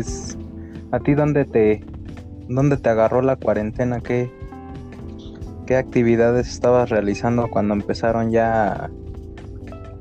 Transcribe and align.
pues, 0.00 0.38
¿a 0.92 1.00
ti 1.00 1.14
dónde 1.14 1.44
te, 1.44 1.84
dónde 2.48 2.78
te 2.78 2.88
agarró 2.88 3.20
la 3.20 3.36
cuarentena? 3.36 4.00
¿Qué, 4.00 4.30
qué 5.66 5.76
actividades 5.76 6.48
estabas 6.48 6.88
realizando 6.88 7.48
cuando 7.50 7.74
empezaron 7.74 8.30
ya 8.30 8.90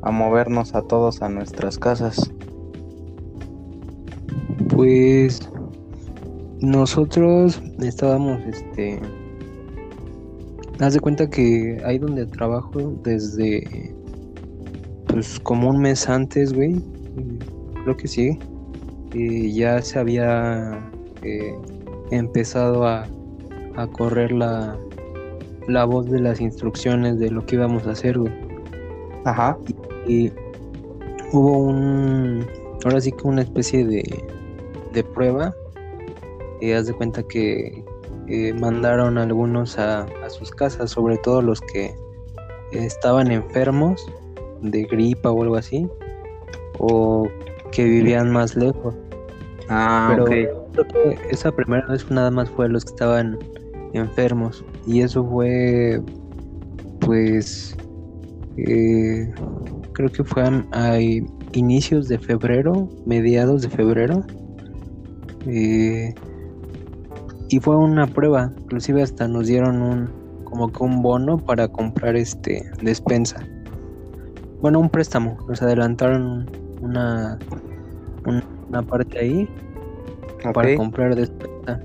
a, 0.02 0.12
movernos 0.12 0.74
a 0.74 0.84
todos 0.84 1.22
a 1.22 1.28
nuestras 1.28 1.78
casas? 1.78 2.32
Pues 4.70 5.50
nosotros 6.62 7.62
estábamos, 7.82 8.40
este, 8.46 9.02
haz 10.80 10.94
de 10.94 11.02
cuenta 11.02 11.30
que 11.30 11.82
ahí 11.84 12.00
donde 12.00 12.26
trabajo 12.26 12.94
desde, 13.04 13.94
pues 15.08 15.42
como 15.42 15.70
un 15.72 15.82
mes 15.82 16.08
antes, 16.08 16.54
güey, 16.54 16.82
creo 17.84 17.98
que 17.98 18.08
sí, 18.08 18.40
eh, 19.14 19.52
ya 19.52 19.82
se 19.82 20.00
había 20.00 20.92
eh, 21.24 21.56
empezado 22.12 22.86
a, 22.86 23.08
a 23.76 23.88
correr 23.88 24.32
la, 24.32 24.78
la 25.68 25.86
voz 25.86 26.10
de 26.10 26.20
las 26.20 26.42
instrucciones 26.42 27.20
de 27.20 27.32
lo 27.32 27.46
que 27.46 27.56
íbamos 27.56 27.88
a 27.88 27.92
hacer, 27.92 28.18
güey. 28.18 28.34
Ajá. 29.26 29.58
Y, 30.08 30.32
hubo 31.32 31.58
un, 31.60 32.46
ahora 32.84 33.00
sí 33.00 33.12
que 33.12 33.28
una 33.28 33.42
especie 33.42 33.86
de, 33.86 34.24
de 34.94 35.04
prueba. 35.04 35.54
Y 36.62 36.72
haz 36.72 36.88
de 36.88 36.94
cuenta 36.94 37.24
que 37.24 37.84
eh, 38.28 38.54
mandaron 38.54 39.18
algunos 39.18 39.78
a, 39.80 40.02
a, 40.04 40.30
sus 40.30 40.52
casas, 40.52 40.92
sobre 40.92 41.18
todo 41.18 41.42
los 41.42 41.62
que 41.62 41.96
estaban 42.72 43.32
enfermos 43.32 44.06
de 44.62 44.84
gripa 44.84 45.32
o 45.32 45.42
algo 45.42 45.56
así, 45.56 45.88
o 46.80 47.28
que 47.72 47.84
vivían 47.84 48.32
más 48.32 48.56
lejos. 48.56 48.96
Ah, 49.70 50.16
Pero 50.16 50.56
esa 51.30 51.52
primera 51.52 51.86
vez 51.88 52.10
nada 52.10 52.32
más 52.32 52.50
fue 52.50 52.70
los 52.70 52.86
que 52.86 52.92
estaban 52.92 53.38
enfermos. 53.94 54.64
Y 54.88 55.02
eso 55.02 55.24
fue, 55.26 56.02
pues, 57.00 57.78
eh, 58.58 59.32
creo 59.94 60.10
que 60.10 60.24
fue 60.24 60.44
a, 60.72 61.00
inicios 61.54 62.08
de 62.08 62.18
febrero, 62.20 62.90
mediados 63.06 63.62
de 63.62 63.70
febrero. 63.70 64.24
Eh, 65.46 66.14
y 67.50 67.60
fue 67.60 67.76
una 67.76 68.06
prueba, 68.06 68.52
inclusive 68.62 69.02
hasta 69.02 69.28
nos 69.28 69.48
dieron 69.48 69.82
un 69.82 70.20
como 70.50 70.72
que 70.72 70.84
un 70.84 71.02
bono 71.02 71.38
para 71.38 71.68
comprar 71.68 72.16
este 72.16 72.64
despensa. 72.82 73.38
Bueno, 74.62 74.80
un 74.80 74.90
préstamo, 74.90 75.38
nos 75.48 75.62
adelantaron 75.62 76.50
una, 76.82 77.38
una, 78.26 78.82
parte 78.84 79.20
ahí 79.20 79.50
para 80.54 80.76
comprar 80.76 81.16
despensa. 81.16 81.80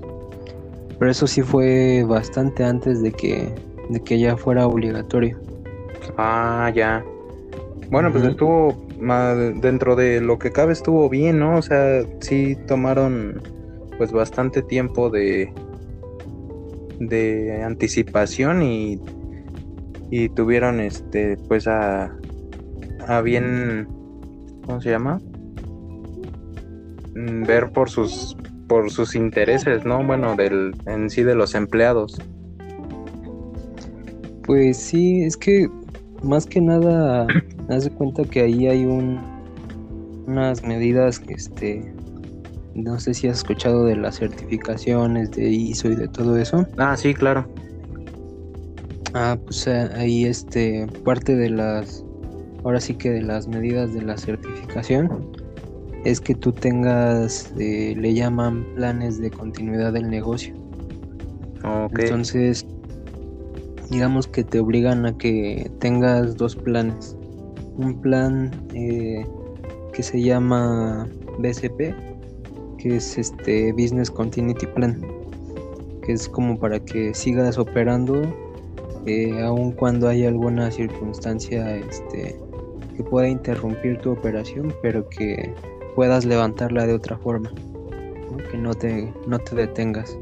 Pero 0.97 1.11
eso 1.11 1.27
sí 1.27 1.41
fue 1.41 2.03
bastante 2.07 2.63
antes 2.63 3.01
de 3.01 3.11
que, 3.11 3.53
de 3.89 3.99
que 4.01 4.19
ya 4.19 4.37
fuera 4.37 4.67
obligatorio. 4.67 5.39
Ah, 6.17 6.71
ya. 6.73 7.03
Bueno, 7.89 8.11
pues 8.11 8.23
estuvo 8.23 8.75
dentro 9.61 9.95
de 9.95 10.21
lo 10.21 10.39
que 10.39 10.51
cabe 10.51 10.73
estuvo 10.73 11.09
bien, 11.09 11.39
¿no? 11.39 11.57
O 11.57 11.61
sea, 11.61 12.01
sí 12.21 12.57
tomaron 12.67 13.41
pues 13.97 14.11
bastante 14.11 14.61
tiempo 14.61 15.09
de 15.09 15.53
de 16.99 17.61
anticipación 17.63 18.63
y 18.63 18.99
y 20.09 20.29
tuvieron 20.29 20.79
este 20.79 21.37
pues 21.47 21.67
a 21.67 22.15
a 23.07 23.21
bien 23.21 23.87
¿cómo 24.65 24.81
se 24.81 24.89
llama? 24.89 25.19
Mm, 27.15 27.43
ver 27.43 27.71
por 27.71 27.89
sus 27.89 28.35
por 28.67 28.91
sus 28.91 29.15
intereses, 29.15 29.85
¿no? 29.85 30.03
Bueno, 30.03 30.35
del 30.35 30.75
en 30.85 31.09
sí 31.09 31.23
de 31.23 31.35
los 31.35 31.53
empleados. 31.55 32.19
Pues 34.43 34.77
sí, 34.77 35.21
es 35.21 35.37
que 35.37 35.69
más 36.23 36.45
que 36.45 36.61
nada, 36.61 37.27
haz 37.69 37.85
de 37.85 37.91
cuenta 37.91 38.23
que 38.23 38.41
ahí 38.41 38.67
hay 38.67 38.85
un 38.85 39.19
unas 40.27 40.63
medidas 40.63 41.19
que 41.19 41.33
este 41.33 41.93
no 42.73 42.99
sé 42.99 43.13
si 43.13 43.27
has 43.27 43.37
escuchado 43.37 43.85
de 43.85 43.95
las 43.95 44.17
certificaciones 44.17 45.31
de 45.31 45.49
ISO 45.49 45.89
y 45.89 45.95
de 45.95 46.07
todo 46.09 46.37
eso. 46.37 46.67
Ah, 46.77 46.97
sí, 46.97 47.13
claro. 47.13 47.47
Ah, 49.13 49.37
pues 49.45 49.65
eh, 49.67 49.89
ahí 49.95 50.25
este 50.25 50.87
parte 51.05 51.35
de 51.35 51.49
las 51.49 52.04
ahora 52.65 52.81
sí 52.81 52.95
que 52.95 53.11
de 53.11 53.21
las 53.21 53.47
medidas 53.47 53.93
de 53.93 54.01
la 54.01 54.17
certificación 54.17 55.31
es 56.03 56.19
que 56.19 56.35
tú 56.35 56.51
tengas, 56.51 57.53
eh, 57.57 57.93
le 57.95 58.13
llaman 58.13 58.65
planes 58.75 59.19
de 59.19 59.31
continuidad 59.31 59.93
del 59.93 60.09
negocio. 60.09 60.53
Entonces, 61.97 62.65
digamos 63.89 64.27
que 64.27 64.43
te 64.43 64.59
obligan 64.59 65.05
a 65.05 65.17
que 65.17 65.71
tengas 65.79 66.37
dos 66.37 66.55
planes. 66.55 67.15
Un 67.77 68.01
plan 68.01 68.51
eh, 68.73 69.25
que 69.93 70.03
se 70.03 70.21
llama 70.21 71.07
BCP, 71.39 71.93
que 72.77 72.95
es 72.97 73.17
este 73.17 73.71
Business 73.73 74.11
Continuity 74.11 74.67
Plan, 74.67 75.01
que 76.03 76.13
es 76.13 76.29
como 76.29 76.59
para 76.59 76.79
que 76.79 77.13
sigas 77.13 77.57
operando 77.57 78.21
eh, 79.07 79.39
aun 79.43 79.71
cuando 79.71 80.07
haya 80.07 80.27
alguna 80.29 80.71
circunstancia 80.71 81.77
este, 81.77 82.39
que 82.95 83.03
pueda 83.03 83.27
interrumpir 83.27 83.99
tu 83.99 84.11
operación, 84.11 84.73
pero 84.81 85.07
que 85.09 85.53
puedas 85.95 86.25
levantarla 86.25 86.85
de 86.85 86.93
otra 86.93 87.17
forma, 87.17 87.51
que 88.51 88.57
no 88.57 88.73
te, 88.73 89.13
no 89.27 89.39
te 89.39 89.55
detengas. 89.55 90.17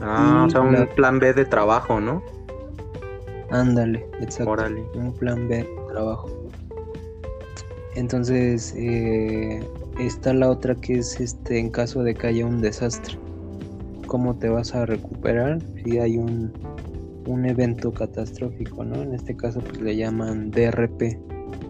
Ah, 0.00 0.44
o 0.46 0.50
sea, 0.50 0.60
un 0.60 0.86
plan 0.94 1.18
B 1.18 1.32
de 1.32 1.44
trabajo, 1.44 2.00
¿no? 2.00 2.22
Ándale, 3.50 4.06
exacto. 4.20 4.64
Un 4.94 5.12
plan 5.14 5.48
B 5.48 5.56
de 5.58 5.68
trabajo. 5.88 6.28
Entonces, 7.94 8.74
eh, 8.76 9.66
está 9.98 10.34
la 10.34 10.50
otra 10.50 10.74
que 10.74 10.98
es 10.98 11.18
este 11.20 11.58
en 11.58 11.70
caso 11.70 12.02
de 12.02 12.14
que 12.14 12.26
haya 12.26 12.44
un 12.44 12.60
desastre. 12.60 13.18
¿Cómo 14.06 14.36
te 14.36 14.48
vas 14.48 14.74
a 14.74 14.84
recuperar 14.84 15.60
si 15.82 15.98
hay 15.98 16.18
un, 16.18 16.52
un 17.26 17.46
evento 17.46 17.92
catastrófico, 17.92 18.84
¿no? 18.84 19.02
En 19.02 19.14
este 19.14 19.36
caso 19.36 19.60
pues 19.60 19.80
le 19.80 19.96
llaman 19.96 20.50
DRP, 20.50 21.18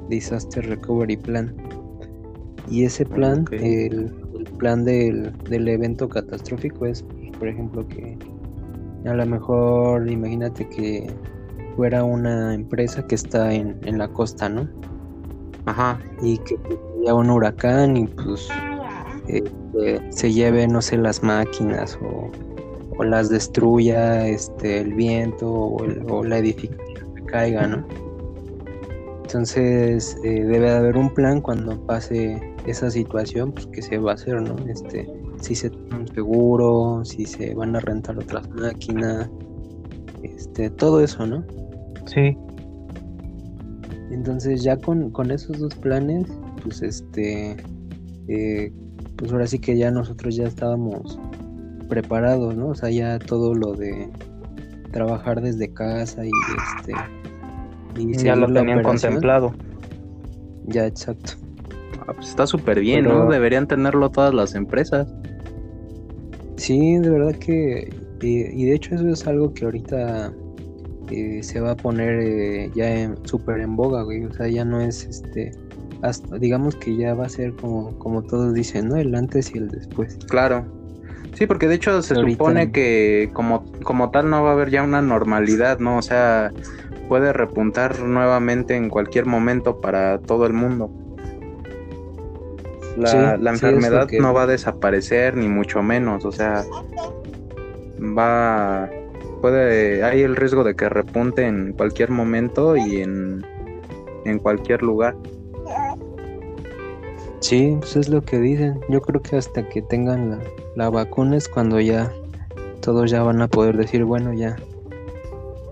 Disaster 0.09 0.67
Recovery 0.67 1.17
Plan. 1.17 1.55
Y 2.69 2.85
ese 2.85 3.05
plan, 3.05 3.45
el, 3.53 4.13
plan 4.59 4.85
del, 4.85 5.33
evento 5.51 6.09
catastrófico 6.09 6.87
es, 6.87 7.05
por 7.39 7.49
ejemplo, 7.49 7.87
que 7.87 8.19
a 9.05 9.15
lo 9.15 9.25
mejor 9.27 10.11
imagínate 10.11 10.69
que 10.69 11.07
fuera 11.77 12.03
una 12.03 12.55
empresa 12.55 13.07
que 13.07 13.15
está 13.15 13.53
en, 13.53 13.99
la 13.99 14.09
costa, 14.09 14.49
¿no? 14.49 14.69
Ajá. 15.67 16.01
Y 16.23 16.39
que 16.39 16.59
haya 17.03 17.15
un 17.15 17.31
huracán 17.31 17.97
y 17.97 18.07
pues 18.07 18.49
este, 19.29 20.01
se 20.11 20.33
lleve, 20.33 20.67
no 20.67 20.83
sé, 20.83 20.97
las 20.97 21.23
máquinas 21.23 21.99
o, 22.03 22.31
las 23.05 23.29
destruya 23.29 24.27
este, 24.27 24.81
el 24.81 24.95
viento 24.95 25.53
o, 25.53 25.77
o 26.09 26.25
la 26.25 26.39
edificación 26.39 27.15
que 27.15 27.23
caiga, 27.27 27.67
¿no? 27.67 28.06
Entonces 29.27 30.17
eh, 30.23 30.45
debe 30.45 30.71
de 30.71 30.77
haber 30.77 30.97
un 30.97 31.13
plan 31.13 31.41
cuando 31.41 31.85
pase 31.85 32.41
esa 32.65 32.89
situación, 32.93 33.51
pues 33.51 33.67
que 33.67 33.83
se 33.83 33.99
va 33.99 34.13
a 34.13 34.15
hacer, 34.15 34.41
¿no? 34.41 34.55
Este, 34.69 35.05
si 35.41 35.57
se 35.57 35.69
un 35.69 36.07
seguro, 36.15 37.05
si 37.05 37.27
se 37.27 37.53
van 37.57 37.75
a 37.75 37.81
rentar 37.81 38.17
otras 38.17 38.49
máquinas, 38.51 39.29
este, 40.23 40.71
todo 40.71 41.01
eso, 41.01 41.27
¿no? 41.27 41.45
Sí. 42.05 42.39
Entonces 44.13 44.63
ya 44.63 44.77
con, 44.77 45.11
esos 45.33 45.59
dos 45.59 45.75
planes, 45.75 46.29
pues 46.63 46.83
este, 46.83 47.57
eh, 48.29 48.73
pues 49.17 49.33
ahora 49.33 49.49
sí 49.49 49.59
que 49.59 49.77
ya 49.77 49.91
nosotros 49.91 50.37
ya 50.37 50.45
estábamos 50.45 51.19
preparados, 51.89 52.57
¿no? 52.57 52.69
O 52.69 52.75
sea, 52.77 52.91
ya 52.91 53.19
todo 53.19 53.55
lo 53.57 53.73
de 53.73 54.09
trabajar 54.93 55.41
desde 55.41 55.75
casa 55.75 56.25
y 56.25 56.31
este 56.79 56.95
y 57.97 58.13
ya 58.17 58.37
lo 58.37 58.53
tenían 58.53 58.83
contemplado. 58.83 59.55
Ya, 60.67 60.87
exacto. 60.87 61.33
Ah, 62.07 62.13
pues 62.15 62.29
está 62.29 62.47
súper 62.47 62.81
bien, 62.81 63.05
¿no? 63.05 63.29
Deberían 63.29 63.67
tenerlo 63.67 64.11
todas 64.11 64.35
las 64.35 64.55
empresas. 64.55 65.13
Sí, 66.57 66.99
de 66.99 67.11
verdad 67.11 67.35
que... 67.37 67.93
y 68.23 68.65
de 68.65 68.75
hecho 68.75 68.95
eso 68.95 69.09
es 69.09 69.27
algo 69.27 69.53
que 69.53 69.65
ahorita 69.65 70.33
eh, 71.11 71.43
se 71.43 71.61
va 71.61 71.73
a 71.73 71.77
poner 71.77 72.19
eh, 72.21 72.71
ya 72.75 73.15
súper 73.25 73.61
en 73.61 73.77
boga, 73.77 74.03
güey. 74.03 74.25
O 74.25 74.33
sea, 74.33 74.49
ya 74.49 74.65
no 74.65 74.81
es 74.81 75.05
este... 75.05 75.53
Hasta, 76.03 76.39
digamos 76.39 76.77
que 76.77 76.95
ya 76.97 77.15
va 77.15 77.27
a 77.27 77.29
ser 77.29 77.55
como, 77.55 77.99
como 77.99 78.23
todos 78.23 78.53
dicen, 78.55 78.89
¿no? 78.89 78.97
El 78.97 79.15
antes 79.15 79.55
y 79.55 79.59
el 79.59 79.69
después. 79.69 80.19
Claro. 80.29 80.67
Sí, 81.33 81.47
porque 81.47 81.69
de 81.69 81.75
hecho 81.75 82.03
se 82.03 82.15
supone 82.15 82.71
que 82.73 83.31
como, 83.33 83.65
como 83.83 84.11
tal 84.11 84.31
no 84.31 84.43
va 84.43 84.51
a 84.51 84.53
haber 84.53 84.71
ya 84.71 84.83
una 84.83 85.03
normalidad, 85.03 85.79
¿no? 85.79 85.99
O 85.99 86.03
sea, 86.03 86.51
puede 87.09 87.33
repuntar 87.33 88.01
nuevamente 88.01 88.77
en 88.77 88.89
cualquier 88.89 89.27
momento 89.27 89.81
para 89.81 90.19
todo 90.19 90.47
el 90.47 90.53
mundo. 90.53 90.91
La, 92.97 93.37
la 93.37 93.51
enfermedad 93.51 94.09
no 94.19 94.33
va 94.33 94.45
a 94.45 94.47
desaparecer, 94.47 95.37
ni 95.37 95.49
mucho 95.49 95.83
menos, 95.83 96.25
o 96.25 96.33
sea, 96.33 96.65
va, 98.01 98.89
puede, 99.43 100.03
hay 100.03 100.23
el 100.23 100.35
riesgo 100.35 100.65
de 100.65 100.75
que 100.75 100.89
repunte 100.89 101.47
en 101.47 101.75
cualquier 101.75 102.11
momento 102.11 102.75
y 102.75 103.03
en, 103.03 103.45
en 104.25 104.39
cualquier 104.39 104.83
lugar. 104.83 105.15
Sí, 107.41 107.77
pues 107.79 107.97
es 107.97 108.09
lo 108.09 108.23
que 108.23 108.39
dicen. 108.39 108.81
Yo 108.89 109.01
creo 109.03 109.21
que 109.21 109.37
hasta 109.37 109.69
que 109.69 109.83
tengan 109.83 110.31
la, 110.31 110.39
la 110.75 110.89
vacuna 110.89 111.37
es 111.37 111.49
cuando 111.49 111.79
ya 111.81 112.11
todos 112.81 113.11
ya 113.11 113.23
van 113.23 113.43
a 113.43 113.49
poder 113.49 113.77
decir, 113.77 114.05
bueno, 114.05 114.33
ya, 114.33 114.57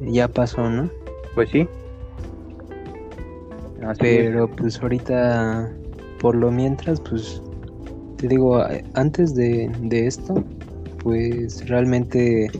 ya 0.01 0.29
pasó, 0.29 0.69
¿no? 0.69 0.91
Pues 1.35 1.51
sí. 1.51 1.69
Pero 3.99 4.49
pues 4.49 4.81
ahorita, 4.81 5.71
por 6.21 6.35
lo 6.35 6.51
mientras, 6.51 7.01
pues 7.01 7.43
te 8.17 8.29
digo, 8.29 8.63
antes 8.95 9.35
de, 9.35 9.71
de 9.81 10.07
esto, 10.07 10.43
pues 11.03 11.69
realmente 11.69 12.51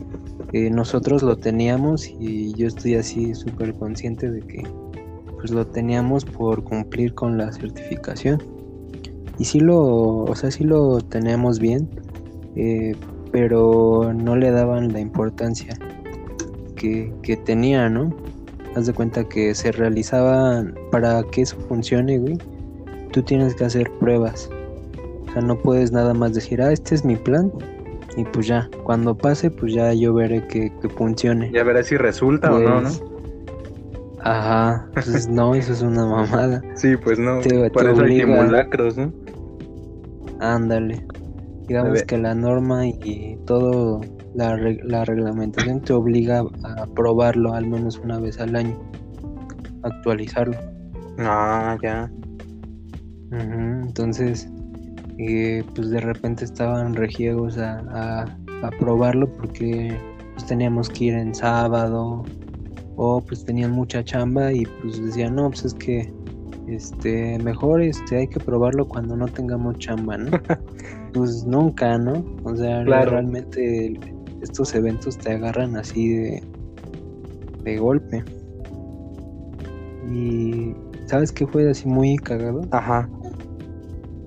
eh, 0.53 0.69
nosotros 0.69 1.23
lo 1.23 1.35
teníamos 1.37 2.07
y 2.07 2.53
yo 2.53 2.67
estoy 2.67 2.95
así 2.95 3.33
súper 3.33 3.73
consciente 3.73 4.29
de 4.29 4.41
que 4.41 4.63
pues 5.35 5.51
lo 5.51 5.65
teníamos 5.65 6.23
por 6.23 6.63
cumplir 6.63 7.13
con 7.13 7.37
la 7.37 7.51
certificación. 7.51 8.41
Y 9.37 9.45
sí 9.45 9.59
lo, 9.59 10.23
o 10.23 10.35
sea, 10.35 10.51
sí 10.51 10.63
lo 10.63 11.01
teníamos 11.01 11.59
bien, 11.59 11.89
eh, 12.55 12.95
pero 13.31 14.13
no 14.13 14.35
le 14.35 14.51
daban 14.51 14.93
la 14.93 14.99
importancia 14.99 15.77
que, 16.75 17.11
que 17.21 17.35
tenía, 17.35 17.89
¿no? 17.89 18.15
Haz 18.75 18.87
de 18.87 18.93
cuenta 18.93 19.23
que 19.23 19.55
se 19.55 19.71
realizaban, 19.71 20.75
para 20.91 21.23
que 21.23 21.41
eso 21.43 21.57
funcione, 21.67 22.19
güey, 22.19 22.37
tú 23.11 23.23
tienes 23.23 23.55
que 23.55 23.65
hacer 23.65 23.89
pruebas. 23.99 24.49
O 25.29 25.31
sea, 25.31 25.41
no 25.41 25.57
puedes 25.57 25.91
nada 25.91 26.13
más 26.13 26.33
decir, 26.33 26.61
ah, 26.61 26.71
este 26.71 26.95
es 26.95 27.05
mi 27.05 27.15
plan, 27.15 27.51
y 28.17 28.23
pues 28.23 28.47
ya, 28.47 28.69
cuando 28.83 29.17
pase, 29.17 29.51
pues 29.51 29.73
ya 29.73 29.93
yo 29.93 30.13
veré 30.13 30.45
que, 30.47 30.71
funcione. 30.95 31.51
Ya 31.51 31.63
veré 31.63 31.83
si 31.83 31.97
resulta 31.97 32.53
o 32.53 32.59
no, 32.59 32.81
¿no? 32.81 32.89
Pues, 32.89 33.03
ajá, 34.21 34.87
pues 34.93 35.27
no, 35.27 35.53
eso 35.53 35.73
es 35.73 35.81
una 35.81 36.05
mamada. 36.05 36.61
Sí, 36.75 36.95
pues 36.95 37.19
no, 37.19 37.39
te, 37.39 37.69
por 37.69 37.89
eso 37.89 38.01
hay 38.01 38.21
simulacros, 38.21 38.97
¿no? 38.97 39.11
Ándale. 40.39 41.05
Digamos 41.67 42.03
que 42.03 42.17
la 42.17 42.35
norma 42.35 42.87
y 42.87 43.37
todo, 43.45 44.01
la, 44.35 44.57
la 44.83 45.05
reglamentación 45.05 45.81
te 45.81 45.93
obliga 45.93 46.43
a 46.63 46.85
probarlo 46.87 47.53
al 47.53 47.67
menos 47.67 47.97
una 47.99 48.19
vez 48.19 48.39
al 48.39 48.55
año, 48.55 48.77
actualizarlo. 49.83 50.57
Ah, 51.19 51.77
ya. 51.81 52.11
entonces, 53.31 54.49
y 55.17 55.61
pues 55.61 55.89
de 55.89 56.01
repente 56.01 56.45
estaban 56.45 56.93
regiegos 56.95 57.57
a, 57.57 58.25
a, 58.61 58.69
probarlo 58.79 59.31
porque 59.37 59.95
pues 60.33 60.45
teníamos 60.47 60.89
que 60.89 61.05
ir 61.05 61.13
en 61.13 61.35
sábado 61.35 62.23
o 62.95 63.21
pues 63.21 63.45
tenían 63.45 63.71
mucha 63.71 64.03
chamba 64.03 64.51
y 64.51 64.65
pues 64.81 65.03
decían 65.05 65.35
no 65.35 65.49
pues 65.49 65.65
es 65.65 65.73
que 65.75 66.11
este 66.67 67.37
mejor 67.39 67.83
este 67.83 68.17
hay 68.17 68.27
que 68.27 68.39
probarlo 68.39 68.87
cuando 68.87 69.15
no 69.15 69.27
tengamos 69.27 69.77
chamba 69.77 70.17
no 70.17 70.31
pues 71.13 71.45
nunca 71.45 71.97
no 71.99 72.25
o 72.43 72.55
sea 72.55 72.83
realmente 72.83 73.99
estos 74.45 74.73
eventos 74.73 75.17
te 75.17 75.33
agarran 75.33 75.75
así 75.75 76.09
de 76.09 76.43
de 77.65 77.77
golpe. 77.77 78.23
Y 80.09 80.73
sabes 81.07 81.31
qué 81.31 81.45
fue 81.45 81.69
así 81.69 81.87
muy 81.87 82.15
cagado 82.17 82.61
ajá. 82.71 83.09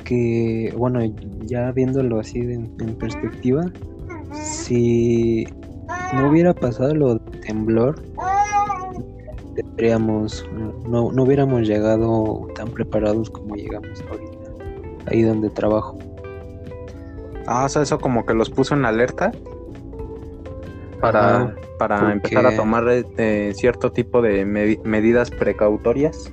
Que, 0.04 0.74
bueno, 0.76 1.00
ya 1.44 1.70
viéndolo 1.72 2.18
así 2.18 2.40
en 2.40 2.96
perspectiva, 2.98 3.70
si 4.32 5.46
no 6.14 6.30
hubiera 6.30 6.54
pasado 6.54 6.94
lo 6.94 7.14
de 7.14 7.38
temblor, 7.40 8.02
tendríamos, 9.54 10.46
no, 10.88 11.12
no 11.12 11.22
hubiéramos 11.22 11.68
llegado 11.68 12.48
tan 12.54 12.68
preparados 12.68 13.28
como 13.28 13.54
llegamos 13.54 14.02
ahorita, 14.10 14.50
ahí 15.10 15.22
donde 15.22 15.50
trabajo. 15.50 15.98
Ah, 17.46 17.66
o 17.66 17.68
sea, 17.68 17.82
eso 17.82 17.98
como 17.98 18.24
que 18.24 18.32
los 18.32 18.48
puso 18.48 18.74
en 18.74 18.86
alerta 18.86 19.30
para, 21.00 21.54
para 21.78 22.12
empezar 22.12 22.46
a 22.46 22.56
tomar 22.56 22.84
eh, 22.88 23.52
cierto 23.54 23.92
tipo 23.92 24.22
de 24.22 24.44
medidas 24.44 25.30
precautorias. 25.30 26.30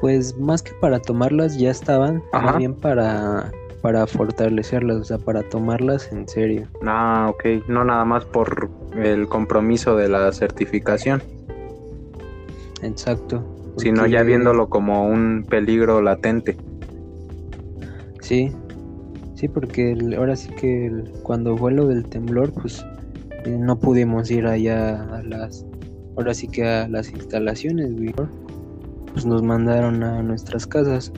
Pues 0.00 0.36
más 0.38 0.62
que 0.62 0.72
para 0.80 1.00
tomarlas 1.00 1.58
ya 1.58 1.70
estaban, 1.70 2.22
bien 2.56 2.74
para, 2.74 3.52
para 3.82 4.06
fortalecerlas, 4.06 4.96
o 4.96 5.04
sea, 5.04 5.18
para 5.18 5.42
tomarlas 5.42 6.10
en 6.10 6.26
serio. 6.26 6.68
Ah, 6.86 7.28
ok, 7.30 7.68
no 7.68 7.84
nada 7.84 8.04
más 8.04 8.24
por 8.24 8.70
el 8.96 9.28
compromiso 9.28 9.96
de 9.96 10.08
la 10.08 10.32
certificación. 10.32 11.22
Exacto. 12.82 13.44
Sino 13.76 14.06
ya 14.06 14.22
viéndolo 14.22 14.68
como 14.68 15.06
un 15.06 15.46
peligro 15.48 16.00
latente. 16.00 16.56
Sí, 18.20 18.52
sí, 19.40 19.48
porque 19.48 19.96
ahora 20.16 20.36
sí 20.36 20.50
que 20.50 20.92
cuando 21.22 21.56
fue 21.56 21.72
lo 21.72 21.86
del 21.86 22.04
temblor, 22.04 22.52
pues 22.52 22.84
eh, 23.44 23.56
no 23.58 23.78
pudimos 23.78 24.30
ir 24.30 24.46
allá 24.46 25.02
a 25.14 25.22
las, 25.22 25.64
ahora 26.16 26.34
sí 26.34 26.46
que 26.46 26.64
a 26.64 26.86
las 26.88 27.10
instalaciones, 27.10 27.96
güey 27.96 28.14
pues 29.12 29.26
nos 29.26 29.42
mandaron 29.42 30.02
a 30.02 30.22
nuestras 30.22 30.66
casas. 30.66 31.12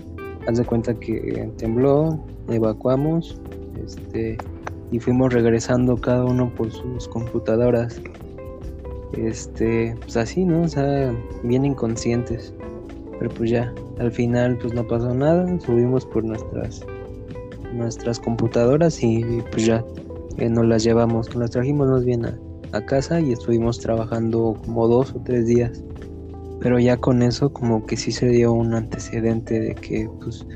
Haz 0.49 0.59
de 0.59 0.65
cuenta 0.65 0.95
que 0.95 1.51
tembló, 1.59 2.19
evacuamos, 2.49 3.41
este, 3.85 4.39
y 4.91 4.99
fuimos 4.99 5.33
regresando 5.33 5.97
cada 5.97 6.25
uno 6.25 6.53
por 6.55 6.71
sus 6.71 7.07
computadoras. 7.09 8.01
Este, 9.13 9.95
pues 10.01 10.17
así, 10.17 10.45
¿no? 10.45 10.63
O 10.63 10.69
sea, 10.69 11.15
bien 11.45 11.65
inconscientes. 11.65 12.55
Pero 13.19 13.31
pues 13.35 13.51
ya, 13.51 13.73
al 13.99 14.11
final 14.11 14.59
pues 14.59 14.73
no 14.73 14.87
pasó 14.87 15.15
nada, 15.15 15.47
subimos 15.61 16.07
por 16.07 16.25
nuestras 16.25 16.85
nuestras 17.73 18.19
computadoras 18.19 19.03
y 19.03 19.25
pues 19.51 19.67
ya 19.67 19.85
eh, 20.39 20.49
nos 20.49 20.67
las 20.67 20.85
llevamos, 20.85 21.35
las 21.35 21.51
trajimos 21.51 21.89
más 21.89 22.05
bien 22.05 22.27
a, 22.27 22.39
a 22.73 22.85
casa 22.85 23.21
y 23.21 23.33
estuvimos 23.33 23.79
trabajando 23.81 24.57
como 24.65 24.89
dos 24.89 25.15
o 25.15 25.21
tres 25.21 25.47
días. 25.47 25.83
Pero 26.61 26.79
ya 26.79 26.97
con 26.97 27.23
eso 27.23 27.53
como 27.53 27.87
que 27.87 27.97
sí 27.97 28.13
se 28.13 28.29
dio 28.29 28.53
un 28.53 28.75
antecedente 28.75 29.59
de 29.59 29.75
que 29.75 30.09
pues 30.21 30.47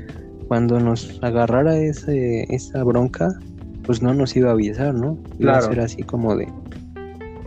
cuando 0.47 0.79
nos 0.79 1.19
agarrara 1.21 1.77
ese, 1.77 2.43
esa 2.53 2.83
bronca, 2.83 3.37
pues 3.83 4.01
no 4.01 4.13
nos 4.13 4.35
iba 4.35 4.49
a 4.49 4.53
avisar, 4.53 4.93
¿no? 4.93 5.17
Iba 5.39 5.57
a 5.57 5.61
ser 5.61 5.79
así 5.79 6.03
como 6.03 6.35
de, 6.35 6.47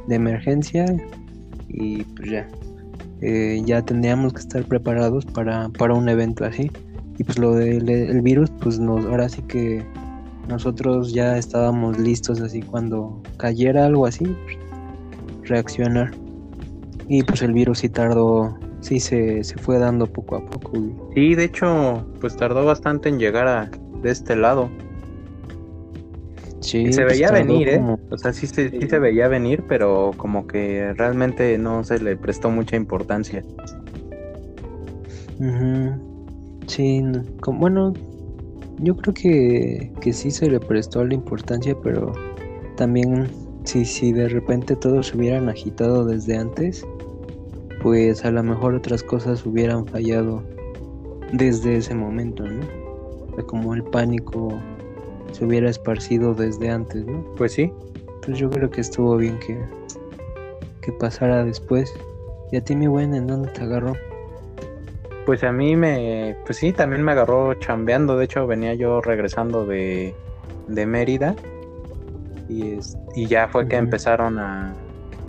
de 0.09 0.14
emergencia 0.14 0.85
y 1.68 2.02
pues 2.04 2.30
ya. 2.30 2.49
Eh, 3.23 3.61
ya 3.66 3.83
tendríamos 3.83 4.33
que 4.33 4.40
estar 4.40 4.64
preparados 4.64 5.26
para, 5.26 5.68
para 5.71 5.94
un 5.94 6.09
evento 6.09 6.44
así. 6.44 6.71
Y 7.20 7.24
pues 7.24 7.38
lo 7.38 7.54
del 7.54 7.86
el 7.90 8.22
virus, 8.22 8.50
pues 8.62 8.78
nos, 8.78 9.04
ahora 9.04 9.28
sí 9.28 9.42
que 9.42 9.84
nosotros 10.48 11.12
ya 11.12 11.36
estábamos 11.36 11.98
listos 11.98 12.40
así 12.40 12.62
cuando 12.62 13.20
cayera 13.36 13.84
algo 13.84 14.06
así, 14.06 14.34
reaccionar. 15.44 16.12
Y 17.08 17.22
pues 17.22 17.42
el 17.42 17.52
virus 17.52 17.80
sí 17.80 17.90
tardó, 17.90 18.58
sí 18.80 19.00
se, 19.00 19.44
se 19.44 19.58
fue 19.58 19.78
dando 19.78 20.06
poco 20.06 20.36
a 20.36 20.46
poco. 20.46 20.72
Sí, 21.14 21.34
de 21.34 21.44
hecho, 21.44 22.06
pues 22.22 22.38
tardó 22.38 22.64
bastante 22.64 23.10
en 23.10 23.18
llegar 23.18 23.46
a 23.46 23.70
de 24.00 24.10
este 24.10 24.34
lado. 24.34 24.70
Sí, 26.60 26.90
se 26.90 27.02
pues 27.02 27.18
veía 27.18 27.30
venir, 27.30 27.68
¿eh? 27.68 27.82
O 28.10 28.16
sea, 28.16 28.32
sí, 28.32 28.46
sí, 28.46 28.70
se 28.70 28.98
veía 28.98 29.28
venir, 29.28 29.64
pero 29.68 30.12
como 30.16 30.46
que 30.46 30.94
realmente 30.94 31.58
no 31.58 31.84
se 31.84 32.00
le 32.00 32.16
prestó 32.16 32.48
mucha 32.48 32.76
importancia. 32.76 33.44
Sí, 36.70 37.02
bueno, 37.48 37.92
yo 38.78 38.96
creo 38.96 39.12
que, 39.12 39.92
que 40.00 40.12
sí 40.12 40.30
se 40.30 40.48
le 40.48 40.60
prestó 40.60 41.04
la 41.04 41.14
importancia, 41.14 41.76
pero 41.82 42.12
también 42.76 43.26
si, 43.64 43.84
si 43.84 44.12
de 44.12 44.28
repente 44.28 44.76
todos 44.76 45.08
se 45.08 45.16
hubieran 45.16 45.48
agitado 45.48 46.04
desde 46.04 46.36
antes, 46.36 46.86
pues 47.82 48.24
a 48.24 48.30
lo 48.30 48.44
mejor 48.44 48.76
otras 48.76 49.02
cosas 49.02 49.44
hubieran 49.44 49.84
fallado 49.84 50.44
desde 51.32 51.76
ese 51.76 51.96
momento, 51.96 52.46
¿no? 52.46 52.64
como 53.48 53.74
el 53.74 53.82
pánico 53.82 54.52
se 55.32 55.44
hubiera 55.44 55.68
esparcido 55.68 56.34
desde 56.34 56.70
antes, 56.70 57.04
¿no? 57.04 57.24
Pues 57.36 57.52
sí. 57.54 57.72
Pues 58.24 58.38
yo 58.38 58.48
creo 58.48 58.70
que 58.70 58.80
estuvo 58.80 59.16
bien 59.16 59.40
que, 59.40 59.58
que 60.82 60.92
pasara 60.92 61.44
después. 61.44 61.92
¿Y 62.52 62.58
a 62.58 62.60
ti, 62.62 62.76
mi 62.76 62.86
buen, 62.86 63.12
en 63.14 63.26
dónde 63.26 63.48
te 63.48 63.62
agarró? 63.62 63.94
Pues 65.30 65.44
a 65.44 65.52
mí 65.52 65.76
me, 65.76 66.37
pues 66.44 66.58
sí, 66.58 66.72
también 66.72 67.04
me 67.04 67.12
agarró 67.12 67.54
chambeando. 67.54 68.16
De 68.16 68.25
hecho, 68.25 68.49
venía 68.49 68.75
yo 68.75 69.00
regresando 69.00 69.64
de, 69.64 70.12
de 70.66 70.87
Mérida 70.87 71.37
y, 72.49 72.80
y 73.14 73.26
ya 73.28 73.46
fue 73.46 73.68
que 73.68 73.76
empezaron 73.76 74.40
a, 74.40 74.75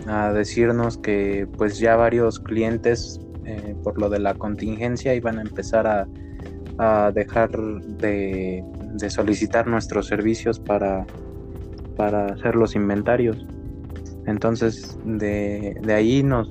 a 0.08 0.34
decirnos 0.34 0.98
que 0.98 1.48
pues 1.56 1.78
ya 1.78 1.96
varios 1.98 2.40
clientes 2.40 3.22
eh, 3.46 3.76
por 3.84 4.00
lo 4.00 4.10
de 4.10 4.18
la 4.18 4.34
contingencia 4.34 5.14
iban 5.14 5.38
a 5.38 5.44
empezar 5.44 5.86
a, 5.86 6.08
a 6.80 7.12
dejar 7.12 7.52
de, 7.52 8.64
de 8.96 9.10
solicitar 9.12 9.68
nuestros 9.68 10.08
servicios 10.08 10.60
para, 10.60 11.06
para 11.96 12.26
hacer 12.26 12.56
los 12.56 12.74
inventarios. 12.74 13.46
Entonces, 14.26 14.98
de, 15.06 15.78
de 15.80 15.94
ahí 15.94 16.24
nos... 16.24 16.50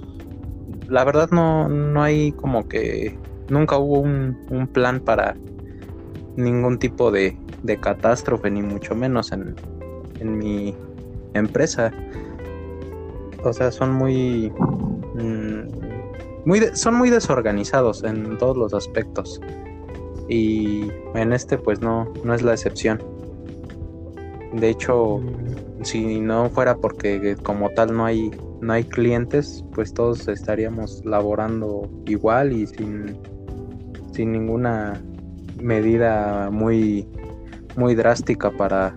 La 0.86 1.02
verdad 1.02 1.30
no, 1.32 1.68
no 1.68 2.00
hay 2.00 2.30
como 2.30 2.68
que... 2.68 3.18
Nunca 3.50 3.76
hubo 3.76 3.98
un, 3.98 4.38
un 4.50 4.66
plan 4.66 5.00
para 5.00 5.36
ningún 6.36 6.78
tipo 6.78 7.10
de, 7.10 7.36
de 7.62 7.78
catástrofe, 7.78 8.50
ni 8.50 8.62
mucho 8.62 8.94
menos 8.94 9.32
en, 9.32 9.54
en 10.20 10.38
mi 10.38 10.74
empresa. 11.34 11.92
O 13.44 13.52
sea, 13.52 13.70
son 13.70 13.92
muy... 13.92 14.52
mm, 15.14 15.90
muy 16.44 16.60
son 16.74 16.94
muy 16.94 17.10
desorganizados 17.10 18.04
en 18.04 18.38
todos 18.38 18.56
los 18.56 18.74
aspectos. 18.74 19.40
Y 20.28 20.90
en 21.14 21.32
este 21.32 21.58
pues 21.58 21.80
no, 21.80 22.12
no 22.24 22.34
es 22.34 22.42
la 22.42 22.52
excepción. 22.52 23.02
De 24.52 24.68
hecho, 24.68 25.20
si 25.82 26.20
no 26.20 26.48
fuera 26.50 26.76
porque 26.76 27.36
como 27.42 27.70
tal 27.70 27.96
no 27.96 28.04
hay 28.04 28.30
no 28.60 28.74
hay 28.74 28.84
clientes, 28.84 29.64
pues 29.74 29.94
todos 29.94 30.28
estaríamos 30.28 31.02
laborando 31.04 31.88
igual 32.06 32.52
y 32.52 32.66
sin, 32.66 33.18
sin 34.20 34.32
ninguna 34.32 35.00
medida 35.62 36.50
muy 36.50 37.08
muy 37.74 37.94
drástica 37.94 38.50
para 38.50 38.94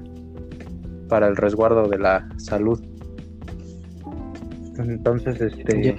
para 1.07 1.27
el 1.29 1.37
resguardo 1.37 1.87
de 1.87 1.97
la 1.97 2.27
salud. 2.35 2.83
Entonces, 4.77 5.39
este, 5.39 5.81
ya, 5.81 5.95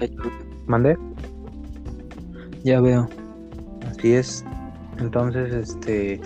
mandé. 0.67 0.99
ya 2.65 2.83
veo. 2.83 3.09
Así 3.89 4.13
es. 4.13 4.45
Entonces, 4.99 5.55
este, 5.55 6.21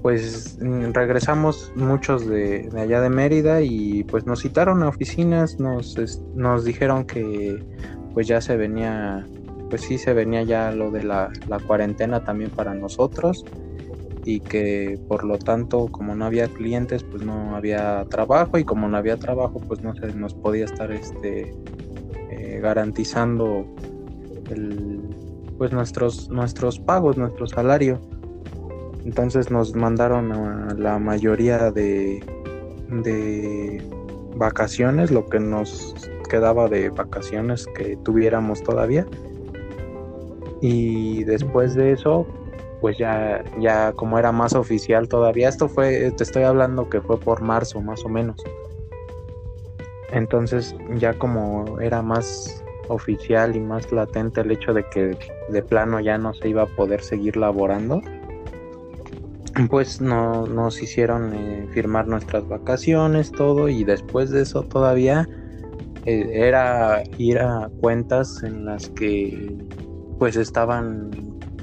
pues 0.00 0.58
regresamos 0.92 1.70
muchos 1.76 2.26
de, 2.26 2.70
de 2.70 2.80
allá 2.80 3.02
de 3.02 3.10
Mérida 3.10 3.60
y 3.60 4.04
pues 4.04 4.24
nos 4.24 4.40
citaron 4.40 4.82
a 4.82 4.88
oficinas, 4.88 5.60
nos, 5.60 5.98
nos 6.34 6.64
dijeron 6.64 7.04
que 7.04 7.62
pues 8.14 8.26
ya 8.26 8.40
se 8.40 8.56
venía, 8.56 9.26
pues 9.74 9.82
sí 9.82 9.98
se 9.98 10.14
venía 10.14 10.44
ya 10.44 10.70
lo 10.70 10.92
de 10.92 11.02
la, 11.02 11.32
cuarentena 11.66 12.22
también 12.22 12.52
para 12.52 12.74
nosotros 12.74 13.44
y 14.24 14.38
que 14.38 15.00
por 15.08 15.24
lo 15.24 15.36
tanto 15.36 15.88
como 15.88 16.14
no 16.14 16.26
había 16.26 16.46
clientes 16.46 17.02
pues 17.02 17.24
no 17.24 17.56
había 17.56 18.04
trabajo 18.08 18.56
y 18.56 18.62
como 18.62 18.86
no 18.86 18.96
había 18.96 19.16
trabajo 19.16 19.58
pues 19.58 19.82
no 19.82 19.92
se 19.96 20.14
nos 20.14 20.32
podía 20.32 20.66
estar 20.66 20.92
este 20.92 21.52
eh, 22.30 22.60
garantizando 22.62 23.66
pues 25.58 25.72
nuestros 25.72 26.30
nuestros 26.30 26.78
pagos 26.78 27.16
nuestro 27.16 27.48
salario. 27.48 28.00
Entonces 29.04 29.50
nos 29.50 29.74
mandaron 29.74 30.78
la 30.80 31.00
mayoría 31.00 31.72
de 31.72 32.22
vacaciones 34.36 35.10
lo 35.10 35.26
que 35.26 35.40
nos 35.40 35.96
quedaba 36.30 36.68
de 36.68 36.90
vacaciones 36.90 37.66
que 37.74 37.96
tuviéramos 38.04 38.62
todavía 38.62 39.04
y 40.66 41.24
después 41.24 41.74
de 41.74 41.92
eso 41.92 42.26
pues 42.80 42.96
ya 42.96 43.44
ya 43.60 43.92
como 43.92 44.18
era 44.18 44.32
más 44.32 44.54
oficial 44.54 45.08
todavía 45.08 45.50
esto 45.50 45.68
fue 45.68 46.10
te 46.12 46.22
estoy 46.22 46.44
hablando 46.44 46.88
que 46.88 47.02
fue 47.02 47.20
por 47.20 47.42
marzo 47.42 47.82
más 47.82 48.02
o 48.06 48.08
menos. 48.08 48.36
Entonces 50.10 50.74
ya 50.96 51.12
como 51.12 51.80
era 51.80 52.00
más 52.00 52.64
oficial 52.88 53.56
y 53.56 53.60
más 53.60 53.92
latente 53.92 54.40
el 54.40 54.52
hecho 54.52 54.72
de 54.72 54.88
que 54.88 55.18
de 55.50 55.62
plano 55.62 56.00
ya 56.00 56.16
no 56.16 56.32
se 56.32 56.48
iba 56.48 56.62
a 56.62 56.66
poder 56.66 57.02
seguir 57.02 57.36
laborando 57.36 58.00
pues 59.68 60.00
no 60.00 60.46
nos 60.46 60.82
hicieron 60.82 61.34
eh, 61.34 61.68
firmar 61.72 62.06
nuestras 62.08 62.48
vacaciones 62.48 63.32
todo 63.32 63.68
y 63.68 63.84
después 63.84 64.30
de 64.30 64.42
eso 64.42 64.62
todavía 64.62 65.28
eh, 66.06 66.30
era 66.32 67.02
ir 67.18 67.38
a 67.38 67.70
cuentas 67.80 68.42
en 68.42 68.64
las 68.64 68.88
que 68.90 69.56
pues 70.18 70.36
estaban 70.36 71.10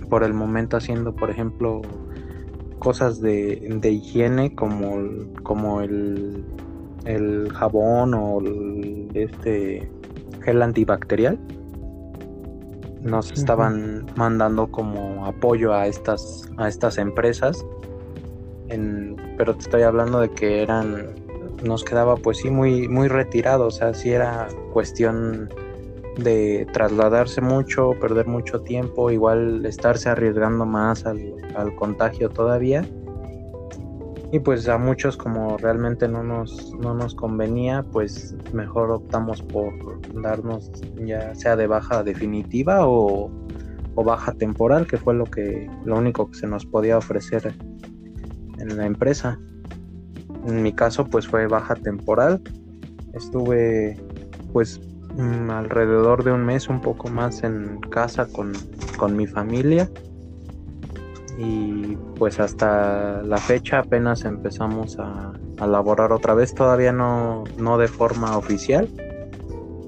por 0.10 0.24
el 0.24 0.34
momento 0.34 0.78
haciendo 0.78 1.16
por 1.16 1.30
ejemplo 1.30 1.82
cosas 2.80 3.22
de, 3.22 3.78
de 3.80 3.92
higiene 3.92 4.56
como 4.56 4.98
como 5.44 5.82
el, 5.82 6.44
el 7.06 7.52
jabón 7.54 8.14
o 8.14 8.40
el, 8.40 9.10
este 9.14 9.90
gel 10.44 10.62
antibacterial. 10.62 11.40
Nos 13.02 13.32
estaban 13.32 14.06
mandando 14.16 14.68
como 14.68 15.26
apoyo 15.26 15.74
a 15.74 15.88
estas 15.88 16.50
a 16.58 16.68
estas 16.68 16.98
empresas. 16.98 17.66
En, 18.68 19.16
pero 19.38 19.54
te 19.54 19.62
estoy 19.62 19.84
hablando 19.84 20.20
de 20.20 20.30
que 20.32 20.62
eran 20.62 21.16
nos 21.64 21.84
quedaba 21.84 22.16
pues 22.16 22.40
sí 22.40 22.50
muy 22.50 22.88
muy 22.88 23.08
retirado. 23.08 23.68
O 23.68 23.72
sea 23.72 23.94
sí 23.94 24.12
era 24.12 24.48
cuestión 24.74 25.50
de 26.24 26.68
trasladarse 26.74 27.42
mucho 27.42 27.92
perder 28.00 28.28
mucho 28.28 28.62
tiempo 28.62 29.12
igual 29.12 29.66
estarse 29.66 30.10
arriesgando 30.10 30.66
más 30.66 31.06
al, 31.06 31.20
al 31.56 31.76
contagio 31.76 32.30
todavía. 32.30 32.86
Y 34.34 34.40
pues 34.40 34.70
a 34.70 34.78
muchos 34.78 35.18
como 35.18 35.58
realmente 35.58 36.08
no 36.08 36.24
nos 36.24 36.74
no 36.76 36.94
nos 36.94 37.16
convenía 37.16 37.84
pues 37.84 38.34
mejor 38.54 38.90
optamos 38.92 39.42
por 39.42 39.74
darnos 40.22 40.72
ya 41.06 41.36
sea 41.36 41.58
de 41.58 41.68
baja 41.68 42.02
definitiva 42.02 42.88
o, 42.88 43.30
o 43.96 44.04
baja 44.04 44.32
temporal 44.32 44.88
que 44.88 44.98
fue 44.98 45.14
lo 45.14 45.26
que 45.26 45.70
lo 45.84 45.98
único 45.98 46.32
que 46.32 46.38
se 46.38 46.48
nos 46.48 46.66
podía 46.66 46.98
ofrecer 46.98 47.54
en 48.58 48.78
la 48.78 48.86
empresa. 48.86 49.38
En 50.48 50.64
mi 50.64 50.74
caso 50.74 51.06
pues 51.06 51.28
fue 51.28 51.48
baja 51.48 51.76
temporal. 51.76 52.42
Estuve 53.14 53.98
pues 54.54 54.80
mm, 55.16 55.50
alrededor 55.52 56.24
de 56.24 56.32
un 56.32 56.46
mes 56.46 56.68
un 56.70 56.82
poco 56.82 57.10
más 57.10 57.44
en 57.44 57.80
casa 57.80 58.28
con, 58.28 58.52
con 58.98 59.16
mi 59.16 59.28
familia 59.28 59.90
y 61.38 61.96
pues 62.18 62.40
hasta 62.40 63.24
la 63.24 63.38
fecha 63.38 63.80
apenas 63.80 64.26
empezamos 64.26 65.00
a, 65.00 65.34
a 65.60 65.68
laborar 65.68 66.12
otra 66.12 66.34
vez, 66.34 66.54
todavía 66.54 66.92
no, 66.92 67.44
no 67.58 67.78
de 67.78 67.88
forma 67.88 68.38
oficial, 68.38 68.90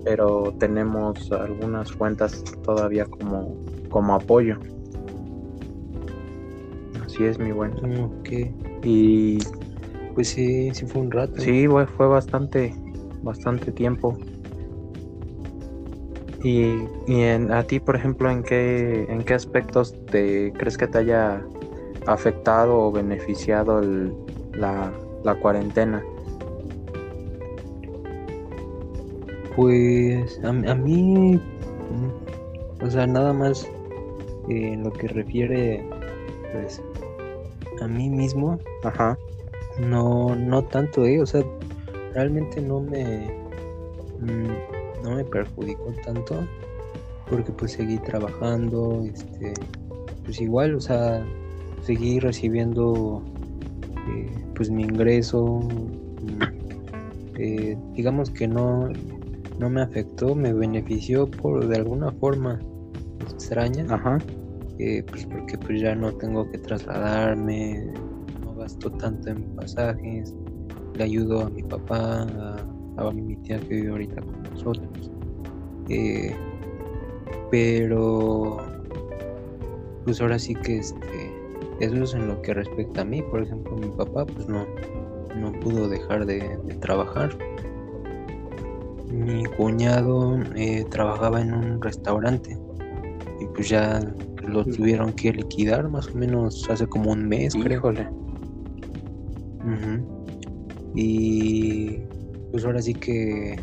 pero 0.03 0.53
tenemos 0.59 1.31
algunas 1.31 1.91
cuentas 1.91 2.43
todavía 2.63 3.05
como, 3.05 3.55
como 3.89 4.15
apoyo. 4.15 4.57
Así 7.05 7.23
es, 7.25 7.37
mi 7.37 7.51
buen. 7.51 7.73
Ok, 8.01 8.29
Y 8.83 9.39
pues 10.15 10.29
sí, 10.29 10.73
sí 10.73 10.85
fue 10.85 11.01
un 11.01 11.11
rato. 11.11 11.39
sí, 11.41 11.67
fue, 11.67 11.85
fue 11.87 12.07
bastante, 12.07 12.73
bastante 13.21 13.71
tiempo. 13.71 14.17
Y, 16.43 16.75
y 17.07 17.21
en, 17.21 17.51
a 17.53 17.63
ti, 17.63 17.79
por 17.79 17.95
ejemplo, 17.95 18.29
¿en 18.29 18.43
qué, 18.43 19.05
en 19.09 19.23
qué 19.23 19.33
aspectos 19.33 19.95
te 20.11 20.51
crees 20.57 20.77
que 20.77 20.87
te 20.87 20.97
haya 20.97 21.41
afectado 22.05 22.77
o 22.77 22.91
beneficiado 22.91 23.79
el- 23.79 24.13
la, 24.53 24.91
la 25.23 25.35
cuarentena? 25.35 26.03
Pues 29.55 30.39
a, 30.43 30.49
a 30.49 30.75
mí, 30.75 31.37
mm, 31.37 32.83
o 32.85 32.89
sea, 32.89 33.07
nada 33.07 33.31
más 33.33 33.63
eh, 34.49 34.73
en 34.73 34.83
lo 34.83 34.91
que 34.91 35.07
refiere, 35.07 35.87
pues, 36.51 36.81
a 37.81 37.87
mí 37.87 38.09
mismo, 38.09 38.59
Ajá, 38.83 39.17
no, 39.79 40.35
no 40.35 40.61
tanto, 40.63 41.05
eh, 41.05 41.21
o 41.21 41.25
sea, 41.25 41.43
realmente 42.13 42.61
no 42.61 42.81
me, 42.81 43.31
mm, 44.19 44.82
no 45.03 45.15
me 45.15 45.23
perjudicó 45.25 45.93
tanto, 46.05 46.47
porque 47.29 47.51
pues 47.51 47.73
seguí 47.73 47.97
trabajando, 47.97 49.03
este, 49.05 49.53
pues 50.23 50.41
igual, 50.41 50.75
o 50.75 50.81
sea, 50.81 51.25
seguí 51.81 52.19
recibiendo, 52.19 53.23
eh, 54.09 54.45
pues 54.55 54.69
mi 54.69 54.83
ingreso, 54.83 55.67
eh, 57.37 57.77
digamos 57.93 58.29
que 58.29 58.47
no, 58.47 58.89
no 59.59 59.69
me 59.69 59.81
afectó, 59.81 60.35
me 60.35 60.53
benefició 60.53 61.29
por 61.29 61.67
de 61.67 61.75
alguna 61.77 62.11
forma 62.11 62.59
extraña, 63.31 63.85
ajá, 63.89 64.17
eh, 64.79 65.03
pues 65.09 65.25
porque 65.25 65.57
pues 65.57 65.81
ya 65.81 65.95
no 65.95 66.13
tengo 66.13 66.49
que 66.49 66.57
trasladarme, 66.57 67.91
no 68.43 68.55
gasto 68.55 68.91
tanto 68.91 69.29
en 69.29 69.43
pasajes, 69.55 70.33
le 70.95 71.03
ayudo 71.03 71.41
a 71.41 71.49
mi 71.49 71.63
papá, 71.63 72.23
a, 72.23 72.72
a 72.97 73.11
mi 73.11 73.35
tía 73.37 73.59
que 73.59 73.75
vive 73.75 73.89
ahorita 73.89 74.21
con 74.21 74.43
nosotros. 74.43 75.11
eh, 75.89 76.35
pero 77.51 78.57
pues 80.05 80.19
ahora 80.21 80.39
sí 80.39 80.55
que 80.55 80.77
este 80.79 81.31
eso 81.79 82.03
es 82.03 82.13
en 82.13 82.27
lo 82.27 82.41
que 82.41 82.53
respecta 82.53 83.01
a 83.01 83.05
mí, 83.05 83.21
por 83.21 83.43
ejemplo 83.43 83.75
mi 83.75 83.89
papá 83.89 84.25
pues 84.25 84.47
no, 84.47 84.65
no 85.35 85.51
pudo 85.59 85.87
dejar 85.87 86.25
de, 86.25 86.57
de 86.63 86.75
trabajar. 86.75 87.31
Mi 89.09 89.45
cuñado 89.45 90.39
eh, 90.55 90.85
trabajaba 90.89 91.41
en 91.41 91.53
un 91.53 91.81
restaurante 91.81 92.57
y 93.39 93.45
pues 93.47 93.69
ya 93.69 93.99
lo 94.47 94.65
tuvieron 94.65 95.13
que 95.13 95.31
liquidar 95.33 95.89
más 95.89 96.07
o 96.07 96.17
menos 96.17 96.67
hace 96.69 96.87
como 96.87 97.11
un 97.11 97.27
mes, 97.27 97.53
creo. 97.53 97.81
Ujú. 99.63 100.05
Y 100.95 101.99
pues 102.53 102.65
ahora 102.65 102.83
sí 102.83 102.93
que 102.93 103.59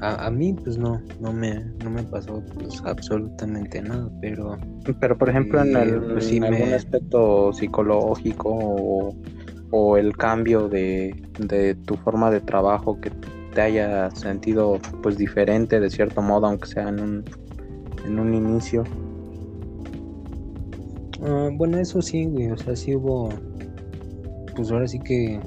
a, 0.00 0.26
a 0.26 0.30
mí 0.30 0.52
pues 0.52 0.76
no, 0.76 1.00
no 1.20 1.32
me, 1.32 1.54
no 1.84 1.88
me 1.90 2.02
pasó 2.02 2.42
pues 2.58 2.82
absolutamente 2.84 3.80
nada, 3.80 4.10
pero 4.20 4.58
Pero 4.98 5.16
por 5.16 5.30
ejemplo 5.30 5.62
en, 5.62 5.76
Eh, 5.76 5.82
el, 5.82 6.00
pues 6.12 6.24
sí 6.26 6.38
en 6.38 6.44
algún 6.44 6.72
aspecto 6.74 7.52
psicológico 7.52 8.50
o, 8.50 9.14
o 9.70 9.96
el 9.96 10.16
cambio 10.16 10.68
de, 10.68 11.14
de 11.38 11.76
tu 11.76 11.94
forma 11.94 12.28
de 12.32 12.40
trabajo 12.40 13.00
que 13.00 13.12
te 13.54 13.60
haya 13.60 14.10
sentido 14.10 14.80
pues 15.00 15.16
diferente 15.16 15.78
de 15.78 15.88
cierto 15.88 16.20
modo, 16.20 16.46
aunque 16.48 16.66
sea 16.66 16.88
en 16.88 17.00
un, 17.00 17.24
en 18.04 18.18
un 18.18 18.34
inicio. 18.34 18.82
Ah, 21.22 21.50
bueno, 21.52 21.78
eso 21.78 22.02
sí, 22.02 22.26
güey, 22.26 22.50
o 22.50 22.56
sea, 22.58 22.74
sí 22.74 22.96
hubo, 22.96 23.28
pues 24.56 24.72
ahora 24.72 24.88
sí 24.88 24.98
que 24.98 25.40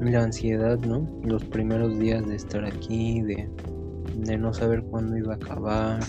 la 0.00 0.22
ansiedad, 0.22 0.78
¿no? 0.80 1.06
Los 1.24 1.44
primeros 1.44 1.98
días 1.98 2.26
de 2.26 2.36
estar 2.36 2.64
aquí, 2.64 3.22
de, 3.22 3.48
de 4.16 4.36
no 4.36 4.52
saber 4.52 4.82
cuándo 4.84 5.16
iba 5.16 5.34
a 5.34 5.36
acabar. 5.36 6.00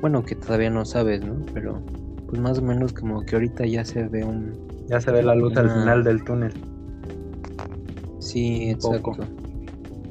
Bueno, 0.00 0.24
que 0.24 0.34
todavía 0.34 0.70
no 0.70 0.84
sabes, 0.84 1.24
¿no? 1.24 1.36
Pero 1.52 1.80
pues 2.28 2.40
más 2.40 2.58
o 2.58 2.62
menos 2.62 2.92
como 2.92 3.22
que 3.24 3.36
ahorita 3.36 3.66
ya 3.66 3.84
se 3.84 4.06
ve 4.08 4.24
un... 4.24 4.54
Ya 4.88 5.00
se 5.00 5.10
ve 5.10 5.22
la 5.22 5.34
luz 5.34 5.56
al 5.56 5.70
final 5.70 6.04
del 6.04 6.22
túnel. 6.24 6.52
Sí, 8.18 8.70
exacto. 8.70 9.12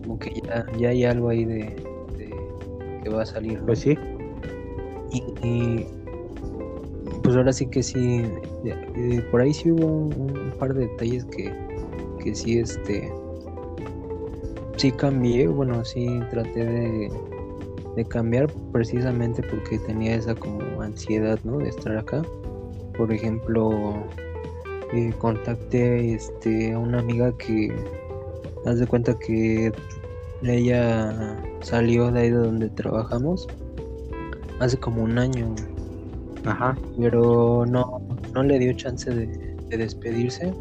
Como 0.01 0.19
que 0.19 0.41
ya, 0.45 0.65
ya 0.77 0.89
hay 0.89 1.05
algo 1.05 1.29
ahí 1.29 1.45
de, 1.45 1.75
de 2.17 2.33
que 3.03 3.09
va 3.09 3.23
a 3.23 3.25
salir, 3.25 3.59
¿no? 3.59 3.67
Pues 3.67 3.79
sí. 3.79 3.97
Y, 5.11 5.23
y, 5.47 5.87
pues 7.23 7.35
ahora 7.35 7.51
sí 7.53 7.67
que 7.67 7.81
sí, 7.81 8.23
por 9.31 9.41
ahí 9.41 9.53
sí 9.53 9.71
hubo 9.71 9.85
un, 9.85 10.37
un 10.37 10.51
par 10.59 10.73
de 10.73 10.87
detalles 10.87 11.25
que, 11.25 11.53
que 12.19 12.35
sí, 12.35 12.59
este, 12.59 13.11
sí 14.77 14.91
cambié, 14.91 15.47
bueno, 15.47 15.83
sí 15.83 16.19
traté 16.29 16.65
de, 16.65 17.11
de 17.95 18.05
cambiar 18.05 18.47
precisamente 18.71 19.41
porque 19.43 19.79
tenía 19.79 20.15
esa 20.15 20.35
como 20.35 20.81
ansiedad, 20.81 21.39
¿no? 21.43 21.57
De 21.57 21.69
estar 21.69 21.97
acá. 21.97 22.21
Por 22.97 23.11
ejemplo, 23.11 24.03
eh, 24.93 25.13
contacté 25.17 26.13
este, 26.13 26.73
a 26.73 26.79
una 26.79 26.99
amiga 26.99 27.31
que, 27.37 27.71
haz 28.65 28.79
de 28.79 28.87
cuenta 28.87 29.13
que 29.19 29.71
ella 30.43 31.37
salió 31.61 32.11
de 32.11 32.21
ahí 32.21 32.29
de 32.31 32.37
donde 32.37 32.69
trabajamos 32.69 33.47
hace 34.59 34.77
como 34.77 35.03
un 35.03 35.17
año, 35.17 35.53
Ajá. 36.45 36.77
pero 36.97 37.65
no, 37.65 38.01
no 38.33 38.43
le 38.43 38.59
dio 38.59 38.73
chance 38.73 39.09
de, 39.09 39.27
de 39.27 39.77
despedirse. 39.77 40.53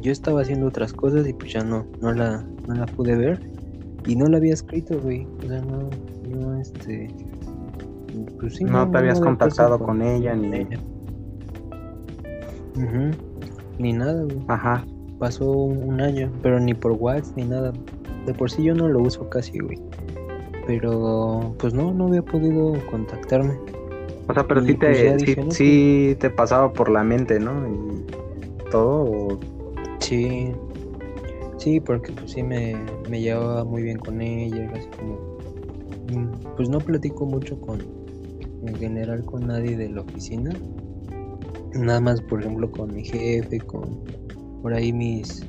Yo 0.00 0.12
estaba 0.12 0.42
haciendo 0.42 0.66
otras 0.66 0.92
cosas 0.92 1.26
y 1.28 1.32
pues 1.32 1.52
ya 1.52 1.62
no, 1.62 1.86
no 2.00 2.12
la, 2.12 2.44
no 2.66 2.74
la 2.74 2.86
pude 2.86 3.16
ver 3.16 3.40
y 4.06 4.16
no 4.16 4.26
la 4.26 4.38
había 4.38 4.54
escrito, 4.54 4.98
güey. 5.00 5.26
O 5.44 5.48
sea, 5.48 5.60
no, 5.60 5.90
no, 6.28 6.60
este, 6.60 7.08
pues 8.38 8.56
sí, 8.56 8.64
no 8.64 8.90
te 8.90 8.98
habías 8.98 9.18
había 9.18 9.28
contactado 9.28 9.78
con 9.78 10.02
ella 10.02 10.34
ni... 10.34 10.66
Ujú, 12.76 13.10
Ni 13.78 13.92
nada, 13.92 14.22
güey. 14.22 14.42
Ajá. 14.48 14.84
Pasó 15.18 15.50
un, 15.50 16.00
año, 16.00 16.32
pero 16.42 16.58
ni 16.60 16.72
por 16.72 16.92
WhatsApp 16.92 17.36
ni 17.36 17.44
nada. 17.44 17.72
De 18.26 18.32
por 18.32 18.50
sí 18.50 18.62
yo 18.62 18.74
no 18.74 18.88
lo 18.88 19.00
uso 19.00 19.28
casi, 19.28 19.58
güey. 19.58 19.78
Pero 20.66 21.54
pues 21.58 21.74
no, 21.74 21.92
no 21.92 22.06
había 22.06 22.22
podido 22.22 22.74
contactarme. 22.90 23.58
O 24.28 24.32
sea, 24.32 24.46
pero 24.46 24.62
Y 24.62 24.68
sí 24.68 24.74
pues 24.74 24.98
te, 24.98 25.18
sí, 25.18 25.26
dije, 25.26 25.44
no, 25.44 25.50
sí 25.50 26.16
te 26.20 26.30
pasaba 26.30 26.72
por 26.72 26.88
la 26.88 27.02
mente, 27.04 27.38
¿no? 27.38 27.52
Y 27.68 28.70
todo. 28.70 29.04
o- 29.04 29.59
Sí, 30.10 30.52
sí, 31.58 31.80
porque 31.80 32.12
pues 32.12 32.32
sí 32.32 32.42
me, 32.42 32.74
me 33.08 33.20
llevaba 33.20 33.64
muy 33.64 33.84
bien 33.84 33.96
con 33.96 34.20
ella, 34.20 34.68
así 34.74 34.88
como, 34.98 35.14
mm, 36.08 36.56
pues 36.56 36.68
no 36.68 36.80
platico 36.80 37.26
mucho 37.26 37.60
con, 37.60 37.78
en 38.66 38.76
general 38.76 39.24
con 39.24 39.46
nadie 39.46 39.76
de 39.76 39.88
la 39.88 40.00
oficina, 40.00 40.52
nada 41.74 42.00
más 42.00 42.20
por 42.22 42.40
ejemplo 42.40 42.68
con 42.72 42.92
mi 42.92 43.04
jefe, 43.04 43.60
con 43.60 44.00
por 44.62 44.74
ahí 44.74 44.92
mis, 44.92 45.46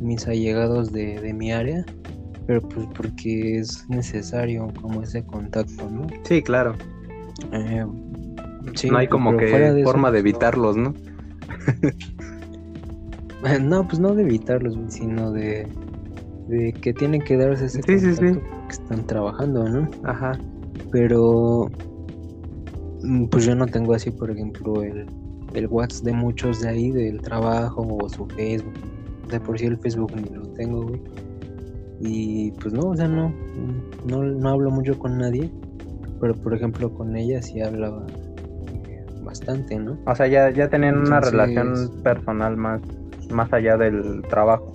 mis 0.00 0.26
allegados 0.26 0.92
de, 0.92 1.20
de 1.20 1.32
mi 1.32 1.52
área, 1.52 1.86
pero 2.48 2.62
pues 2.62 2.88
porque 2.96 3.58
es 3.58 3.88
necesario 3.88 4.72
como 4.82 5.02
ese 5.02 5.24
contacto, 5.24 5.88
¿no? 5.88 6.08
Sí, 6.24 6.42
claro. 6.42 6.74
Eh, 7.52 7.86
sí, 8.74 8.90
no 8.90 8.98
hay 8.98 9.06
como 9.06 9.36
que 9.36 9.44
eso, 9.44 9.84
forma 9.84 10.10
de 10.10 10.20
pues, 10.20 10.24
no. 10.24 10.30
evitarlos, 10.30 10.76
¿no? 10.76 10.94
No, 13.62 13.86
pues 13.86 13.98
no 14.00 14.14
de 14.14 14.22
evitarlos, 14.22 14.76
sino 14.88 15.32
de, 15.32 15.66
de 16.48 16.72
que 16.74 16.92
tienen 16.92 17.22
que 17.22 17.36
darse 17.36 17.66
ese 17.66 17.82
Sí, 17.82 17.98
sí, 17.98 18.14
sí. 18.14 18.20
contacto 18.20 18.48
porque 18.50 18.72
están 18.72 19.06
trabajando, 19.06 19.68
¿no? 19.68 19.88
Ajá. 20.04 20.32
Pero 20.90 21.70
mm, 23.02 23.24
pues 23.26 23.44
yo 23.46 23.54
no 23.54 23.66
tengo 23.66 23.94
así, 23.94 24.10
por 24.10 24.30
ejemplo, 24.30 24.82
el, 24.82 25.06
el 25.54 25.66
WhatsApp 25.68 26.04
de 26.04 26.12
muchos 26.12 26.60
de 26.60 26.68
ahí 26.68 26.90
del 26.90 27.20
trabajo 27.20 27.86
o 28.00 28.08
su 28.08 28.26
Facebook. 28.26 28.74
De 29.30 29.40
por 29.40 29.58
sí 29.58 29.66
el 29.66 29.78
Facebook 29.78 30.12
ni 30.16 30.28
lo 30.34 30.42
tengo, 30.54 30.82
güey. 30.82 31.00
Y 32.02 32.50
pues 32.52 32.72
no, 32.74 32.88
o 32.90 32.96
sea, 32.96 33.06
no, 33.08 33.32
no, 34.06 34.22
no 34.24 34.48
hablo 34.48 34.70
mucho 34.70 34.98
con 34.98 35.18
nadie. 35.18 35.50
Pero 36.20 36.34
por 36.34 36.54
ejemplo 36.54 36.92
con 36.92 37.16
ella 37.16 37.40
sí 37.40 37.60
hablaba 37.62 38.04
eh, 38.88 39.06
bastante, 39.22 39.78
¿no? 39.78 39.96
O 40.06 40.14
sea, 40.14 40.26
ya, 40.26 40.50
ya 40.50 40.68
tenían 40.68 40.98
una 40.98 41.20
relación 41.20 41.74
personal 42.02 42.56
más, 42.56 42.80
más 43.30 43.52
allá 43.52 43.76
del 43.76 44.22
trabajo, 44.28 44.72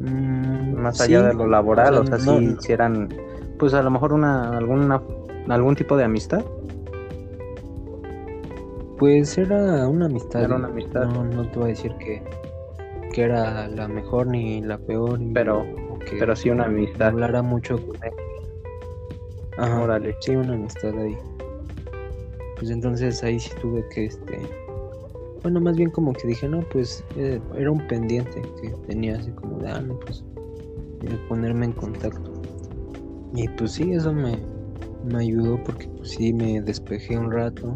Mm, 0.00 0.74
más 0.74 0.96
sí, 0.98 1.04
allá 1.14 1.28
de 1.28 1.34
lo 1.34 1.46
laboral, 1.46 1.94
o 1.94 2.04
sea, 2.04 2.18
no- 2.18 2.38
si 2.38 2.44
hicieran, 2.46 3.08
pues 3.58 3.72
a 3.72 3.82
lo 3.82 3.90
mejor 3.90 4.12
una, 4.12 4.56
alguna, 4.58 5.00
algún 5.48 5.76
tipo 5.76 5.96
de 5.96 6.02
amistad. 6.04 6.44
Pues 8.98 9.36
era 9.38 9.86
una 9.88 10.06
amistad. 10.06 10.42
Era 10.42 10.56
una 10.56 10.68
amistad. 10.68 11.04
No, 11.06 11.24
no 11.24 11.48
te 11.48 11.56
voy 11.58 11.66
a 11.66 11.68
decir 11.68 11.94
que, 11.98 12.22
que 13.12 13.22
era 13.22 13.68
la 13.68 13.86
mejor 13.86 14.26
ni 14.26 14.60
la 14.62 14.78
peor. 14.78 15.20
ni- 15.20 15.32
Pero- 15.34 15.60
o 15.90 15.98
que 16.00 16.16
Pero 16.18 16.34
sí 16.34 16.50
una 16.50 16.64
amistad. 16.64 17.08
hablara 17.08 17.42
mucho 17.42 17.76
con 17.76 17.96
él. 18.02 18.12
Ajá, 19.58 19.82
Órale. 19.82 20.16
sí, 20.20 20.34
una 20.34 20.54
amistad 20.54 20.96
ahí. 20.98 21.16
Pues 22.58 22.70
entonces 22.70 23.22
ahí 23.22 23.38
sí 23.38 23.50
tuve 23.60 23.84
que, 23.94 24.06
este... 24.06 24.40
Bueno, 25.42 25.60
más 25.60 25.76
bien 25.76 25.90
como 25.90 26.12
que 26.12 26.28
dije, 26.28 26.48
no, 26.48 26.60
pues 26.72 27.04
eh, 27.16 27.40
era 27.56 27.70
un 27.70 27.86
pendiente 27.88 28.42
que 28.60 28.70
tenía 28.86 29.16
así 29.16 29.30
como 29.32 29.58
de, 29.58 29.68
ah, 29.70 29.80
no, 29.80 29.98
pues 29.98 30.24
eh, 31.02 31.18
ponerme 31.28 31.66
en 31.66 31.72
contacto. 31.72 32.32
Y 33.34 33.48
pues 33.48 33.72
sí, 33.72 33.92
eso 33.92 34.12
me, 34.12 34.38
me 35.04 35.18
ayudó 35.18 35.58
porque 35.64 35.88
pues 35.96 36.10
sí 36.10 36.32
me 36.32 36.60
despejé 36.60 37.18
un 37.18 37.32
rato. 37.32 37.74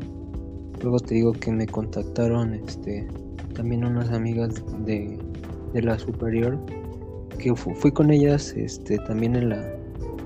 Luego 0.82 1.00
te 1.00 1.14
digo 1.14 1.32
que 1.32 1.50
me 1.50 1.66
contactaron 1.66 2.54
este 2.54 3.08
también 3.54 3.84
unas 3.84 4.10
amigas 4.10 4.62
de, 4.84 5.18
de 5.72 5.82
la 5.82 5.98
superior 5.98 6.58
que 7.38 7.54
fu- 7.54 7.74
fui 7.74 7.90
con 7.90 8.10
ellas 8.10 8.52
este 8.54 8.98
también 8.98 9.34
en 9.34 9.48
la 9.48 9.64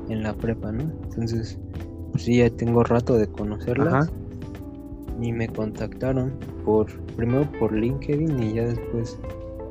en 0.09 0.24
la 0.24 0.35
prepa, 0.35 0.72
¿no? 0.72 0.92
Entonces, 1.09 1.57
pues 2.11 2.24
sí 2.24 2.38
ya 2.38 2.50
tengo 2.50 2.83
rato 2.83 3.16
de 3.16 3.29
conocerlas 3.29 4.09
Ajá. 4.09 4.12
y 5.22 5.33
me 5.33 5.48
contactaron 5.48 6.33
por 6.64 6.88
primero 7.20 7.46
por 7.59 7.72
LinkedIn 7.72 8.42
y 8.42 8.54
ya 8.54 8.64
después 8.66 9.18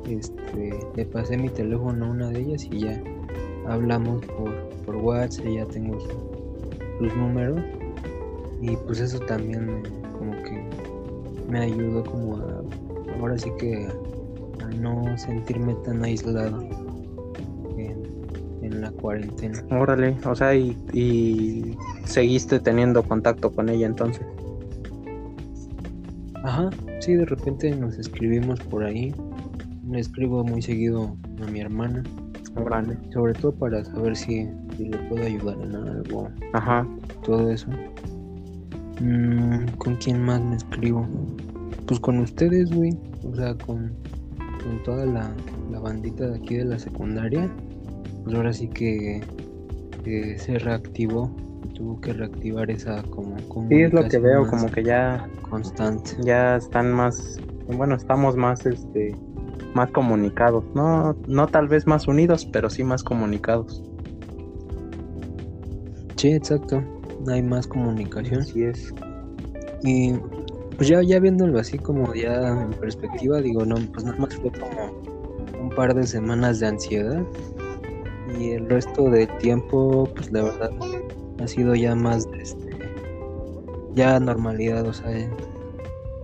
este 0.08 0.78
le 0.94 1.04
pasé 1.06 1.36
mi 1.36 1.48
teléfono 1.48 2.06
a 2.06 2.10
una 2.10 2.28
de 2.30 2.40
ellas 2.42 2.64
y 2.70 2.80
ya 2.80 3.02
hablamos 3.66 4.24
por, 4.26 4.52
por 4.86 4.96
WhatsApp 4.96 5.46
y 5.46 5.54
ya 5.56 5.66
tengo 5.66 5.98
su- 5.98 6.08
sus 6.98 7.16
números 7.16 7.60
y 8.62 8.76
pues 8.76 9.00
eso 9.00 9.18
también 9.18 9.66
me, 9.66 9.82
como 10.16 10.30
que 10.44 10.62
me 11.48 11.58
ayudó 11.60 12.04
como 12.04 12.36
a 12.36 12.62
ahora 13.18 13.36
sí 13.36 13.50
que 13.58 13.88
a 14.62 14.66
no 14.76 15.18
sentirme 15.18 15.74
tan 15.84 16.04
aislado 16.04 16.62
en, 17.76 18.04
en 18.62 18.80
la 18.80 18.92
cuarentena. 18.92 19.60
Órale, 19.70 20.16
o 20.24 20.34
sea, 20.36 20.54
y, 20.54 20.76
y 20.92 21.76
seguiste 22.04 22.60
teniendo 22.60 23.02
contacto 23.02 23.50
con 23.50 23.68
ella 23.68 23.86
entonces. 23.86 24.24
Ajá, 26.44 26.70
sí, 27.00 27.14
de 27.14 27.24
repente 27.24 27.74
nos 27.74 27.98
escribimos 27.98 28.60
por 28.60 28.84
ahí. 28.84 29.14
Le 29.88 30.00
escribo 30.00 30.44
muy 30.44 30.62
seguido 30.62 31.16
a 31.42 31.50
mi 31.50 31.60
hermana, 31.60 32.04
sobre 33.12 33.34
todo 33.34 33.52
para 33.52 33.84
saber 33.84 34.16
si, 34.16 34.48
si 34.76 34.84
le 34.88 34.98
puedo 35.08 35.24
ayudar 35.24 35.56
en 35.62 35.74
algo, 35.74 36.28
Ajá. 36.52 36.86
todo 37.24 37.50
eso. 37.50 37.68
Mm, 39.00 39.66
¿Con 39.78 39.96
quién 39.96 40.22
más 40.22 40.40
me 40.42 40.56
escribo? 40.56 41.08
Pues 41.86 41.98
con 41.98 42.18
ustedes, 42.18 42.70
güey. 42.72 42.96
O 43.24 43.34
sea, 43.34 43.54
con, 43.54 43.92
con 44.62 44.82
toda 44.84 45.06
la, 45.06 45.34
la 45.70 45.80
bandita 45.80 46.28
de 46.28 46.36
aquí 46.36 46.56
de 46.56 46.66
la 46.66 46.78
secundaria. 46.78 47.50
Pues 48.24 48.36
ahora 48.36 48.52
sí 48.52 48.68
que, 48.68 49.22
que 50.04 50.38
se 50.38 50.58
reactivó 50.58 51.34
tuvo 51.74 52.00
que 52.00 52.12
reactivar 52.12 52.70
esa 52.70 53.02
como 53.04 53.36
Sí, 53.68 53.82
es 53.82 53.92
lo 53.92 54.08
que 54.08 54.18
veo, 54.18 54.46
como 54.46 54.70
que 54.70 54.82
ya, 54.82 55.28
constante. 55.48 56.12
ya 56.22 56.56
están 56.56 56.92
más, 56.92 57.38
bueno, 57.68 57.94
estamos 57.94 58.36
más, 58.36 58.66
este, 58.66 59.14
más 59.74 59.90
comunicados. 59.90 60.64
No, 60.74 61.16
no 61.26 61.46
tal 61.46 61.68
vez 61.68 61.86
más 61.86 62.08
unidos, 62.08 62.46
pero 62.46 62.70
sí 62.70 62.84
más 62.84 63.02
comunicados. 63.02 63.82
Sí, 66.16 66.32
exacto. 66.32 66.82
Hay 67.28 67.42
más 67.42 67.66
comunicación. 67.66 68.40
Así 68.40 68.64
es. 68.64 68.92
Y 69.82 70.14
pues 70.76 70.88
ya, 70.88 71.02
ya 71.02 71.18
viéndolo 71.18 71.58
así 71.58 71.78
como 71.78 72.14
ya 72.14 72.62
en 72.62 72.70
perspectiva, 72.70 73.40
digo, 73.40 73.64
no, 73.64 73.76
pues 73.92 74.04
nada 74.04 74.18
más 74.18 74.34
fue 74.36 74.50
como 74.50 75.02
un 75.60 75.70
par 75.70 75.94
de 75.94 76.06
semanas 76.06 76.60
de 76.60 76.66
ansiedad. 76.66 77.22
Y 78.38 78.50
el 78.50 78.68
resto 78.68 79.10
del 79.10 79.28
tiempo, 79.38 80.08
pues 80.14 80.30
la 80.32 80.42
verdad, 80.42 80.70
ha 81.42 81.48
sido 81.48 81.74
ya 81.74 81.94
más 81.94 82.28
este 82.38 82.70
ya 83.94 84.20
normalidad, 84.20 84.86
o 84.86 84.92
sea, 84.92 85.10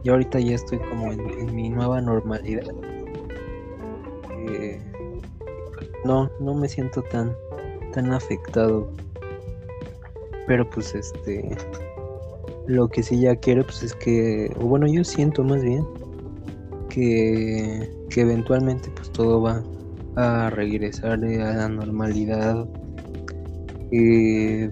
yo 0.04 0.12
ahorita 0.12 0.38
ya 0.38 0.54
estoy 0.54 0.78
como 0.78 1.12
en, 1.12 1.54
mi 1.54 1.68
nueva 1.68 2.00
normalidad. 2.00 2.64
Eh, 4.48 4.80
no, 6.04 6.30
no 6.40 6.54
me 6.54 6.68
siento 6.68 7.02
tan, 7.02 7.34
tan 7.92 8.12
afectado. 8.12 8.88
Pero 10.46 10.68
pues 10.70 10.94
este 10.94 11.56
lo 12.68 12.88
que 12.88 13.02
sí 13.02 13.20
ya 13.20 13.36
quiero 13.36 13.64
pues 13.64 13.82
es 13.82 13.94
que, 13.94 14.52
bueno, 14.60 14.86
yo 14.86 15.04
siento 15.04 15.44
más 15.44 15.62
bien 15.62 15.84
que, 16.88 17.90
que 18.10 18.20
eventualmente 18.20 18.90
pues 18.90 19.10
todo 19.12 19.40
va 19.40 19.62
a 20.16 20.50
regresar 20.50 21.12
a 21.12 21.16
la 21.16 21.68
normalidad. 21.68 22.66
Eh, 23.92 24.70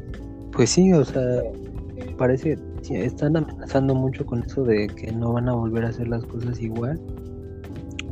pues 0.54 0.70
sí, 0.70 0.92
o 0.92 1.04
sea, 1.04 1.42
parece 2.16 2.58
sí, 2.82 2.96
están 2.96 3.36
amenazando 3.36 3.94
mucho 3.94 4.24
con 4.24 4.42
eso 4.42 4.62
de 4.62 4.86
que 4.88 5.10
no 5.12 5.32
van 5.32 5.48
a 5.48 5.54
volver 5.54 5.84
a 5.84 5.88
hacer 5.88 6.08
las 6.08 6.24
cosas 6.26 6.60
igual. 6.60 7.00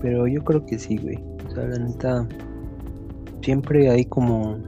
Pero 0.00 0.26
yo 0.26 0.42
creo 0.42 0.66
que 0.66 0.78
sí, 0.78 0.96
güey. 0.98 1.18
O 1.46 1.54
sea, 1.54 1.64
la 1.64 1.78
neta, 1.78 2.28
siempre 3.42 3.90
hay 3.90 4.04
como... 4.04 4.58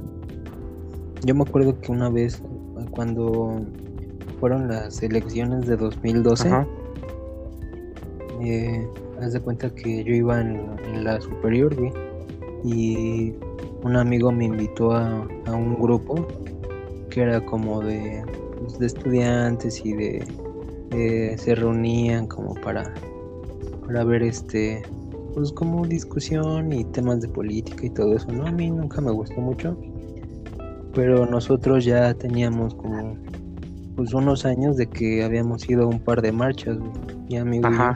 Yo 1.25 1.35
me 1.35 1.43
acuerdo 1.43 1.81
que 1.81 1.91
una 1.91 2.11
vez, 2.11 2.43
cuando 2.91 3.63
fueron 4.39 4.69
las 4.69 5.03
elecciones 5.03 5.67
de 5.67 5.77
2012, 5.77 6.49
Ajá. 6.49 6.67
eh, 8.43 8.87
haz 9.21 9.33
de 9.33 9.41
cuenta 9.41 9.71
que 9.71 10.05
yo 10.05 10.15
iba 10.15 10.41
en, 10.41 10.61
en 10.93 11.05
la 11.05 11.21
superior, 11.21 11.75
güey. 11.75 11.93
Y 12.63 13.35
un 13.83 13.97
amigo 13.97 14.31
me 14.31 14.45
invitó 14.45 14.93
a, 14.93 15.27
a 15.47 15.53
un 15.53 15.75
grupo 15.81 16.27
que 17.15 17.23
era 17.23 17.41
como 17.41 17.81
de, 17.81 18.25
pues, 18.61 18.79
de 18.79 18.87
estudiantes 18.87 19.85
y 19.87 19.93
de, 19.93 20.25
de- 20.91 21.39
se 21.39 21.55
reunían 21.55 22.27
como 22.27 22.55
para 22.55 22.93
para 23.87 24.03
ver 24.03 24.23
este 24.23 24.83
pues 25.35 25.53
como 25.53 25.85
discusión 25.87 26.73
y 26.73 26.85
temas 26.85 27.21
de 27.21 27.29
política 27.29 27.85
y 27.87 27.91
todo 27.91 28.17
eso 28.17 28.27
no 28.33 28.47
a 28.47 28.51
mí 28.53 28.71
nunca 28.71 29.01
me 29.01 29.11
gustó 29.13 29.41
mucho 29.41 29.77
pero 30.95 31.27
nosotros 31.27 31.85
ya 31.85 32.15
teníamos 32.15 32.75
como 32.75 33.17
pues 33.97 34.13
unos 34.15 34.45
años 34.45 34.77
de 34.77 34.87
que 34.87 35.23
habíamos 35.23 35.69
ido 35.69 35.83
a 35.85 35.87
un 35.87 35.99
par 36.01 36.23
de 36.23 36.33
marchas 36.33 36.79
y 37.29 37.37
amigos 37.37 37.71
Ajá. 37.73 37.95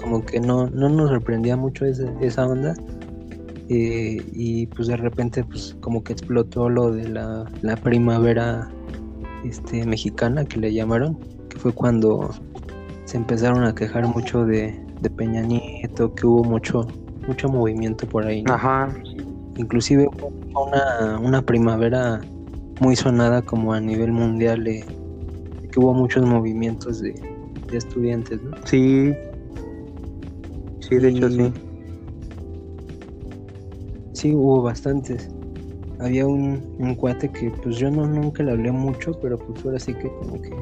como 0.00 0.24
que 0.24 0.40
no, 0.40 0.68
no 0.68 0.88
nos 0.88 1.08
sorprendía 1.10 1.56
mucho 1.56 1.84
ese- 1.86 2.12
esa 2.20 2.46
onda. 2.46 2.74
Eh, 3.68 4.22
y 4.32 4.66
pues 4.66 4.88
de 4.88 4.96
repente 4.96 5.44
pues 5.44 5.76
como 5.80 6.02
que 6.04 6.12
explotó 6.12 6.68
lo 6.68 6.92
de 6.92 7.08
la, 7.08 7.50
la 7.62 7.76
primavera 7.76 8.70
este, 9.44 9.84
mexicana 9.86 10.44
que 10.44 10.58
le 10.60 10.72
llamaron, 10.72 11.18
que 11.48 11.58
fue 11.58 11.72
cuando 11.72 12.30
se 13.04 13.16
empezaron 13.16 13.64
a 13.64 13.74
quejar 13.74 14.06
mucho 14.06 14.44
de, 14.44 14.78
de 15.00 15.10
Peña 15.10 15.42
Nieto, 15.42 16.14
que 16.14 16.26
hubo 16.26 16.44
mucho, 16.44 16.86
mucho 17.26 17.48
movimiento 17.48 18.06
por 18.06 18.26
ahí. 18.26 18.42
¿no? 18.42 18.54
Ajá. 18.54 18.94
Inclusive 19.56 20.08
una, 20.54 21.18
una 21.18 21.42
primavera 21.42 22.20
muy 22.80 22.96
sonada 22.96 23.42
como 23.42 23.72
a 23.72 23.80
nivel 23.80 24.12
mundial, 24.12 24.66
eh, 24.66 24.84
que 25.70 25.80
hubo 25.80 25.94
muchos 25.94 26.26
movimientos 26.26 27.00
de, 27.00 27.14
de 27.70 27.76
estudiantes, 27.76 28.42
¿no? 28.42 28.56
Sí. 28.64 29.14
Sí, 30.80 30.96
de 30.96 31.08
hecho 31.08 31.30
sí. 31.30 31.52
Sí, 34.24 34.34
hubo 34.34 34.62
bastantes. 34.62 35.28
Había 36.00 36.26
un, 36.26 36.74
un 36.78 36.94
cuate 36.94 37.28
que 37.28 37.50
pues 37.50 37.76
yo 37.76 37.90
no 37.90 38.06
nunca 38.06 38.42
le 38.42 38.52
hablé 38.52 38.72
mucho, 38.72 39.12
pero 39.20 39.36
pues 39.36 39.62
ahora 39.66 39.78
sí 39.78 39.92
que 39.92 40.08
como 40.08 40.40
que 40.40 40.54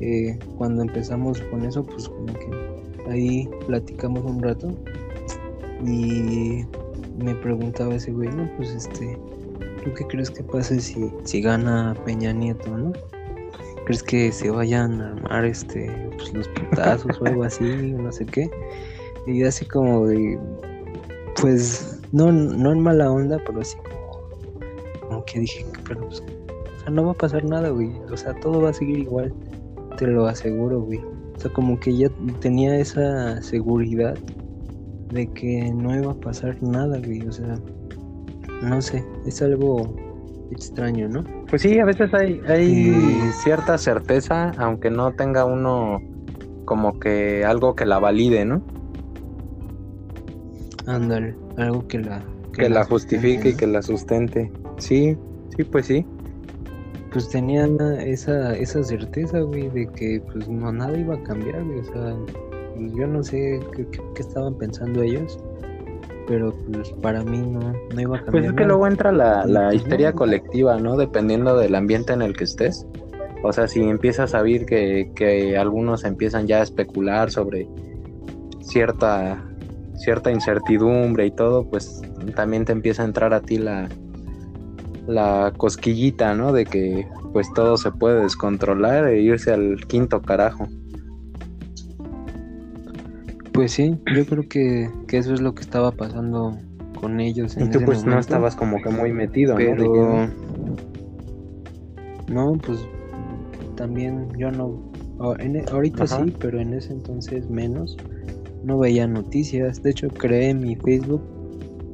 eh, 0.00 0.38
cuando 0.56 0.80
empezamos 0.80 1.42
con 1.50 1.62
eso, 1.66 1.84
pues 1.84 2.08
como 2.08 2.32
que 2.32 3.10
ahí 3.10 3.50
platicamos 3.66 4.24
un 4.24 4.42
rato 4.42 4.74
y 5.84 6.64
me 7.22 7.34
preguntaba 7.34 7.96
ese 7.96 8.12
güey, 8.12 8.30
no, 8.30 8.50
pues 8.56 8.70
este, 8.70 9.18
¿tú 9.84 9.92
qué 9.92 10.06
crees 10.06 10.30
que 10.30 10.42
pase 10.42 10.80
si, 10.80 11.12
si 11.24 11.42
gana 11.42 11.94
Peña 12.06 12.32
Nieto, 12.32 12.78
no? 12.78 12.94
¿Crees 13.84 14.02
que 14.02 14.32
se 14.32 14.48
vayan 14.48 15.02
a 15.02 15.08
armar 15.12 15.44
este, 15.44 15.94
pues 16.16 16.32
los 16.32 16.48
putazos 16.48 17.20
o 17.20 17.26
algo 17.26 17.44
así, 17.44 17.92
no 17.92 18.10
sé 18.10 18.24
qué? 18.24 18.50
Y 19.26 19.42
así 19.42 19.66
como 19.66 20.06
de, 20.06 20.38
pues, 21.38 21.95
no, 22.12 22.30
no 22.32 22.72
en 22.72 22.80
mala 22.80 23.10
onda, 23.10 23.38
pero 23.46 23.60
así 23.60 23.76
como, 23.78 25.00
como 25.08 25.24
que 25.24 25.40
dije, 25.40 25.64
pero 25.86 26.00
pues, 26.06 26.20
o 26.20 26.80
sea, 26.80 26.90
no 26.90 27.04
va 27.04 27.12
a 27.12 27.14
pasar 27.14 27.44
nada, 27.44 27.70
güey. 27.70 27.90
O 28.12 28.16
sea, 28.16 28.34
todo 28.40 28.60
va 28.62 28.70
a 28.70 28.72
seguir 28.72 28.98
igual, 28.98 29.32
te 29.98 30.06
lo 30.06 30.26
aseguro, 30.26 30.80
güey. 30.80 31.00
O 31.36 31.38
sea, 31.40 31.52
como 31.52 31.78
que 31.78 31.96
ya 31.96 32.08
tenía 32.40 32.78
esa 32.78 33.42
seguridad 33.42 34.16
de 35.10 35.26
que 35.28 35.70
no 35.72 35.94
iba 35.94 36.12
a 36.12 36.16
pasar 36.16 36.56
nada, 36.62 36.98
güey. 36.98 37.26
O 37.26 37.32
sea, 37.32 37.58
no 38.62 38.80
sé, 38.80 39.04
es 39.26 39.42
algo 39.42 39.94
extraño, 40.50 41.08
¿no? 41.08 41.24
Pues 41.50 41.62
sí, 41.62 41.78
a 41.78 41.84
veces 41.84 42.12
hay, 42.14 42.40
hay 42.48 42.64
Y- 42.90 43.32
cierta 43.42 43.76
certeza, 43.78 44.50
aunque 44.58 44.90
no 44.90 45.12
tenga 45.12 45.44
uno 45.44 46.00
como 46.64 46.98
que 46.98 47.44
algo 47.44 47.74
que 47.76 47.84
la 47.84 47.98
valide, 47.98 48.44
¿no? 48.44 48.62
Ándale, 50.86 51.34
algo 51.56 51.86
que 51.88 51.98
la... 52.00 52.22
Que 52.52 52.68
la 52.70 52.84
justifique 52.84 53.50
y 53.50 53.54
que 53.54 53.66
la 53.66 53.82
sustente. 53.82 54.50
Sí, 54.78 55.16
sí, 55.56 55.64
pues 55.64 55.86
sí. 55.86 56.06
Pues 57.12 57.28
tenía 57.28 57.66
esa, 58.00 58.54
esa 58.56 58.82
certeza, 58.82 59.40
güey, 59.40 59.68
de 59.70 59.86
que 59.88 60.22
pues 60.32 60.48
no, 60.48 60.72
nada 60.72 60.96
iba 60.98 61.14
a 61.16 61.22
cambiar, 61.22 61.62
güey. 61.64 61.80
O 61.80 61.84
sea, 61.84 62.16
pues, 62.74 62.92
yo 62.94 63.06
no 63.06 63.22
sé 63.22 63.60
qué, 63.74 63.86
qué- 63.90 64.02
qué 64.14 64.22
estaban 64.22 64.54
pensando 64.56 65.02
ellos, 65.02 65.38
pero 66.26 66.54
pues 66.72 66.90
para 67.02 67.22
mí 67.24 67.38
no, 67.38 67.60
no 67.94 68.00
iba 68.00 68.16
a 68.16 68.24
cambiar 68.24 68.30
Pues 68.32 68.44
es 68.44 68.50
que 68.50 68.56
nada. 68.56 68.68
luego 68.68 68.86
entra 68.86 69.12
la, 69.12 69.44
la 69.46 69.64
pues, 69.68 69.76
histeria 69.76 70.10
no. 70.12 70.16
colectiva, 70.16 70.78
¿no? 70.80 70.96
Dependiendo 70.96 71.56
del 71.58 71.74
ambiente 71.74 72.12
en 72.14 72.22
el 72.22 72.34
que 72.36 72.44
estés. 72.44 72.86
O 73.42 73.52
sea, 73.52 73.68
si 73.68 73.82
empiezas 73.82 74.34
a 74.34 74.40
ver 74.42 74.64
que, 74.66 75.10
que 75.14 75.56
algunos 75.58 76.04
empiezan 76.04 76.46
ya 76.46 76.60
a 76.60 76.62
especular 76.62 77.30
sobre 77.30 77.68
cierta, 78.60 79.42
cierta 79.96 80.30
incertidumbre 80.30 81.26
y 81.26 81.30
todo, 81.30 81.68
pues 81.68 82.02
también 82.34 82.64
te 82.64 82.72
empieza 82.72 83.02
a 83.02 83.06
entrar 83.06 83.34
a 83.34 83.40
ti 83.40 83.58
la, 83.58 83.88
la 85.06 85.52
cosquillita, 85.56 86.34
¿no? 86.34 86.52
De 86.52 86.64
que 86.64 87.06
pues 87.32 87.52
todo 87.52 87.76
se 87.76 87.90
puede 87.92 88.22
descontrolar 88.22 89.08
e 89.08 89.20
irse 89.20 89.52
al 89.52 89.86
quinto 89.86 90.22
carajo. 90.22 90.68
Pues 93.52 93.72
sí, 93.72 93.98
yo 94.14 94.26
creo 94.26 94.48
que, 94.48 94.90
que 95.08 95.18
eso 95.18 95.32
es 95.32 95.40
lo 95.40 95.54
que 95.54 95.62
estaba 95.62 95.92
pasando 95.92 96.58
con 97.00 97.20
ellos. 97.20 97.56
Y 97.56 97.60
En 97.60 97.70
tú 97.70 97.78
ese 97.78 97.86
pues 97.86 98.04
no 98.04 98.18
estabas 98.18 98.54
como 98.54 98.82
que 98.82 98.90
muy 98.90 99.12
metido, 99.12 99.58
¿no? 99.58 99.58
Pero 99.58 100.28
no 102.28 102.58
pues 102.64 102.80
también 103.76 104.28
yo 104.36 104.50
no 104.50 104.80
e- 105.38 105.64
ahorita 105.70 106.04
Ajá. 106.04 106.24
sí 106.24 106.34
pero 106.40 106.60
en 106.60 106.74
ese 106.74 106.92
entonces 106.92 107.48
menos 107.48 107.96
no 108.66 108.78
veía 108.78 109.06
noticias. 109.06 109.80
De 109.82 109.90
hecho 109.90 110.08
creé 110.08 110.52
mi 110.52 110.74
Facebook 110.76 111.22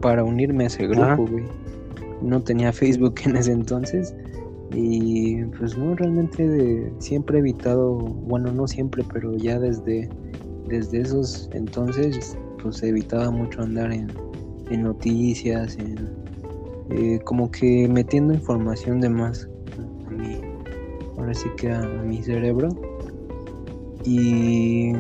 para 0.01 0.25
unirme 0.25 0.65
a 0.65 0.67
ese 0.69 0.87
grupo 0.89 1.27
güey. 1.31 1.45
No 2.23 2.41
tenía 2.43 2.73
Facebook 2.73 3.15
en 3.25 3.37
ese 3.37 3.53
entonces 3.53 4.15
y 4.75 5.45
pues 5.59 5.77
no 5.77 5.95
realmente 5.95 6.49
de- 6.49 6.91
siempre 6.99 7.37
he 7.37 7.41
evitado 7.41 7.93
bueno 7.95 8.51
no 8.53 8.67
siempre 8.67 9.05
pero 9.13 9.37
ya 9.37 9.59
desde 9.59 10.09
desde 10.67 11.03
esos 11.03 11.51
entonces 11.53 12.39
pues 12.63 12.83
evitaba 12.83 13.31
mucho 13.31 13.61
andar 13.61 13.93
en, 13.93 14.11
en 14.71 14.83
noticias 14.85 15.77
en 15.77 16.09
eh, 16.91 17.21
como 17.25 17.51
que 17.51 17.87
metiendo 17.89 18.33
información 18.33 19.01
de 19.01 19.11
más 19.11 19.47
a 20.07 20.11
mi, 20.11 20.41
ahora 21.19 21.35
sí 21.35 21.49
que 21.57 21.71
a, 21.71 21.81
a 21.83 22.03
mi 22.03 22.23
cerebro. 22.23 22.69
Y 24.05 24.93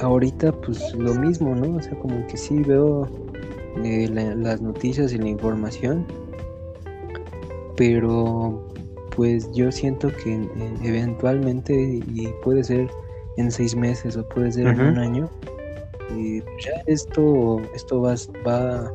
ahorita 0.00 0.52
pues 0.52 0.94
lo 0.94 1.14
mismo, 1.14 1.54
¿no? 1.54 1.76
O 1.76 1.82
sea, 1.82 1.98
como 1.98 2.26
que 2.26 2.36
sí 2.36 2.58
veo 2.62 3.08
eh, 3.84 4.08
la- 4.08 4.34
las 4.34 4.60
noticias 4.62 5.12
y 5.12 5.18
la 5.18 5.28
información, 5.28 6.06
pero 7.76 8.62
pues 9.16 9.50
yo 9.52 9.70
siento 9.70 10.08
que 10.22 10.48
eventualmente, 10.82 11.74
y 11.74 12.28
puede 12.42 12.64
ser 12.64 12.90
en 13.36 13.50
seis 13.50 13.76
meses 13.76 14.16
o 14.16 14.24
puede 14.28 14.52
ser 14.52 14.66
en 14.66 14.80
un 14.80 14.98
año, 14.98 15.30
eh, 16.12 16.42
ya 16.64 16.72
esto, 16.86 17.60
esto 17.74 18.00
va, 18.00 18.14
va, 18.46 18.92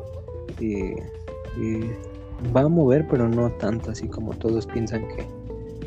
eh, 0.60 0.94
eh, 1.60 1.96
va 2.54 2.62
a 2.62 2.68
mover, 2.68 3.06
pero 3.08 3.28
no 3.28 3.50
tanto 3.52 3.90
así 3.90 4.08
como 4.08 4.32
todos 4.34 4.66
piensan 4.66 5.06
que, 5.08 5.26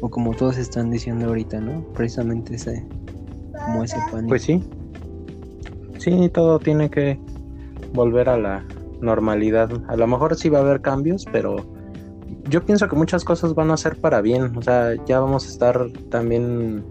o 0.01 0.09
como 0.09 0.33
todos 0.35 0.57
están 0.57 0.89
diciendo 0.91 1.27
ahorita, 1.27 1.59
¿no? 1.61 1.83
Precisamente 1.95 2.55
ese, 2.55 2.83
como 3.65 3.83
ese 3.83 3.99
pánico. 4.11 4.29
Pues 4.29 4.41
sí, 4.43 4.63
sí, 6.03 6.29
todo 6.29 6.59
tiene 6.59 6.89
que 6.89 7.19
volver 7.93 8.29
a 8.29 8.37
la 8.37 8.65
normalidad. 9.01 9.69
A 9.87 9.95
lo 9.95 10.07
mejor 10.07 10.35
sí 10.35 10.49
va 10.49 10.59
a 10.59 10.61
haber 10.61 10.81
cambios, 10.81 11.25
pero 11.31 11.57
yo 12.49 12.65
pienso 12.65 12.87
que 12.87 12.95
muchas 12.95 13.23
cosas 13.23 13.55
van 13.55 13.71
a 13.71 13.77
ser 13.77 13.99
para 13.99 14.21
bien. 14.21 14.55
O 14.57 14.61
sea, 14.61 14.93
ya 15.05 15.19
vamos 15.19 15.45
a 15.45 15.49
estar 15.49 15.89
también 16.09 16.83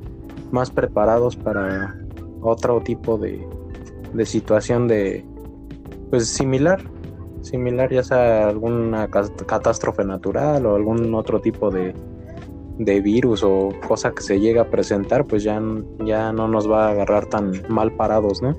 más 0.50 0.70
preparados 0.70 1.36
para 1.36 1.94
otro 2.40 2.80
tipo 2.80 3.18
de, 3.18 3.46
de 4.12 4.26
situación 4.26 4.88
de 4.88 5.24
pues 6.10 6.28
similar 6.28 6.82
similar 7.40 7.90
ya 7.90 8.02
sea 8.02 8.48
alguna 8.48 9.08
catástrofe 9.08 10.04
natural 10.04 10.66
o 10.66 10.76
algún 10.76 11.14
otro 11.14 11.40
tipo 11.40 11.70
de, 11.70 11.94
de 12.78 13.00
virus 13.00 13.42
o 13.42 13.70
cosa 13.88 14.12
que 14.12 14.22
se 14.22 14.38
llegue 14.38 14.60
a 14.60 14.70
presentar 14.70 15.24
pues 15.24 15.42
ya, 15.42 15.60
ya 16.04 16.32
no 16.32 16.48
nos 16.48 16.70
va 16.70 16.86
a 16.88 16.90
agarrar 16.90 17.26
tan 17.26 17.52
mal 17.68 17.92
parados 17.92 18.42
no 18.42 18.56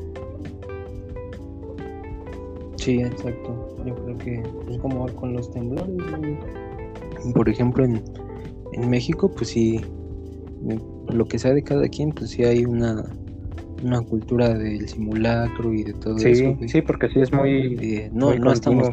sí 2.84 3.02
exacto 3.02 3.76
yo 3.86 3.96
creo 3.96 4.18
que 4.18 4.44
es 4.72 4.78
como 4.80 5.06
con 5.16 5.34
los 5.34 5.52
temblores 5.52 5.96
por 7.34 7.50
ejemplo 7.50 7.86
en, 7.86 8.04
en 8.74 8.90
México 8.90 9.32
pues 9.32 9.50
sí 9.50 9.82
lo 11.10 11.26
que 11.26 11.40
sea 11.40 11.54
de 11.54 11.64
cada 11.64 11.88
quien 11.88 12.12
pues 12.12 12.32
sí 12.32 12.44
hay 12.44 12.66
una 12.66 13.04
una 13.84 14.02
cultura 14.02 14.54
del 14.54 14.88
simulacro 14.88 15.74
y 15.74 15.84
de 15.84 15.94
todo 15.94 16.18
eso. 16.18 16.58
Sí, 16.68 16.82
porque 16.82 17.10
sí 17.10 17.20
es 17.20 17.32
muy. 17.32 17.78
Eh, 17.82 18.10
no, 18.14 18.34
no 18.36 18.52
estamos. 18.52 18.90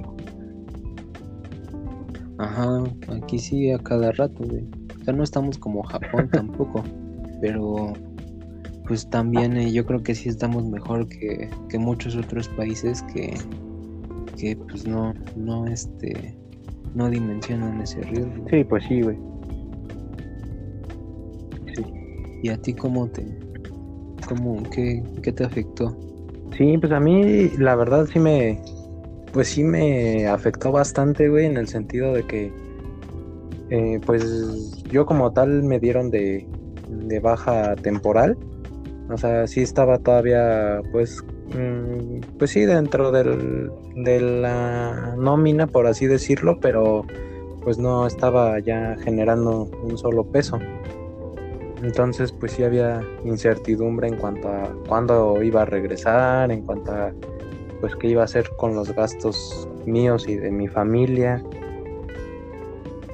Ajá, 2.38 2.85
aquí 3.22 3.38
sí 3.38 3.70
a 3.70 3.79
cada 3.79 4.12
rato, 4.12 4.44
güey. 4.44 4.64
O 5.00 5.05
sea, 5.05 5.14
no 5.14 5.22
estamos 5.22 5.59
como 5.59 5.83
Japón 5.83 6.29
tampoco, 6.33 6.83
pero 7.40 7.92
pues 8.87 9.09
también 9.09 9.57
eh, 9.57 9.70
yo 9.70 9.87
creo 9.87 10.03
que 10.03 10.14
sí 10.14 10.29
estamos 10.29 10.64
mejor 10.64 11.07
que, 11.09 11.48
que 11.68 11.79
muchos 11.79 12.16
otros 12.16 12.48
países 12.48 13.03
que, 13.14 13.35
que 14.38 14.57
pues 14.57 14.87
no, 14.87 15.14
no, 15.37 15.66
este, 15.66 16.37
no 16.95 17.09
dimensionan 17.11 17.81
ese 17.81 18.03
riesgo. 18.03 18.45
Sí, 18.49 18.64
pues 18.64 18.85
sí, 18.88 19.03
güey. 19.03 19.16
Sí. 21.75 21.85
¿Y 22.43 22.49
a 22.49 22.57
ti 22.57 22.75
cómo 22.75 23.09
te, 23.09 23.25
¿Cómo, 24.31 24.62
qué, 24.71 25.03
te 25.33 25.45
afectó? 25.45 25.97
Sí, 26.57 26.79
pues 26.79 26.93
a 26.93 27.01
mí 27.01 27.51
la 27.59 27.75
verdad 27.75 28.07
sí 28.07 28.21
me, 28.21 28.62
pues 29.33 29.49
sí 29.49 29.64
me 29.64 30.29
afectó 30.29 30.71
bastante, 30.71 31.29
güey, 31.29 31.47
en 31.47 31.57
el 31.57 31.66
sentido 31.66 32.12
de 32.12 32.23
que, 32.25 32.53
eh, 33.71 34.01
pues 34.07 34.85
yo 34.85 35.05
como 35.05 35.33
tal 35.33 35.64
me 35.64 35.81
dieron 35.81 36.11
de, 36.11 36.47
de 36.88 37.19
baja 37.19 37.75
temporal, 37.75 38.38
o 39.11 39.16
sea, 39.16 39.49
sí 39.49 39.62
estaba 39.62 39.99
todavía, 39.99 40.81
pues, 40.93 41.25
pues 42.39 42.51
sí, 42.51 42.65
dentro 42.65 43.11
del, 43.11 43.71
de 43.97 44.21
la 44.21 45.15
nómina, 45.17 45.67
por 45.67 45.87
así 45.87 46.07
decirlo, 46.07 46.59
pero 46.61 47.05
pues 47.63 47.79
no 47.79 48.07
estaba 48.07 48.59
ya 48.61 48.97
generando 49.03 49.69
un 49.83 49.99
solo 49.99 50.25
peso. 50.25 50.59
Entonces, 51.83 52.33
pues 52.33 52.53
sí 52.53 52.63
había 52.63 53.03
incertidumbre 53.25 54.09
en 54.09 54.17
cuanto 54.17 54.49
a 54.49 54.71
cuándo 54.87 55.43
iba 55.43 55.63
a 55.63 55.65
regresar, 55.65 56.51
en 56.51 56.63
cuanto 56.63 56.93
a 56.93 57.13
pues 57.81 57.97
qué 57.97 58.09
iba 58.09 58.21
a 58.23 58.27
hacer 58.27 58.51
con 58.57 58.75
los 58.75 58.95
gastos 58.95 59.67
míos 59.87 60.29
y 60.29 60.37
de 60.37 60.51
mi 60.51 60.69
familia. 60.69 61.43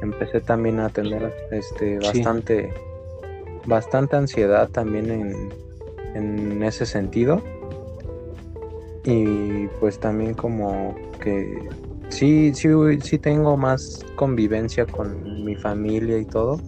Empecé 0.03 0.41
también 0.41 0.81
a 0.81 0.89
tener 0.89 1.33
este 1.53 1.99
bastante 1.99 2.75
bastante 3.67 4.17
ansiedad 4.17 4.69
también 4.69 5.11
en, 5.11 5.49
en 6.15 6.63
ese 6.63 6.87
sentido. 6.87 7.41
Y 9.07 9.69
pues 9.81 9.99
también 9.99 10.35
como 10.35 10.95
que 11.21 11.69
sí, 12.09 12.53
sí, 12.55 12.69
sí 13.01 13.19
tengo 13.19 13.57
más 13.57 14.05
convivencia 14.17 14.85
con 14.85 15.45
mi 15.45 15.55
familia 15.55 16.19
y 16.19 16.27
todo 16.27 16.61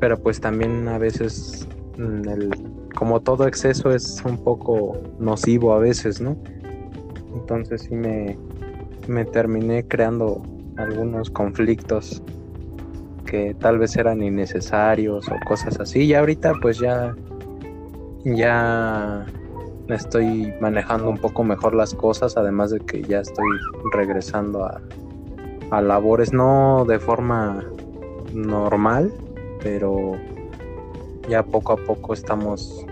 pero 0.00 0.18
pues 0.18 0.40
también 0.40 0.88
a 0.88 0.98
veces 0.98 1.66
mm, 1.96 2.28
el, 2.28 2.50
como 2.94 3.20
todo 3.20 3.46
exceso 3.46 3.92
es 3.92 4.22
un 4.24 4.38
poco 4.38 4.96
nocivo 5.18 5.72
a 5.72 5.78
veces, 5.78 6.20
¿no? 6.20 6.36
Entonces 7.34 7.82
sí 7.82 7.94
me, 7.94 8.38
me 9.08 9.24
terminé 9.24 9.86
creando 9.86 10.42
algunos 10.76 11.30
conflictos 11.30 12.22
que 13.24 13.54
tal 13.54 13.78
vez 13.78 13.96
eran 13.96 14.22
innecesarios 14.22 15.28
o 15.28 15.34
cosas 15.46 15.80
así. 15.80 16.04
Y 16.04 16.14
ahorita 16.14 16.52
pues 16.60 16.78
ya, 16.78 17.14
ya 18.24 19.26
estoy 19.88 20.52
manejando 20.60 21.08
un 21.08 21.18
poco 21.18 21.44
mejor 21.44 21.74
las 21.74 21.94
cosas, 21.94 22.36
además 22.36 22.70
de 22.70 22.80
que 22.80 23.02
ya 23.02 23.20
estoy 23.20 23.48
regresando 23.92 24.64
a, 24.64 24.80
a 25.70 25.80
labores, 25.80 26.32
no 26.32 26.84
de 26.86 26.98
forma 26.98 27.64
normal, 28.32 29.12
pero 29.62 30.12
ya 31.28 31.42
poco 31.42 31.72
a 31.72 31.76
poco 31.76 32.14
estamos 32.14 32.84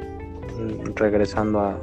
mm, 0.59 0.94
regresando 0.94 1.61
a, 1.61 1.78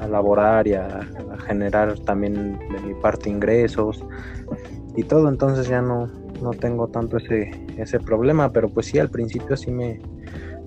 a 0.00 0.08
laborar 0.08 0.66
y 0.66 0.74
a, 0.74 1.06
generar 1.46 1.98
también 2.00 2.58
de 2.58 2.80
mi 2.80 2.94
parte 2.94 3.30
ingresos 3.30 4.04
y 4.94 5.04
todo, 5.04 5.28
entonces 5.28 5.68
ya 5.68 5.80
no, 5.80 6.06
no 6.42 6.50
tengo 6.50 6.88
tanto 6.88 7.16
ese, 7.16 7.50
ese 7.76 7.98
problema, 7.98 8.52
pero 8.52 8.68
pues 8.68 8.86
sí, 8.86 8.98
al 8.98 9.08
principio 9.08 9.56
sí 9.56 9.70
me, 9.70 10.00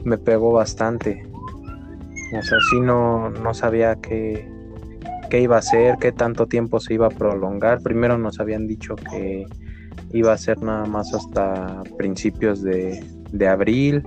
me 0.03 0.17
pegó 0.17 0.51
bastante. 0.51 1.25
O 2.37 2.41
sea, 2.41 2.57
sí 2.69 2.79
no, 2.79 3.29
no 3.29 3.53
sabía 3.53 3.95
qué, 3.95 4.49
qué 5.29 5.41
iba 5.41 5.55
a 5.55 5.59
hacer, 5.59 5.97
qué 5.99 6.11
tanto 6.11 6.47
tiempo 6.47 6.79
se 6.79 6.95
iba 6.95 7.07
a 7.07 7.09
prolongar. 7.09 7.81
Primero 7.81 8.17
nos 8.17 8.39
habían 8.39 8.67
dicho 8.67 8.95
que 8.95 9.45
iba 10.11 10.33
a 10.33 10.37
ser 10.37 10.61
nada 10.61 10.85
más 10.85 11.13
hasta 11.13 11.83
principios 11.97 12.61
de, 12.63 13.03
de 13.31 13.47
abril 13.47 14.03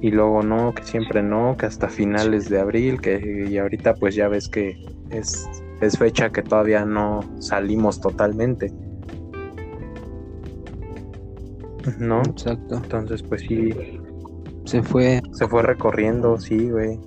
y 0.00 0.10
luego 0.10 0.42
no, 0.42 0.74
que 0.74 0.82
siempre 0.84 1.22
no, 1.22 1.56
que 1.56 1.66
hasta 1.66 1.88
finales 1.88 2.50
de 2.50 2.60
abril, 2.60 3.00
que 3.00 3.46
y 3.48 3.56
ahorita 3.56 3.94
pues 3.94 4.14
ya 4.14 4.28
ves 4.28 4.48
que 4.48 4.76
es, 5.10 5.48
es 5.80 5.98
fecha 5.98 6.30
que 6.30 6.42
todavía 6.42 6.84
no 6.84 7.20
salimos 7.38 8.00
totalmente. 8.00 8.70
¿No? 11.98 12.20
Exacto. 12.22 12.76
Entonces 12.76 13.22
pues 13.22 13.42
sí. 13.42 13.72
Se 14.64 14.82
fue. 14.82 15.20
Se 15.32 15.46
fue 15.46 15.62
recorriendo, 15.62 16.38
sí, 16.38 16.70
güey. 16.70 16.98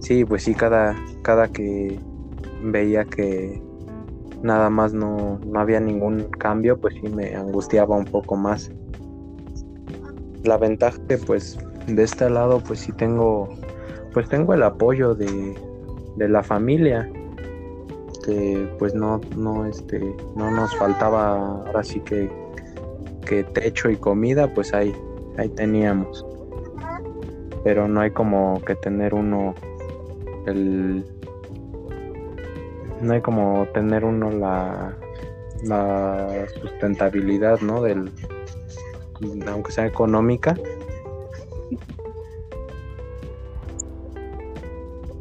Sí, 0.00 0.24
pues 0.24 0.42
sí, 0.42 0.54
cada, 0.54 0.96
cada 1.22 1.48
que 1.48 1.98
veía 2.62 3.04
que 3.04 3.62
nada 4.42 4.68
más 4.70 4.92
no, 4.92 5.38
no 5.46 5.60
había 5.60 5.80
ningún 5.80 6.24
cambio, 6.24 6.78
pues 6.78 6.94
sí 6.94 7.08
me 7.08 7.34
angustiaba 7.34 7.96
un 7.96 8.04
poco 8.04 8.36
más 8.36 8.70
la 10.44 10.58
ventaja 10.58 10.98
que 11.08 11.18
pues 11.18 11.58
de 11.86 12.02
este 12.02 12.30
lado 12.30 12.60
pues 12.60 12.80
sí 12.80 12.92
tengo 12.92 13.48
pues 14.12 14.28
tengo 14.28 14.54
el 14.54 14.62
apoyo 14.62 15.14
de, 15.14 15.54
de 16.16 16.28
la 16.28 16.42
familia 16.42 17.10
que 18.24 18.68
pues 18.78 18.94
no 18.94 19.20
no 19.36 19.66
este 19.66 20.00
no 20.36 20.50
nos 20.50 20.74
faltaba 20.76 21.36
ahora 21.36 21.82
sí 21.82 22.00
que 22.00 22.30
que 23.26 23.42
techo 23.42 23.90
y 23.90 23.96
comida 23.96 24.52
pues 24.52 24.74
ahí 24.74 24.94
ahí 25.38 25.48
teníamos 25.48 26.24
pero 27.64 27.88
no 27.88 28.00
hay 28.00 28.10
como 28.12 28.62
que 28.64 28.76
tener 28.76 29.14
uno 29.14 29.54
el 30.46 31.04
no 33.00 33.12
hay 33.12 33.20
como 33.20 33.66
tener 33.74 34.04
uno 34.04 34.30
la 34.30 34.96
la 35.64 36.46
sustentabilidad 36.60 37.60
no 37.60 37.82
del 37.82 38.12
aunque 39.46 39.72
sea 39.72 39.86
económica. 39.86 40.54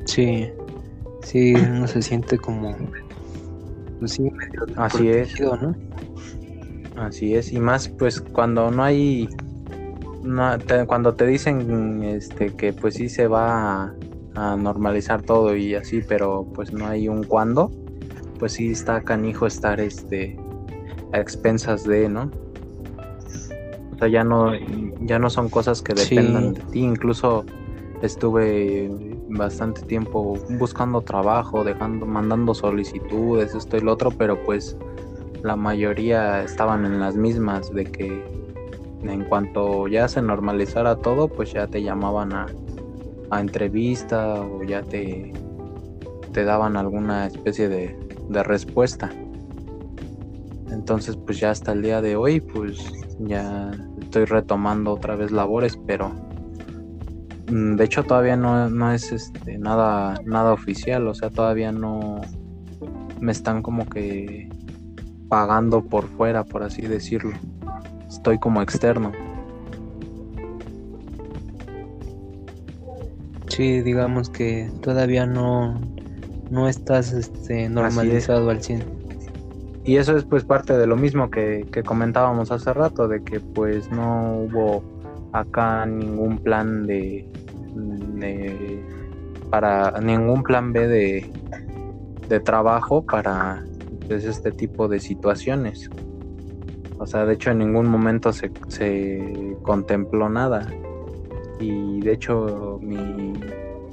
Sí, 0.06 0.51
sí, 1.21 1.56
uno 1.56 1.88
se 1.88 2.01
siente 2.01 2.38
como, 2.38 2.75
pues 3.99 4.21
así 4.75 5.10
es, 5.10 5.39
¿no? 5.39 5.75
Así 6.95 7.36
es, 7.36 7.51
y 7.51 7.60
más 7.60 7.88
pues 7.88 8.21
cuando 8.21 8.69
no 8.69 8.84
hay, 8.84 9.27
cuando 10.88 11.15
te 11.15 11.25
dicen 11.27 12.03
este 12.03 12.55
que 12.55 12.73
pues 12.73 12.95
sí 12.95 13.09
se 13.09 13.27
va 13.27 13.83
a, 13.83 13.95
a, 14.36 14.55
normalizar 14.55 15.21
todo 15.21 15.55
y 15.55 15.75
así, 15.75 16.01
pero 16.07 16.47
pues 16.53 16.71
no 16.71 16.88
hay 16.88 17.09
un 17.09 17.23
cuándo, 17.23 17.71
pues 18.39 18.53
sí 18.53 18.71
está 18.71 19.01
canijo 19.01 19.45
estar 19.45 19.79
este 19.79 20.38
a 21.13 21.19
expensas 21.19 21.83
de, 21.83 22.09
¿no? 22.09 22.31
O 23.93 23.97
sea, 23.97 24.07
ya 24.07 24.23
no, 24.23 24.51
ya 25.01 25.19
no 25.19 25.29
son 25.29 25.49
cosas 25.49 25.81
que 25.81 25.93
dependan 25.93 26.53
de 26.53 26.62
ti. 26.62 26.79
Incluso 26.79 27.45
estuve 28.01 28.91
bastante 29.29 29.81
tiempo 29.83 30.33
buscando 30.49 31.01
trabajo, 31.01 31.63
dejando, 31.63 32.05
mandando 32.05 32.53
solicitudes, 32.53 33.53
esto 33.55 33.77
y 33.77 33.81
lo 33.81 33.93
otro, 33.93 34.12
pero 34.12 34.43
pues 34.43 34.75
la 35.43 35.55
mayoría 35.55 36.43
estaban 36.43 36.86
en 36.86 36.99
las 36.99 37.15
mismas 37.15 37.71
de 37.73 37.86
que 37.86 38.42
en 39.04 39.26
cuanto 39.26 39.88
ya 39.88 40.08
se 40.08 40.22
normalizara 40.22 40.96
todo, 40.98 41.28
pues 41.28 41.54
ya 41.54 41.68
te 41.68 41.82
llamaban 41.82 42.34
a, 42.34 42.46
a 43.30 43.42
entrevista 43.42 44.42
o 44.42 44.63
ya 44.63 44.82
te, 44.82 45.34
te 46.32 46.44
daban 46.44 46.78
alguna 46.78 47.28
especie 47.28 47.70
de, 47.70 47.98
de 48.30 48.44
respuesta. 48.44 49.10
Entonces, 50.72 51.18
pues 51.18 51.39
ya 51.39 51.52
hasta 51.52 51.72
el 51.72 51.82
día 51.82 52.02
de 52.02 52.16
hoy, 52.16 52.39
pues 52.42 52.80
ya 53.20 53.72
estoy 54.02 54.26
retomando 54.26 54.92
otra 54.92 55.16
vez 55.16 55.32
labores, 55.32 55.78
pero 55.88 56.12
mm, 57.50 57.76
de 57.76 57.84
hecho 57.84 58.04
todavía 58.04 58.36
no, 58.36 58.70
no 58.70 58.92
es 58.92 59.12
este, 59.12 59.58
nada, 59.58 60.20
nada 60.26 60.54
oficial, 60.54 61.08
o 61.08 61.13
sea, 61.13 61.30
todavía 61.30 61.72
no 61.72 62.22
me 63.20 63.32
están 63.32 63.62
como 63.62 63.88
que 63.88 64.50
pagando 65.30 65.84
por 65.84 66.08
fuera, 66.08 66.44
por 66.44 66.63
así 66.63 66.82
decirlo. 66.82 67.34
Estoy 68.13 68.38
como 68.38 68.62
externo. 68.62 69.12
Sí, 73.47 73.82
digamos 73.82 74.30
que 74.30 74.71
todavía 74.82 75.26
no, 75.26 75.82
no 76.49 76.69
estás 76.69 77.12
este, 77.12 77.69
normalizado 77.69 78.49
al 78.52 78.62
100. 78.62 78.84
Y 79.84 79.97
eso 79.97 80.15
es 80.15 80.23
pues 80.26 80.45
parte 80.45 80.78
de 80.78 80.88
lo 80.88 80.95
mismo 80.95 81.30
que, 81.30 81.65
comentábamos 81.86 82.52
hace 82.52 82.71
rato, 82.71 83.08
de 83.08 83.23
que 83.23 83.39
pues 83.39 83.91
no 83.91 84.38
hubo 84.38 84.84
acá 85.34 85.86
ningún 85.86 86.38
plan 86.38 86.86
de, 86.86 87.28
para 89.49 89.99
ningún 90.02 90.43
plan 90.43 90.71
B 90.71 90.88
de, 90.88 91.32
de 92.30 92.39
trabajo 92.39 93.04
para 93.04 93.63
pues, 94.08 94.23
este 94.23 94.52
tipo 94.52 94.88
de 94.88 94.99
situaciones. 94.99 95.89
O 97.04 97.06
sea, 97.06 97.26
de 97.26 97.34
hecho 97.34 97.52
en 97.52 97.60
ningún 97.60 97.88
momento 97.88 98.32
se, 98.32 98.50
se 98.70 99.58
contempló 99.62 100.30
nada. 100.30 100.74
Y 101.60 102.00
de 102.00 102.13
hecho 102.13 102.80
mi, 102.82 103.34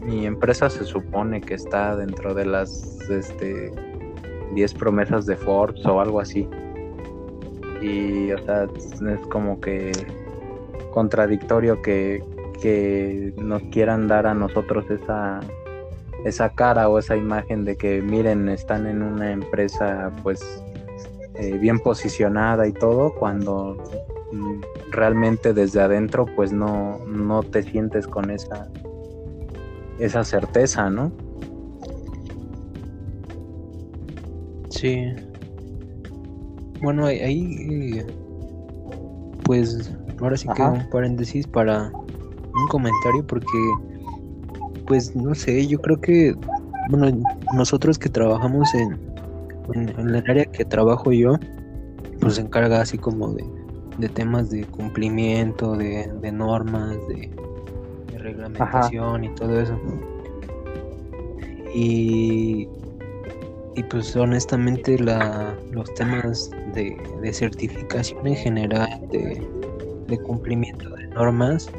mi 0.05 0.27
empresa 0.27 0.71
se 0.71 0.85
supone 0.85 1.41
que 1.41 1.55
está 1.55 1.97
dentro 1.97 2.35
de 2.35 2.47
las 2.47 3.01
este 3.11 3.73
10 4.55 4.75
promesas 4.75 5.27
de 5.27 5.37
Forbes 5.37 5.85
o 5.87 6.01
algo 6.01 6.21
así. 6.21 6.49
Y, 7.83 8.31
o 8.31 8.39
sea, 8.45 8.69
es 8.85 9.27
como 9.27 9.61
que 9.61 9.91
contradictorio 10.93 11.83
que, 11.83 12.23
que 12.63 13.35
nos 13.39 13.63
quieran 13.73 14.07
dar 14.07 14.29
a 14.29 14.35
nosotros 14.35 14.89
esa, 14.89 15.41
esa 16.25 16.51
cara 16.51 16.89
o 16.89 17.01
esa 17.01 17.17
imagen 17.17 17.65
de 17.65 17.77
que, 17.77 18.03
miren, 18.03 18.49
están 18.49 18.87
en 18.87 19.03
una 19.03 19.33
empresa, 19.33 20.13
pues, 20.23 20.63
eh, 21.41 21.57
bien 21.59 21.79
posicionada 21.79 22.67
y 22.69 22.73
todo, 22.73 23.15
cuando 23.15 23.77
mm, 24.33 24.61
realmente 24.91 25.55
desde 25.55 25.81
adentro, 25.81 26.27
pues, 26.37 26.53
no, 26.53 26.99
no 27.07 27.43
te 27.43 27.63
sientes 27.63 28.07
con 28.07 28.31
esa, 28.31 28.69
esa 29.99 30.23
certeza, 30.23 30.91
¿no? 30.91 31.11
Sí. 34.69 35.13
Bueno, 36.83 37.07
ahí, 37.07 38.05
pues 39.45 39.91
ahora 40.21 40.37
sí 40.37 40.49
que 40.55 40.63
un 40.63 40.89
paréntesis 40.91 41.47
para 41.47 41.91
un 41.91 42.69
comentario 42.69 43.27
porque, 43.27 43.47
pues 44.87 45.15
no 45.17 45.35
sé, 45.35 45.67
yo 45.67 45.81
creo 45.81 46.01
que, 46.01 46.35
bueno, 46.91 47.23
nosotros 47.55 47.99
que 47.99 48.09
trabajamos 48.09 48.75
en, 48.75 49.10
en, 49.75 49.89
el 49.99 50.17
área 50.17 50.45
que 50.45 50.65
trabajo 50.65 51.13
yo, 51.13 51.37
pues 52.21 52.35
se 52.35 52.43
encarga 52.43 52.81
así 52.81 52.99
como 52.99 53.33
de, 53.33 53.45
de 53.99 54.09
temas 54.09 54.51
de 54.51 54.65
cumplimiento, 54.65 55.77
de, 55.77 56.11
de 56.21 56.33
normas, 56.33 56.97
de, 57.09 57.31
reglamentación 58.19 59.25
y 59.25 59.35
todo 59.35 59.61
eso. 59.61 59.79
Y 61.75 62.69
y 63.77 63.83
pues 63.85 64.15
honestamente 64.17 64.99
la, 64.99 65.57
los 65.71 65.93
temas 65.95 66.51
de, 66.75 67.33
certificación 67.33 68.27
en 68.27 68.37
general, 68.37 68.89
de, 69.11 70.19
cumplimiento 70.19 70.89
de 70.91 71.07
normas, 71.09 71.71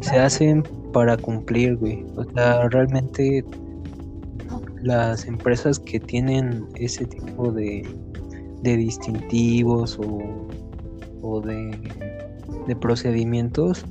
se 0.00 0.18
hacen 0.18 0.64
para 0.92 1.16
cumplir, 1.16 1.76
güey. 1.76 2.04
O 2.16 2.24
sea, 2.24 2.68
realmente 2.68 3.44
las 4.82 5.26
empresas 5.26 5.78
que 5.78 6.00
tienen 6.00 6.66
ese 6.76 7.04
tipo 7.04 7.52
de, 7.52 7.86
de 8.62 8.76
distintivos 8.76 9.98
o, 11.22 11.40
de, 11.40 11.76
de, 12.66 12.76
procedimientos, 12.76 13.84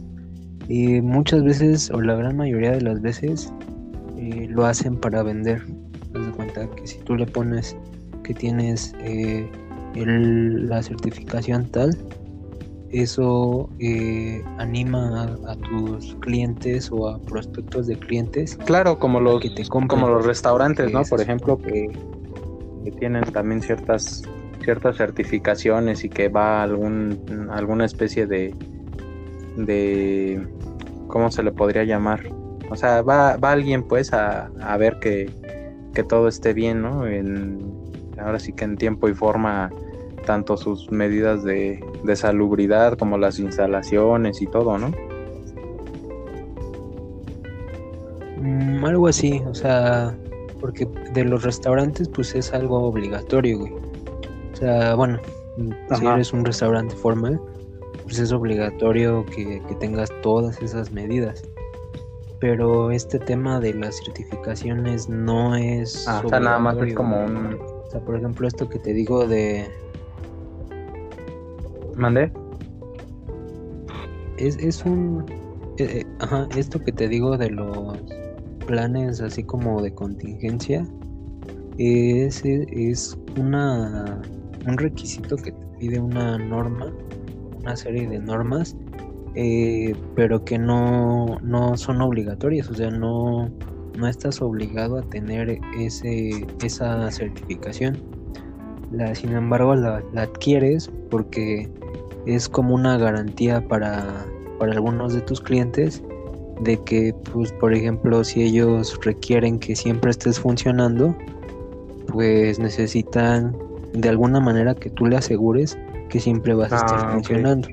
eh, 0.67 1.01
muchas 1.01 1.43
veces, 1.43 1.91
o 1.91 2.01
la 2.01 2.15
gran 2.15 2.37
mayoría 2.37 2.71
de 2.71 2.81
las 2.81 3.01
veces, 3.01 3.53
eh, 4.17 4.47
lo 4.49 4.65
hacen 4.65 4.97
para 4.97 5.23
vender. 5.23 5.65
De 6.13 6.31
cuenta 6.35 6.67
que 6.71 6.87
si 6.87 6.99
tú 6.99 7.15
le 7.15 7.25
pones 7.25 7.77
que 8.23 8.33
tienes 8.33 8.93
eh, 8.99 9.47
la 9.95 10.81
certificación 10.81 11.65
tal, 11.71 11.97
eso 12.91 13.69
eh, 13.79 14.43
anima 14.57 15.37
a, 15.47 15.55
tus 15.55 16.15
clientes 16.21 16.91
o 16.91 17.09
a 17.09 17.19
prospectos 17.19 17.87
de 17.87 17.97
clientes. 17.97 18.57
Claro, 18.65 18.99
como 18.99 19.19
los, 19.19 19.41
que 19.41 19.49
te 19.49 19.65
como 19.67 20.09
los 20.09 20.25
restaurantes, 20.25 20.91
¿no? 20.91 21.03
Por 21.03 21.21
ejemplo, 21.21 21.57
que, 21.57 21.87
que, 22.83 22.91
tienen 22.91 23.23
también 23.25 23.61
ciertas 23.61 24.23
ciertas 24.63 24.97
certificaciones 24.97 26.03
y 26.03 26.09
que 26.09 26.27
va 26.27 26.61
algún 26.63 27.47
alguna 27.51 27.85
especie 27.85 28.27
de 28.27 28.53
de 29.55 30.47
¿cómo 31.07 31.31
se 31.31 31.43
le 31.43 31.51
podría 31.51 31.83
llamar? 31.83 32.21
O 32.69 32.75
sea, 32.75 33.01
va, 33.01 33.37
va 33.37 33.51
alguien 33.51 33.83
pues 33.83 34.13
a, 34.13 34.51
a 34.61 34.77
ver 34.77 34.99
que, 34.99 35.31
que 35.93 36.03
todo 36.03 36.27
esté 36.27 36.53
bien, 36.53 36.81
¿no? 36.81 37.03
ahora 38.19 38.39
sí 38.39 38.53
que 38.53 38.65
en 38.65 38.77
tiempo 38.77 39.09
y 39.09 39.13
forma, 39.13 39.71
tanto 40.29 40.57
sus 40.57 40.91
medidas 40.91 41.43
de, 41.43 41.83
salubridad 42.13 42.95
como 42.99 43.17
las 43.17 43.39
instalaciones 43.39 44.43
y 44.43 44.45
todo, 44.45 44.77
¿no? 44.77 44.91
Mm, 48.37 48.85
algo 48.85 49.07
así, 49.07 49.41
o 49.47 49.55
sea, 49.55 50.15
porque 50.61 50.87
de 51.15 51.23
los 51.23 51.41
restaurantes 51.41 52.07
pues 52.09 52.35
es 52.35 52.53
algo 52.53 52.77
obligatorio, 52.83 53.57
güey. 53.57 53.73
O 54.53 54.55
sea, 54.55 54.93
bueno, 54.93 55.17
si 55.97 56.05
eres 56.05 56.31
un 56.31 56.45
restaurante 56.45 56.95
formal, 56.95 57.41
pues 58.03 58.19
es 58.19 58.31
obligatorio 58.31 59.25
que, 59.25 59.63
que 59.67 59.75
tengas 59.79 60.11
todas 60.21 60.61
esas 60.61 60.91
medidas 60.91 61.43
pero 62.39 62.89
este 62.91 63.19
tema 63.19 63.59
de 63.59 63.73
las 63.73 63.97
certificaciones 63.97 65.09
no 65.09 65.57
es... 65.57 66.07
Ah, 66.07 66.21
o 66.23 66.29
sea, 66.29 66.39
nada 66.39 66.57
más 66.57 66.77
es 66.77 66.93
como 66.93 67.21
un... 67.21 67.55
O 67.55 67.91
sea, 67.91 67.99
por 67.99 68.15
ejemplo, 68.15 68.47
esto 68.47 68.69
que 68.69 68.79
te 68.79 68.93
digo 68.93 69.27
de... 69.27 69.69
¿Mandé? 71.99 72.31
Es, 74.37 74.57
es 74.57 74.83
un... 74.85 75.25
Eh, 75.77 76.01
eh, 76.01 76.05
ajá, 76.19 76.47
esto 76.57 76.79
que 76.79 76.91
te 76.91 77.07
digo 77.07 77.37
de 77.37 77.51
los 77.51 77.97
planes 78.65 79.21
así 79.21 79.43
como 79.43 79.81
de 79.81 79.93
contingencia 79.93 80.85
es, 81.77 82.43
es 82.43 83.17
una 83.37 84.21
un 84.67 84.77
requisito 84.77 85.37
que 85.37 85.53
te 85.53 85.65
pide 85.79 85.99
una 85.99 86.37
norma, 86.37 86.93
una 87.61 87.75
serie 87.75 88.07
de 88.07 88.19
normas 88.19 88.75
eh, 89.35 89.95
pero 90.15 90.43
que 90.43 90.57
no, 90.57 91.39
no 91.41 91.77
son 91.77 92.01
obligatorias, 92.01 92.69
o 92.69 92.73
sea, 92.73 92.89
no, 92.89 93.49
no 93.97 94.07
estás 94.07 94.41
obligado 94.41 94.97
a 94.97 95.01
tener 95.03 95.59
ese, 95.77 96.45
esa 96.63 97.09
certificación. 97.11 97.97
La, 98.91 99.13
sin 99.13 99.33
embargo, 99.33 99.75
la, 99.75 100.03
adquieres 100.17 100.91
porque 101.11 101.69
es 102.25 102.49
como 102.49 102.75
una 102.75 102.97
garantía 102.97 103.67
para, 103.67 104.25
para 104.57 104.73
algunos 104.73 105.13
de 105.13 105.21
tus 105.21 105.41
clientes 105.41 106.03
de 106.61 106.77
que, 106.83 107.15
pues, 107.31 107.51
por 107.53 107.73
ejemplo, 107.73 108.23
si 108.23 108.43
ellos 108.43 108.99
requieren 109.03 109.59
que 109.59 109.75
siempre 109.75 110.11
estés 110.11 110.39
funcionando, 110.39 111.15
pues 112.07 112.59
necesitan 112.59 113.55
de 113.93 114.09
alguna 114.09 114.39
manera 114.39 114.75
que 114.75 114.89
tú 114.89 115.05
le 115.05 115.17
asegures 115.17 115.77
que 116.09 116.19
siempre 116.19 116.53
vas 116.53 116.71
a 116.73 116.77
estar 116.77 116.99
ah, 117.05 117.11
funcionando. 117.13 117.67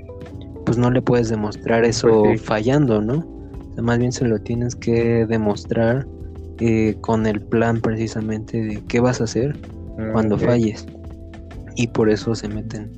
Pues 0.65 0.79
no 0.79 0.91
le 0.91 1.03
puedes 1.03 1.29
demostrar 1.29 1.83
pues 1.83 1.97
eso 1.97 2.25
fallando, 2.43 3.01
¿no? 3.01 3.37
más 3.83 3.99
bien 3.99 4.13
se 4.13 4.27
lo 4.27 4.39
tienes 4.39 4.75
que 4.75 5.27
demostrar 5.27 6.07
eh, 6.61 6.97
con 7.03 7.27
el 7.27 7.43
plan 7.43 7.81
precisamente 7.81 8.63
de 8.63 8.83
qué 8.89 9.01
vas 9.01 9.21
a 9.21 9.25
hacer 9.25 9.57
mm, 9.99 10.13
cuando 10.13 10.39
falles. 10.39 10.87
Y 11.77 11.89
por 11.89 12.09
eso 12.09 12.35
se 12.35 12.49
meten 12.49 12.91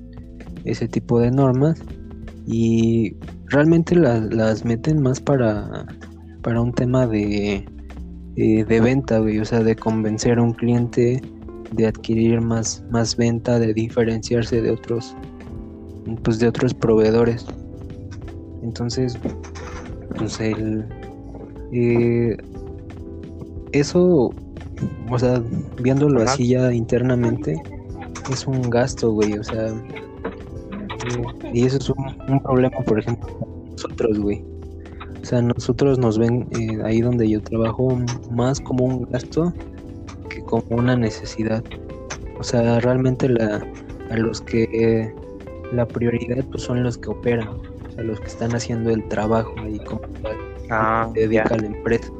ese 0.70 0.88
tipo 0.88 1.20
de 1.20 1.30
normas. 1.30 1.80
y 2.46 3.16
realmente 3.46 3.94
las, 3.94 4.64
meten 4.64 5.02
más 5.02 5.20
para, 5.20 5.86
para 6.42 6.60
un 6.60 6.72
tema 6.72 7.06
de, 7.06 7.66
eh, 8.36 8.64
de 8.64 8.80
venta, 8.80 9.18
güey, 9.18 9.38
o 9.38 9.44
sea, 9.44 9.62
de 9.62 9.74
convencer 9.74 10.38
a 10.38 10.42
un 10.42 10.52
cliente 10.52 11.20
de 11.72 11.86
adquirir 11.86 12.40
más, 12.40 12.82
más 12.90 13.16
venta, 13.16 13.58
de 13.58 13.74
diferenciarse 13.74 14.62
de 14.62 14.70
otros, 14.70 15.14
pues 16.22 16.38
de 16.38 16.48
otros 16.48 16.74
proveedores. 16.74 17.46
Entonces, 18.62 19.18
pues 20.16 20.40
el 20.40 20.86
eh, 21.72 22.36
eso, 23.72 24.32
o 25.10 25.18
sea, 25.18 25.42
viéndolo 25.82 26.22
así 26.22 26.48
ya 26.48 26.72
internamente, 26.72 27.60
es 28.30 28.46
un 28.46 28.62
gasto, 28.62 29.12
güey, 29.12 29.38
o 29.38 29.44
sea, 29.44 29.74
y 31.52 31.66
eso 31.66 31.78
es 31.78 31.90
un, 31.90 32.40
problema, 32.40 32.78
por 32.80 32.98
ejemplo, 32.98 33.28
nosotros, 33.70 34.18
güey. 34.18 34.44
O 35.20 35.24
sea, 35.24 35.42
nosotros 35.42 35.98
nos 35.98 36.18
ven 36.18 36.46
eh, 36.58 36.78
ahí 36.84 37.00
donde 37.00 37.28
yo 37.28 37.42
trabajo 37.42 37.98
más 38.30 38.60
como 38.60 38.84
un 38.84 39.02
gasto 39.10 39.52
que 40.28 40.42
como 40.42 40.76
una 40.76 40.96
necesidad. 40.96 41.62
O 42.38 42.42
sea, 42.42 42.80
realmente 42.80 43.28
la, 43.28 43.66
a 44.10 44.16
los 44.16 44.40
que 44.40 45.12
la 45.72 45.86
prioridad 45.86 46.44
pues 46.50 46.62
son 46.62 46.82
los 46.82 46.96
que 46.96 47.10
operan, 47.10 47.48
o 47.48 47.90
sea, 47.94 48.04
los 48.04 48.20
que 48.20 48.26
están 48.26 48.54
haciendo 48.54 48.90
el 48.90 49.06
trabajo 49.08 49.52
ahí 49.58 49.78
como 49.80 50.02
ah, 50.70 51.10
dedica 51.14 51.54
a 51.54 51.58
la 51.58 51.66
empresa. 51.66 52.10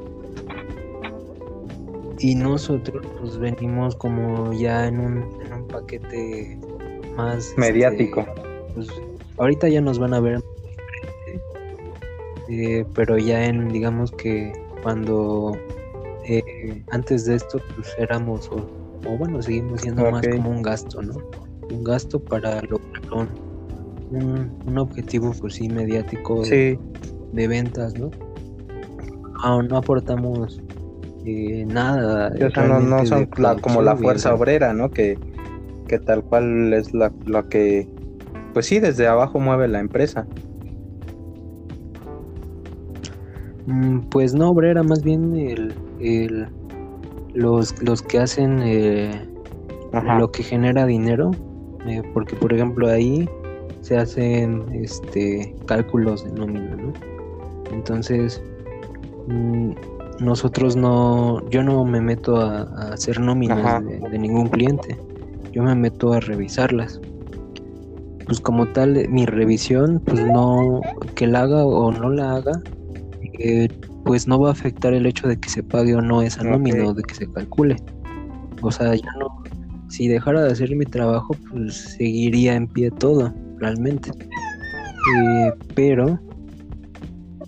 Y 2.21 2.35
nosotros 2.35 3.07
pues 3.21 3.39
venimos 3.39 3.95
como 3.95 4.53
ya 4.53 4.89
en 4.89 4.99
un, 4.99 5.17
en 5.47 5.53
un 5.53 5.69
paquete 5.69 6.59
más 7.17 7.49
este, 7.49 7.61
mediático. 7.61 8.27
Pues 8.75 8.89
ahorita 9.37 9.69
ya 9.69 9.81
nos 9.81 9.99
van 9.99 10.15
a 10.15 10.21
ver 10.21 10.43
eh, 12.49 12.85
pero 12.95 13.19
ya 13.19 13.45
en 13.45 13.69
digamos 13.69 14.13
que 14.13 14.53
cuando 14.83 15.57
eh, 16.25 16.83
antes 16.91 17.25
de 17.27 17.37
esto 17.37 17.61
pues 17.75 17.95
éramos 17.99 18.51
o, 18.51 19.17
bueno 19.17 19.41
seguimos 19.43 19.83
siendo 19.83 20.11
más 20.11 20.27
como 20.27 20.51
un 20.51 20.63
gasto 20.63 21.03
no 21.03 21.15
un 21.71 21.85
gasto 21.85 22.19
para 22.19 22.61
lograr 22.63 23.29
un, 24.11 24.59
un 24.67 24.79
objetivo 24.79 25.33
pues 25.41 25.55
sí 25.55 25.69
mediático 25.69 26.43
de, 26.43 26.79
de 27.33 27.49
ventas 27.49 27.99
no 27.99 28.11
aún 29.43 29.69
no 29.69 29.77
aportamos 29.77 30.61
eh, 31.25 31.65
nada. 31.67 32.31
no, 32.31 33.07
son 33.07 33.27
como 33.61 33.83
la 33.83 33.97
fuerza 33.97 34.35
obrera, 34.35 34.73
¿no? 34.73 34.91
Que, 34.91 35.19
que 35.87 35.99
tal 35.99 36.25
cual 36.25 36.73
es 36.73 36.95
la, 36.95 37.13
que, 37.51 37.89
pues 38.53 38.67
sí, 38.67 38.81
desde 38.81 39.07
abajo 39.07 39.39
mueve 39.39 39.69
la 39.69 39.81
empresa. 39.81 40.27
Mm, 43.67 44.01
pues 44.11 44.35
no 44.35 44.51
obrera, 44.51 44.83
más 44.83 45.03
bien 45.03 45.37
el, 45.37 45.75
el 46.01 46.49
los, 47.35 47.81
los 47.83 48.03
que 48.03 48.19
hacen 48.19 48.61
eh, 48.63 49.29
lo 50.19 50.31
que 50.31 50.43
genera 50.43 50.87
dinero, 50.87 51.31
eh, 51.87 52.03
porque 52.13 52.35
por 52.37 52.53
ejemplo 52.53 52.89
ahí 52.89 53.29
se 53.81 53.97
hacen 53.97 54.65
este 54.73 55.55
cálculos 55.67 56.25
de 56.25 56.33
nómina, 56.33 56.77
¿no? 56.77 56.93
Entonces, 57.73 58.43
mm, 59.29 59.73
nosotros 60.21 60.77
no, 60.77 61.49
yo 61.49 61.63
no 61.63 61.85
me 61.85 62.01
meto 62.01 62.41
a, 62.41 62.63
hacer 62.93 63.21
nóminas 63.21 63.85
de, 63.85 64.19
ningún 64.19 64.49
cliente, 64.49 64.97
yo 65.53 65.63
me 65.63 65.75
meto 65.75 66.13
a 66.13 66.21
revisarlas. 66.21 67.01
Pues 68.29 68.41
como 68.41 68.67
tal, 68.69 69.09
mi 69.09 69.27
revisión, 69.27 70.01
pues 70.05 70.25
no, 70.25 70.81
que 71.17 71.27
la 71.27 71.41
haga 71.41 71.65
o 71.65 71.91
no 71.91 72.11
la 72.11 72.37
haga, 72.37 72.63
eh, 73.41 73.69
pues 74.05 74.29
no 74.29 74.39
va 74.39 74.51
a 74.51 74.53
afectar 74.53 74.93
el 74.93 75.07
hecho 75.07 75.27
de 75.27 75.41
que 75.41 75.49
se 75.49 75.63
pague 75.63 75.97
o 75.97 76.03
no 76.03 76.23
esa 76.23 76.45
nómina 76.45 76.87
o 76.87 76.95
de 76.95 77.03
que 77.03 77.15
se 77.15 77.27
calcule. 77.33 77.77
O 78.61 78.71
sea, 78.71 78.95
ya 78.95 79.11
no, 79.19 79.29
si 79.89 80.09
dejara 80.09 80.45
de 80.45 80.53
hacer 80.53 80.77
mi 80.77 80.85
trabajo, 80.85 81.35
pues 81.51 81.75
seguiría 81.97 82.55
en 82.55 82.69
pie 82.69 82.91
todo, 82.91 83.33
realmente. 83.59 84.11
Eh, 85.07 85.53
pero, 85.75 86.21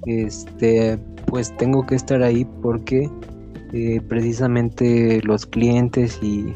este, 0.06 0.98
pues 1.26 1.54
tengo 1.58 1.84
que 1.86 1.94
estar 1.94 2.22
ahí 2.22 2.46
porque 2.62 3.08
eh, 3.72 4.00
precisamente 4.08 5.20
los 5.24 5.46
clientes 5.46 6.18
y 6.22 6.54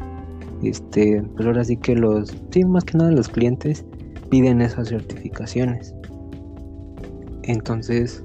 este 0.62 1.22
pues 1.36 1.46
ahora 1.46 1.64
sí 1.64 1.76
que 1.76 1.94
los 1.94 2.34
sí 2.50 2.64
más 2.64 2.84
que 2.84 2.98
nada 2.98 3.10
los 3.12 3.28
clientes 3.28 3.84
piden 4.30 4.60
esas 4.60 4.88
certificaciones. 4.88 5.94
Entonces 7.42 8.24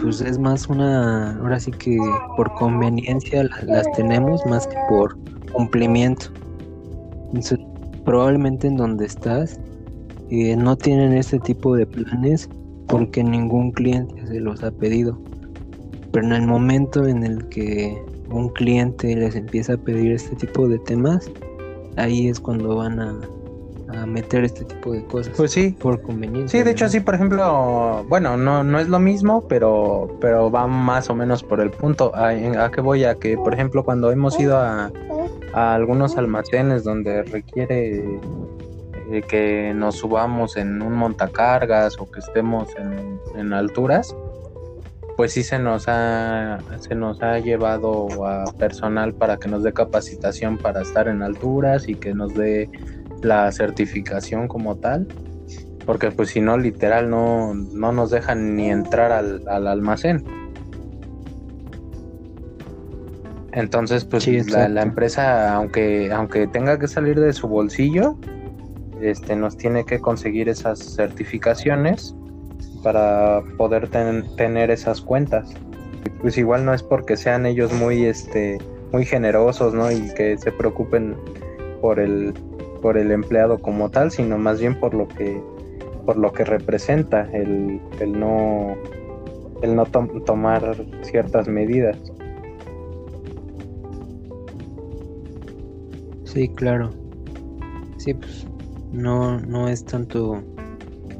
pues 0.00 0.20
es 0.20 0.38
más 0.38 0.68
una 0.68 1.36
ahora 1.38 1.58
sí 1.58 1.72
que 1.72 1.98
por 2.36 2.52
conveniencia 2.54 3.44
las, 3.66 3.90
tenemos 3.92 4.44
más 4.46 4.66
que 4.66 4.76
por 4.88 5.16
cumplimiento. 5.52 6.26
Entonces, 7.26 7.58
probablemente 8.04 8.68
en 8.68 8.76
donde 8.76 9.06
estás 9.06 9.60
eh, 10.30 10.56
no 10.56 10.76
tienen 10.76 11.12
este 11.14 11.38
tipo 11.40 11.74
de 11.74 11.86
planes 11.86 12.48
porque 12.86 13.22
ningún 13.22 13.72
cliente 13.72 14.26
se 14.26 14.40
los 14.40 14.62
ha 14.62 14.70
pedido. 14.70 15.18
Pero 16.12 16.26
en 16.26 16.32
el 16.32 16.46
momento 16.46 17.06
en 17.06 17.24
el 17.24 17.46
que 17.48 18.00
un 18.30 18.48
cliente 18.50 19.14
les 19.14 19.34
empieza 19.34 19.74
a 19.74 19.76
pedir 19.76 20.12
este 20.12 20.36
tipo 20.36 20.68
de 20.68 20.78
temas, 20.78 21.30
ahí 21.96 22.28
es 22.28 22.40
cuando 22.40 22.76
van 22.76 23.00
a, 23.00 23.20
meter 24.06 24.44
este 24.44 24.64
tipo 24.64 24.92
de 24.92 25.04
cosas. 25.04 25.32
Pues 25.36 25.52
sí. 25.52 25.74
Por 25.78 26.02
conveniencia. 26.02 26.58
Sí, 26.58 26.64
de 26.64 26.70
hecho 26.72 26.88
sí, 26.88 27.00
por 27.00 27.14
ejemplo, 27.14 28.04
bueno, 28.08 28.36
no, 28.36 28.62
no 28.62 28.78
es 28.78 28.88
lo 28.88 28.98
mismo, 28.98 29.46
pero, 29.48 30.16
pero 30.20 30.50
va 30.50 30.66
más 30.66 31.08
o 31.10 31.14
menos 31.14 31.42
por 31.42 31.60
el 31.60 31.70
punto. 31.70 32.14
¿A, 32.14 32.28
a 32.28 32.70
qué 32.70 32.80
voy? 32.80 33.04
A 33.04 33.14
que, 33.14 33.36
por 33.36 33.54
ejemplo, 33.54 33.84
cuando 33.84 34.10
hemos 34.10 34.38
ido 34.38 34.58
a, 34.58 34.90
algunos 35.54 36.16
almacenes 36.18 36.84
donde 36.84 37.22
requiere 37.22 38.20
eh, 39.10 39.22
que 39.26 39.72
nos 39.74 39.96
subamos 39.96 40.56
en 40.56 40.82
un 40.82 40.92
montacargas 40.92 41.98
o 41.98 42.10
que 42.10 42.20
estemos 42.20 42.68
en, 42.76 43.18
en 43.34 43.52
alturas, 43.54 44.14
pues 45.16 45.32
sí 45.32 45.42
se 45.42 45.58
nos 45.58 45.86
ha 45.88 46.58
se 46.78 46.94
nos 46.94 47.20
ha 47.22 47.40
llevado 47.40 48.24
a 48.24 48.44
personal 48.52 49.14
para 49.14 49.36
que 49.38 49.48
nos 49.48 49.64
dé 49.64 49.72
capacitación 49.72 50.58
para 50.58 50.82
estar 50.82 51.08
en 51.08 51.22
alturas 51.22 51.88
y 51.88 51.96
que 51.96 52.14
nos 52.14 52.34
dé 52.34 52.70
la 53.22 53.50
certificación 53.52 54.48
como 54.48 54.76
tal 54.76 55.08
porque 55.86 56.10
pues 56.10 56.30
si 56.30 56.40
no 56.40 56.58
literal 56.58 57.08
no, 57.08 57.54
no 57.54 57.92
nos 57.92 58.10
dejan 58.10 58.56
ni 58.56 58.70
entrar 58.70 59.12
al, 59.12 59.48
almacén 59.48 60.24
entonces 63.52 64.04
pues 64.04 64.26
la, 64.50 64.68
la, 64.68 64.82
empresa 64.82 65.54
aunque 65.54 66.12
aunque 66.12 66.46
tenga 66.46 66.78
que 66.78 66.86
salir 66.86 67.18
de 67.18 67.32
su 67.32 67.48
bolsillo 67.48 68.16
este 69.00 69.36
nos 69.36 69.56
tiene 69.56 69.84
que 69.84 70.00
conseguir 70.00 70.48
esas 70.48 70.78
certificaciones 70.78 72.14
para 72.82 73.42
poder 73.56 73.88
tener 73.88 74.70
esas 74.70 75.00
cuentas. 75.00 75.50
Pues 76.20 76.38
igual 76.38 76.64
no 76.64 76.74
es 76.74 76.82
porque 76.82 77.16
sean 77.16 77.46
ellos 77.46 77.72
muy 77.72 78.04
este 78.04 78.58
muy 78.92 79.04
generosos, 79.04 79.74
¿no? 79.74 79.90
Y 79.90 80.12
que 80.14 80.38
se 80.38 80.50
preocupen 80.50 81.16
por 81.80 82.00
el 82.00 82.34
por 82.80 82.98
el 82.98 83.10
empleado 83.10 83.58
como 83.58 83.90
tal, 83.90 84.10
sino 84.10 84.38
más 84.38 84.60
bien 84.60 84.78
por 84.78 84.94
lo 84.94 85.08
que 85.08 85.40
por 86.04 86.16
lo 86.16 86.32
que 86.32 86.44
representa 86.44 87.28
el, 87.32 87.80
el 88.00 88.18
no 88.18 88.76
el 89.62 89.76
no 89.76 89.84
tomar 89.86 90.76
ciertas 91.02 91.48
medidas. 91.48 91.98
Sí, 96.24 96.48
claro. 96.48 96.90
Sí, 97.98 98.14
pues 98.14 98.46
no 98.92 99.40
no 99.40 99.68
es 99.68 99.84
tanto 99.84 100.42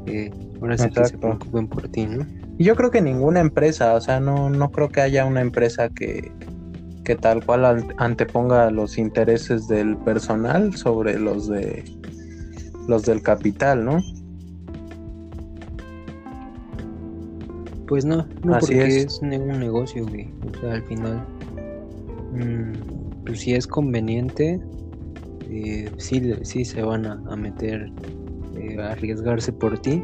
eh, 0.07 0.31
Ahora 0.61 0.77
sí 0.77 0.89
que 0.89 1.05
se 1.05 1.17
preocupen 1.17 1.67
por 1.67 1.87
ti, 1.89 2.05
¿no? 2.05 2.25
Yo 2.57 2.75
creo 2.75 2.91
que 2.91 3.01
ninguna 3.01 3.39
empresa, 3.39 3.93
o 3.93 4.01
sea, 4.01 4.19
no, 4.19 4.49
no 4.49 4.71
creo 4.71 4.89
que 4.89 4.99
haya 4.99 5.25
una 5.25 5.39
empresa 5.39 5.89
que, 5.89 6.31
que 7.09 7.15
tal 7.15 7.43
cual 7.43 7.87
anteponga 7.97 8.69
los 8.69 8.99
intereses 8.99 9.67
del 9.67 9.97
personal 9.97 10.75
sobre 10.75 11.17
los 11.17 11.47
de 11.47 11.83
los 12.87 13.01
del 13.01 13.23
capital, 13.23 13.83
¿no? 13.83 13.97
Pues 17.87 18.05
no, 18.05 18.27
no 18.43 18.59
porque 18.59 18.85
es. 18.85 19.19
un 19.23 19.29
negocio, 19.29 20.05
güey. 20.05 20.31
O 20.47 20.61
sea, 20.61 20.73
al 20.73 20.83
final, 20.83 21.25
mm, 22.31 23.25
pues 23.25 23.39
si 23.39 23.55
es 23.55 23.65
conveniente, 23.65 24.61
eh, 25.49 25.89
sí, 25.97 26.31
sí 26.43 26.63
se 26.63 26.83
van 26.83 27.07
a, 27.07 27.35
meter, 27.35 27.91
eh, 28.55 28.79
a 28.79 28.91
arriesgarse 28.91 29.51
por 29.51 29.79
ti 29.79 30.03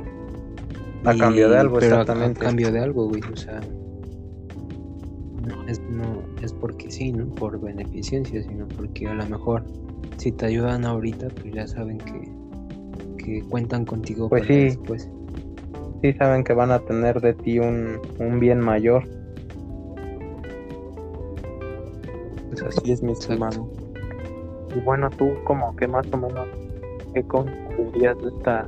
a 1.03 1.16
cambio 1.16 1.49
de 1.49 1.58
algo, 1.60 1.78
exactamente. 1.78 2.39
A, 2.39 2.43
cambio 2.45 2.72
de 2.72 2.80
algo, 2.80 3.10
güey. 3.10 3.22
O 3.32 3.38
sea, 3.38 3.62
no 5.46 5.68
es, 5.68 5.80
no 5.82 6.24
es 6.41 6.54
porque 6.54 6.91
sí, 6.91 7.12
¿no? 7.12 7.26
Por 7.36 7.60
beneficencia, 7.60 8.41
sino 8.43 8.68
porque 8.68 9.08
a 9.08 9.14
lo 9.14 9.26
mejor 9.28 9.64
si 10.18 10.32
te 10.32 10.46
ayudan 10.46 10.86
ahorita, 10.86 11.28
pues 11.30 11.54
ya 11.54 11.68
saben 11.68 11.98
que, 11.98 13.24
que 13.24 13.43
cuentan 13.50 13.86
contigo 13.86 14.30
pues 14.30 14.46
sí. 14.48 14.66
después. 14.66 15.10
sí 16.02 16.14
saben 16.14 16.43
que 16.43 16.54
van 16.54 16.72
a 16.72 16.80
tener 16.80 17.20
de 17.22 17.34
ti 17.34 17.60
un, 17.60 18.00
un 18.20 18.39
bien 18.39 18.60
mayor. 18.60 19.04
Pues 22.50 22.64
así 22.64 22.91
es, 22.91 23.04
mi 23.04 23.12
estimado. 23.12 23.70
Y 24.76 24.80
bueno, 24.80 25.10
tú 25.10 25.34
como 25.43 25.76
que 25.76 25.88
más 25.88 26.06
o 26.12 26.18
menos, 26.18 26.48
¿qué 27.14 27.24
concluirías 27.24 28.18
de 28.22 28.30
esta, 28.30 28.68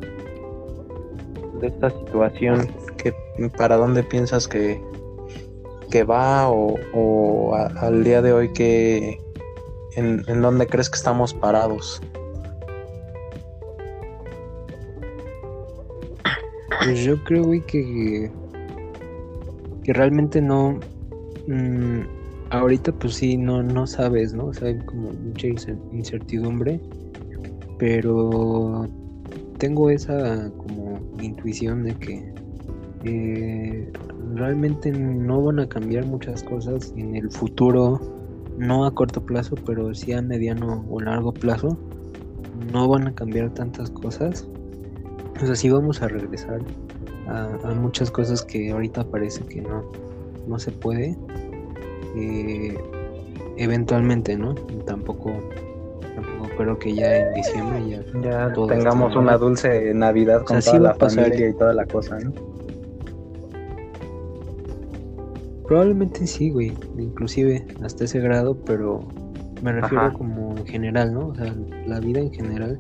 de 1.60 1.68
esta 1.68 1.90
situación? 1.90 2.68
¿Qué, 2.98 3.14
¿Para 3.58 3.78
dónde 3.78 4.04
piensas 4.04 4.48
que, 4.48 4.82
que 5.90 6.04
va 6.04 6.50
o, 6.50 7.56
al 7.56 8.04
día 8.04 8.22
de 8.22 8.34
hoy 8.34 8.52
que 8.54 9.20
en, 9.96 10.24
en 10.28 10.42
dónde 10.42 10.68
crees 10.68 10.90
que 10.90 10.98
estamos 10.98 11.34
parados? 11.34 12.02
Pues 16.84 17.04
yo 17.04 17.22
creo, 17.24 17.44
güey, 17.44 17.62
que, 17.62 18.32
que 19.84 19.94
realmente 19.94 20.42
no. 20.42 20.80
mm, 21.48 22.02
ahorita, 22.52 22.92
pues 22.94 23.16
sí, 23.16 23.38
no, 23.38 23.64
no 23.64 23.88
sabes, 23.88 24.34
¿no? 24.34 24.48
O 24.48 24.54
sea, 24.54 24.70
hay 24.70 24.78
como 24.86 25.12
mucha 25.12 25.48
incer- 25.48 25.80
incertidumbre. 25.94 26.80
Pero 27.80 28.88
tengo 29.60 29.90
esa 29.90 30.52
como 30.58 31.00
intuición 31.22 31.84
de 31.84 31.96
que 31.96 32.34
eh, 33.04 33.92
realmente 34.36 34.92
no 34.92 35.44
van 35.44 35.60
a 35.60 35.68
cambiar 35.68 36.06
muchas 36.06 36.44
cosas 36.44 36.94
en 36.98 37.16
el 37.16 37.32
futuro, 37.32 38.00
no 38.58 38.86
a 38.86 38.94
corto 38.94 39.22
plazo, 39.22 39.56
pero 39.66 39.94
sí 39.94 40.14
a 40.14 40.22
mediano 40.22 40.86
o 40.90 41.00
largo 41.00 41.34
plazo. 41.34 41.78
No 42.72 42.88
van 42.88 43.08
a 43.08 43.14
cambiar 43.14 43.54
tantas 43.54 43.90
cosas. 43.92 44.48
O 45.42 45.46
sea, 45.46 45.56
sí 45.56 45.70
vamos 45.70 46.02
a 46.02 46.08
regresar 46.08 46.62
a, 47.28 47.50
a 47.64 47.74
muchas 47.76 48.10
cosas 48.10 48.44
que 48.44 48.72
ahorita 48.72 49.04
parece 49.06 49.44
que 49.46 49.62
no, 49.62 49.84
no 50.48 50.58
se 50.60 50.72
puede. 50.72 51.16
eh, 52.16 52.78
eventualmente, 53.58 54.38
¿no? 54.38 54.56
Tampoco, 54.86 55.32
tampoco 56.16 56.50
creo 56.58 56.80
que 56.80 56.94
ya 56.96 57.18
en 57.18 57.34
diciembre 57.34 58.04
ya 58.24 58.54
tengamos 58.68 59.16
una 59.16 59.38
dulce 59.38 59.94
Navidad 59.94 60.44
con 60.46 60.58
O 60.58 60.62
sea, 60.62 60.74
sí 60.74 60.78
toda 60.78 60.90
la 60.90 60.96
pasar, 60.96 61.26
familia 61.26 61.48
¿eh? 61.48 61.50
y 61.50 61.54
toda 61.54 61.74
la 61.74 61.86
cosa, 61.86 62.20
¿no? 62.20 62.32
Probablemente 65.68 66.26
sí, 66.26 66.50
güey, 66.50 66.74
inclusive 66.98 67.66
hasta 67.84 68.06
ese 68.06 68.20
grado, 68.20 68.56
pero 68.66 69.06
me 69.62 69.74
refiero 69.74 70.06
Ajá. 70.06 70.14
como 70.14 70.56
en 70.58 70.66
general, 70.66 71.14
¿no? 71.14 71.28
O 71.28 71.36
sea, 71.36 71.54
la 71.86 72.00
vida 72.00 72.20
en 72.20 72.32
general, 72.32 72.80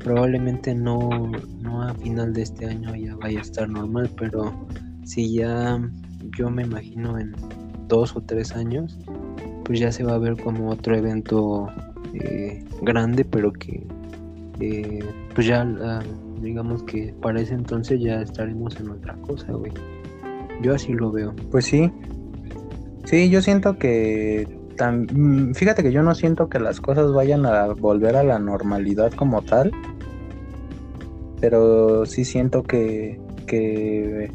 probablemente 0.00 0.74
no, 0.74 1.32
no 1.60 1.82
a 1.82 1.94
final 1.94 2.34
de 2.34 2.42
este 2.42 2.66
año 2.66 2.94
ya 2.94 3.16
vaya 3.16 3.38
a 3.38 3.42
estar 3.42 3.68
normal, 3.68 4.10
pero 4.18 4.52
si 5.04 5.34
ya 5.34 5.80
yo 6.36 6.50
me 6.50 6.62
imagino 6.62 7.18
en 7.18 7.34
dos 7.88 8.14
o 8.16 8.20
tres 8.20 8.54
años, 8.54 8.98
pues 9.64 9.80
ya 9.80 9.90
se 9.90 10.04
va 10.04 10.14
a 10.14 10.18
ver 10.18 10.36
como 10.36 10.70
otro 10.70 10.94
evento 10.94 11.68
eh, 12.12 12.62
grande, 12.82 13.24
pero 13.24 13.52
que 13.52 13.86
eh, 14.60 15.04
pues 15.34 15.46
ya 15.46 15.62
ah, 15.62 16.02
digamos 16.40 16.82
que 16.82 17.14
para 17.20 17.40
ese 17.40 17.54
entonces 17.54 18.00
ya 18.00 18.20
estaremos 18.20 18.78
en 18.78 18.90
otra 18.90 19.14
cosa, 19.22 19.52
güey. 19.52 19.72
Yo 20.62 20.74
así 20.74 20.92
lo 20.92 21.10
veo. 21.10 21.34
Pues 21.50 21.66
sí. 21.66 21.90
Sí, 23.06 23.30
yo 23.30 23.40
siento 23.40 23.78
que 23.78 24.48
tam- 24.76 25.08
mm, 25.10 25.54
fíjate 25.54 25.82
que 25.82 25.92
yo 25.92 26.02
no 26.02 26.14
siento 26.14 26.48
que 26.48 26.58
las 26.60 26.80
cosas 26.80 27.12
vayan 27.12 27.46
a 27.46 27.66
volver 27.66 28.16
a 28.16 28.22
la 28.24 28.38
normalidad 28.38 29.12
como 29.12 29.42
tal. 29.42 29.70
Pero 31.40 32.04
sí 32.06 32.24
siento 32.24 32.64
que, 32.64 33.20
que 33.46 34.30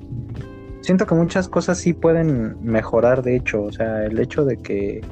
siento 0.81 1.05
que 1.05 1.15
muchas 1.15 1.49
cosas 1.49 1.79
sí 1.79 1.93
pueden 1.93 2.55
mejorar, 2.63 3.23
de 3.23 3.35
hecho. 3.35 3.63
O 3.63 3.71
sea, 3.71 4.05
el 4.05 4.17
hecho 4.19 4.45
de 4.45 4.57
que 4.57 5.03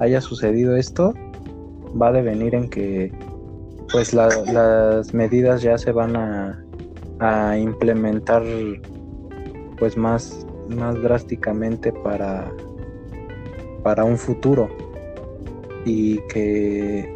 haya 0.00 0.20
sucedido 0.20 0.76
esto 0.76 1.14
va 2.00 2.08
a 2.08 2.12
devenir 2.12 2.54
en 2.54 2.68
que 2.68 3.12
pues 3.92 4.12
la- 4.12 4.28
las 4.52 5.14
medidas 5.14 5.62
ya 5.62 5.78
se 5.78 5.92
van 5.92 6.16
a, 6.16 6.64
a 7.20 7.56
implementar 7.58 8.42
pues 9.78 9.96
más, 9.96 10.46
más 10.68 11.00
drásticamente 11.00 11.92
para, 11.92 12.50
para 13.84 14.02
un 14.02 14.18
futuro 14.18 14.68
y 15.84 16.18
que, 16.28 17.14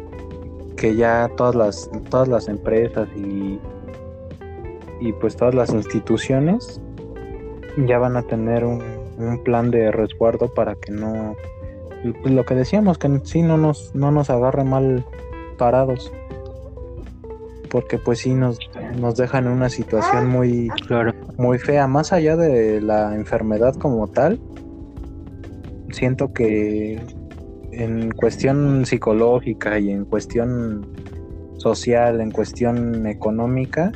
que 0.77 0.95
ya 0.95 1.29
todas 1.35 1.55
las, 1.55 1.89
todas 2.09 2.29
las 2.29 2.47
empresas 2.47 3.09
y, 3.17 3.59
y 5.01 5.11
pues 5.19 5.35
todas 5.35 5.53
las 5.55 5.71
instituciones 5.73 6.79
ya 7.85 7.97
van 7.97 8.15
a 8.15 8.21
tener 8.21 8.63
un, 8.63 8.81
un 9.17 9.43
plan 9.43 9.71
de 9.71 9.91
resguardo 9.91 10.53
para 10.53 10.75
que 10.75 10.91
no 10.93 11.35
pues 12.21 12.33
lo 12.33 12.45
que 12.45 12.55
decíamos 12.55 12.97
que 12.97 13.19
sí 13.25 13.41
no 13.41 13.57
nos 13.57 13.93
no 13.93 14.09
nos 14.11 14.29
agarre 14.29 14.63
mal 14.63 15.03
parados 15.57 16.13
porque 17.69 17.97
pues 17.97 18.19
sí 18.19 18.33
nos, 18.33 18.57
nos 18.97 19.15
dejan 19.17 19.45
en 19.45 19.51
una 19.51 19.69
situación 19.69 20.27
muy 20.27 20.69
Claro. 20.87 21.13
muy 21.37 21.57
fea, 21.59 21.87
más 21.87 22.13
allá 22.13 22.35
de 22.35 22.81
la 22.81 23.15
enfermedad 23.15 23.75
como 23.75 24.07
tal, 24.07 24.39
siento 25.91 26.33
que 26.33 26.99
en 27.71 28.11
cuestión 28.11 28.85
psicológica 28.85 29.79
y 29.79 29.91
en 29.91 30.05
cuestión 30.05 30.87
social, 31.57 32.21
en 32.21 32.31
cuestión 32.31 33.05
económica, 33.05 33.91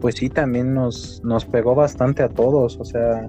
pues 0.00 0.16
sí 0.16 0.28
también 0.28 0.74
nos, 0.74 1.22
nos 1.24 1.44
pegó 1.44 1.74
bastante 1.74 2.22
a 2.22 2.28
todos, 2.28 2.78
o 2.78 2.84
sea, 2.84 3.26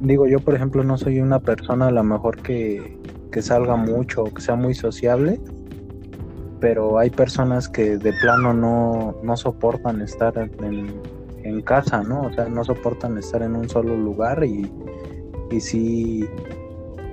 digo 0.00 0.26
yo 0.26 0.40
por 0.40 0.54
ejemplo 0.54 0.82
no 0.84 0.96
soy 0.96 1.20
una 1.20 1.40
persona 1.40 1.88
a 1.88 1.90
lo 1.90 2.04
mejor 2.04 2.40
que, 2.42 2.98
que 3.30 3.42
salga 3.42 3.76
mucho 3.76 4.24
que 4.24 4.40
sea 4.40 4.56
muy 4.56 4.74
sociable, 4.74 5.40
pero 6.60 6.98
hay 6.98 7.10
personas 7.10 7.68
que 7.68 7.98
de 7.98 8.12
plano 8.14 8.54
no, 8.54 9.16
no 9.22 9.36
soportan 9.36 10.00
estar 10.00 10.38
en, 10.38 11.00
en 11.42 11.60
casa, 11.60 12.02
¿no? 12.02 12.22
O 12.22 12.32
sea, 12.32 12.48
no 12.48 12.64
soportan 12.64 13.18
estar 13.18 13.42
en 13.42 13.56
un 13.56 13.68
solo 13.68 13.96
lugar 13.96 14.42
y, 14.44 14.70
y 15.50 15.60
sí, 15.60 16.28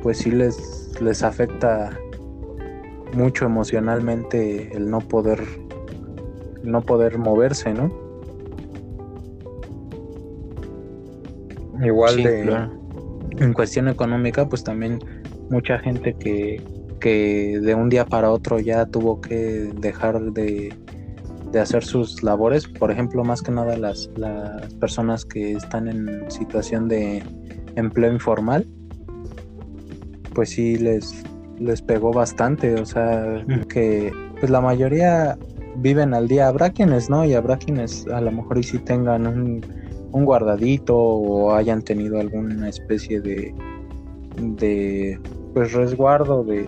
pues 0.01 0.19
sí 0.19 0.31
les, 0.31 0.91
les 1.01 1.23
afecta 1.23 1.97
mucho 3.13 3.45
emocionalmente 3.45 4.75
el 4.75 4.89
no 4.89 4.99
poder, 4.99 5.41
el 6.63 6.71
no 6.71 6.81
poder 6.81 7.17
moverse, 7.17 7.73
¿no? 7.73 7.91
Igual 11.83 12.15
Sí, 12.15 12.23
de 12.23 12.41
claro. 12.41 12.71
en 13.39 13.53
cuestión 13.53 13.87
económica, 13.87 14.47
pues 14.47 14.63
también 14.63 14.99
mucha 15.49 15.79
gente 15.79 16.15
que, 16.15 16.61
que 16.99 17.59
de 17.61 17.75
un 17.75 17.89
día 17.89 18.05
para 18.05 18.31
otro 18.31 18.59
ya 18.59 18.85
tuvo 18.85 19.21
que 19.21 19.71
dejar 19.75 20.21
de, 20.33 20.73
de 21.51 21.59
hacer 21.59 21.83
sus 21.83 22.23
labores, 22.23 22.67
por 22.67 22.91
ejemplo, 22.91 23.23
más 23.23 23.41
que 23.41 23.51
nada 23.51 23.77
las, 23.77 24.09
las 24.15 24.73
personas 24.75 25.25
que 25.25 25.53
están 25.53 25.87
en 25.87 26.29
situación 26.31 26.87
de 26.87 27.23
empleo 27.75 28.11
informal, 28.11 28.67
pues 30.33 30.49
sí 30.49 30.77
les, 30.77 31.23
les 31.59 31.81
pegó 31.81 32.11
bastante, 32.11 32.75
o 32.75 32.85
sea, 32.85 33.43
que 33.69 34.11
pues 34.39 34.51
la 34.51 34.61
mayoría 34.61 35.37
viven 35.77 36.13
al 36.13 36.27
día, 36.27 36.47
habrá 36.47 36.69
quienes 36.71 37.09
no, 37.09 37.25
y 37.25 37.33
habrá 37.33 37.57
quienes 37.57 38.07
a 38.07 38.21
lo 38.21 38.31
mejor 38.31 38.57
y 38.57 38.63
sí 38.63 38.77
tengan 38.79 39.25
un, 39.27 39.65
un 40.11 40.25
guardadito 40.25 40.95
o 40.97 41.53
hayan 41.53 41.81
tenido 41.81 42.19
alguna 42.19 42.69
especie 42.69 43.21
de, 43.21 43.53
de 44.37 45.19
pues 45.53 45.73
resguardo 45.73 46.43
de, 46.43 46.67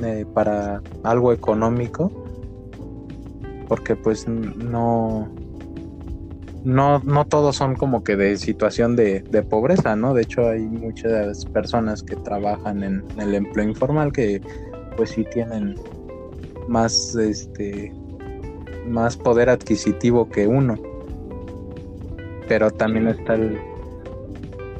de- 0.00 0.26
para 0.26 0.80
algo 1.02 1.32
económico 1.32 2.10
porque 3.68 3.96
pues 3.96 4.26
no 4.28 5.28
no 6.68 7.00
no 7.04 7.24
todos 7.26 7.56
son 7.56 7.76
como 7.76 8.04
que 8.04 8.16
de 8.16 8.36
situación 8.36 8.94
de, 8.94 9.20
de 9.20 9.42
pobreza 9.42 9.96
no 9.96 10.14
de 10.14 10.22
hecho 10.22 10.48
hay 10.48 10.60
muchas 10.60 11.44
personas 11.46 12.02
que 12.02 12.16
trabajan 12.16 12.82
en 12.82 13.04
el 13.18 13.34
empleo 13.34 13.68
informal 13.68 14.12
que 14.12 14.40
pues 14.96 15.10
sí 15.10 15.24
tienen 15.24 15.76
más 16.68 17.14
este 17.14 17.92
más 18.86 19.16
poder 19.16 19.50
adquisitivo 19.50 20.28
que 20.28 20.46
uno 20.46 20.76
pero 22.48 22.70
también 22.70 23.08
está 23.08 23.34
el 23.34 23.58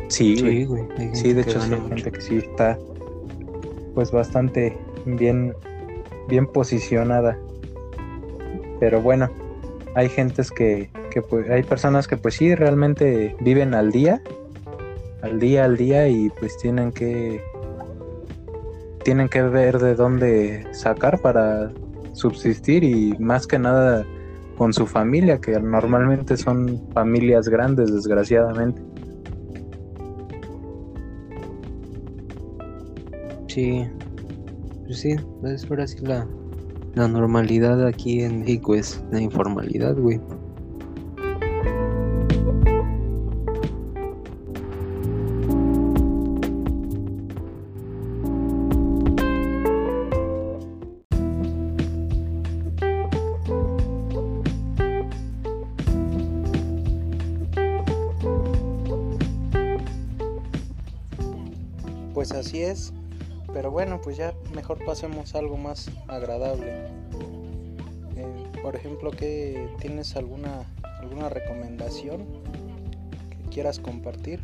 sí, 0.09 0.41
güey. 0.41 0.59
Sí, 0.59 0.65
güey. 0.65 0.83
hay 0.99 1.15
Sí, 1.15 1.33
de 1.33 1.43
hecho 1.43 1.61
sí 1.61 1.75
hay 1.75 1.89
gente 1.89 2.13
que 2.13 2.21
sí 2.21 2.37
está 2.39 2.79
pues 3.95 4.11
bastante 4.11 4.77
bien 5.05 5.55
bien 6.29 6.47
posicionada. 6.47 7.37
Pero 8.79 9.01
bueno, 9.03 9.29
hay 9.95 10.09
gentes 10.09 10.51
que, 10.51 10.91
que 11.09 11.23
pues, 11.23 11.49
hay 11.51 11.63
personas 11.63 12.07
que 12.07 12.17
pues 12.17 12.35
sí 12.35 12.55
realmente 12.55 13.37
viven 13.41 13.75
al 13.75 13.91
día, 13.91 14.23
al 15.23 15.39
día, 15.41 15.65
al 15.65 15.77
día 15.77 16.09
y 16.09 16.31
pues 16.31 16.57
tienen 16.59 16.93
que 16.93 17.43
tienen 19.05 19.29
que 19.29 19.43
ver 19.43 19.79
de 19.79 19.95
dónde 19.95 20.67
sacar 20.73 21.21
para 21.21 21.71
subsistir 22.13 22.85
y 22.85 23.17
más 23.19 23.47
que 23.47 23.59
nada 23.59 24.05
con 24.59 24.73
su 24.73 24.87
familia, 24.87 25.41
que 25.41 25.59
normalmente 25.61 26.37
son 26.37 26.83
familias 26.93 27.49
grandes, 27.49 27.95
desgraciadamente. 27.95 28.83
Sí, 33.47 33.89
pues 34.85 34.99
sí, 34.99 35.17
es 35.45 35.71
ahora 35.71 35.87
sí 35.87 36.05
la, 36.05 36.27
la 36.95 37.09
normalidad 37.09 37.87
aquí 37.87 38.23
en 38.23 38.41
México 38.41 38.75
es 38.75 39.03
la 39.11 39.21
informalidad, 39.21 39.97
güey. 39.97 40.21
Bueno, 63.79 64.01
pues 64.01 64.17
ya 64.17 64.35
mejor 64.57 64.85
pasemos 64.85 65.37
algo 65.37 65.57
más 65.57 65.89
agradable. 66.09 66.89
Eh, 68.17 68.51
por 68.61 68.75
ejemplo, 68.75 69.13
¿qué, 69.13 69.69
¿tienes 69.79 70.17
alguna, 70.17 70.65
alguna 71.01 71.29
recomendación 71.29 72.27
que 73.31 73.51
quieras 73.51 73.79
compartir? 73.79 74.41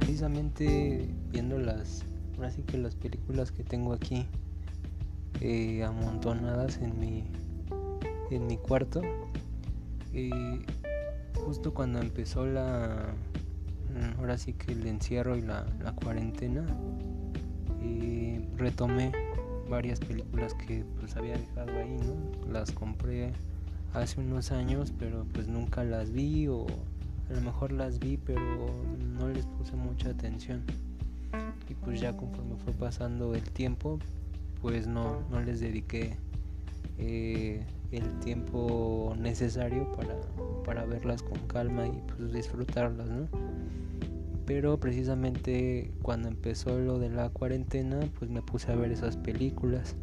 Precisamente 0.00 1.08
viendo 1.30 1.58
las, 1.58 2.04
ahora 2.36 2.50
sí 2.50 2.60
que 2.60 2.76
las 2.76 2.94
películas 2.94 3.52
que 3.52 3.64
tengo 3.64 3.94
aquí 3.94 4.28
eh, 5.44 5.82
amontonadas 5.82 6.78
en 6.78 7.00
mi, 7.00 7.24
en 8.30 8.46
mi 8.46 8.56
cuarto. 8.58 9.02
Eh, 10.14 10.30
justo 11.34 11.74
cuando 11.74 12.00
empezó 12.00 12.46
la, 12.46 13.12
mm, 13.92 14.20
ahora 14.20 14.38
sí 14.38 14.52
que 14.52 14.70
el 14.70 14.86
encierro 14.86 15.36
y 15.36 15.40
la, 15.40 15.64
cuarentena, 15.96 16.64
eh, 17.80 18.40
retomé 18.56 19.10
varias 19.68 19.98
películas 19.98 20.54
que 20.54 20.84
pues 21.00 21.16
había 21.16 21.36
dejado 21.36 21.76
ahí, 21.76 21.98
¿no? 21.98 22.52
Las 22.52 22.70
compré 22.70 23.32
hace 23.94 24.20
unos 24.20 24.52
años, 24.52 24.92
pero 24.96 25.26
pues 25.32 25.48
nunca 25.48 25.82
las 25.82 26.12
vi 26.12 26.46
o 26.46 26.66
a 27.28 27.32
lo 27.32 27.40
mejor 27.40 27.72
las 27.72 27.98
vi, 27.98 28.16
pero 28.16 28.70
no 29.18 29.28
les 29.28 29.46
puse 29.46 29.74
mucha 29.74 30.10
atención. 30.10 30.62
Y 31.68 31.74
pues 31.74 32.00
ya 32.00 32.16
conforme 32.16 32.54
fue 32.62 32.72
pasando 32.74 33.34
el 33.34 33.42
tiempo, 33.50 33.98
pues 34.62 34.86
no, 34.86 35.20
no 35.28 35.40
les 35.40 35.60
dediqué 35.60 36.16
eh, 36.98 37.66
el 37.90 38.18
tiempo 38.20 39.14
necesario 39.18 39.90
para, 39.92 40.16
para, 40.64 40.84
verlas 40.84 41.22
con 41.22 41.38
calma 41.48 41.86
y 41.86 42.00
pues 42.06 42.32
disfrutarlas, 42.32 43.08
¿no? 43.08 43.28
Pero 44.46 44.78
precisamente 44.78 45.92
cuando 46.02 46.28
empezó 46.28 46.78
lo 46.78 46.98
de 46.98 47.10
la 47.10 47.28
cuarentena, 47.28 48.00
pues 48.18 48.30
me 48.30 48.40
puse 48.40 48.72
a 48.72 48.76
ver 48.76 48.92
esas 48.92 49.16
películas. 49.16 49.96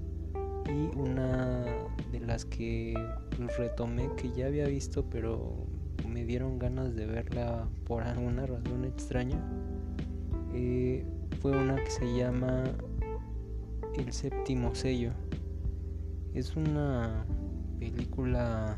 Y 0.68 0.96
una 0.98 1.66
de 2.12 2.20
las 2.20 2.46
que 2.46 2.94
pues, 3.36 3.58
retomé, 3.58 4.10
que 4.18 4.32
ya 4.32 4.48
había 4.48 4.68
visto, 4.68 5.06
pero 5.10 5.66
me 6.08 6.26
dieron 6.26 6.60
ganas 6.60 6.96
de 6.96 7.06
verla 7.06 7.68
por 7.86 8.04
alguna 8.04 8.46
razón 8.46 8.86
extraña, 8.86 9.40
eh, 10.54 11.06
fue 11.42 11.52
una 11.52 11.76
que 11.76 11.90
se 11.90 12.16
llama 12.16 12.64
el 13.96 14.14
séptimo 14.14 14.76
sello. 14.76 15.12
Es 16.34 16.56
una 16.56 17.26
película, 17.80 18.78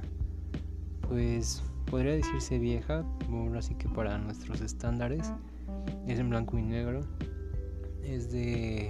pues 1.07 1.63
podría 1.89 2.13
decirse 2.13 2.59
vieja, 2.59 3.03
bueno, 3.29 3.59
así 3.59 3.75
que 3.75 3.89
para 3.89 4.17
nuestros 4.17 4.61
estándares. 4.61 5.31
Es 6.07 6.19
en 6.19 6.29
blanco 6.29 6.57
y 6.57 6.61
negro. 6.61 7.01
Es 8.03 8.31
de 8.31 8.89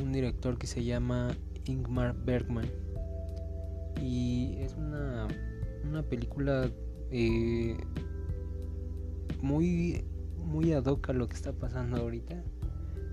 un 0.00 0.12
director 0.12 0.58
que 0.58 0.66
se 0.66 0.84
llama 0.84 1.36
Ingmar 1.66 2.14
Bergman. 2.24 2.70
Y 4.00 4.56
es 4.58 4.74
una, 4.74 5.28
una 5.88 6.02
película 6.02 6.70
eh, 7.10 7.76
muy, 9.42 10.04
muy 10.36 10.72
ad 10.72 10.86
hoc 10.86 11.10
a 11.10 11.12
lo 11.12 11.28
que 11.28 11.34
está 11.34 11.52
pasando 11.52 11.98
ahorita 11.98 12.42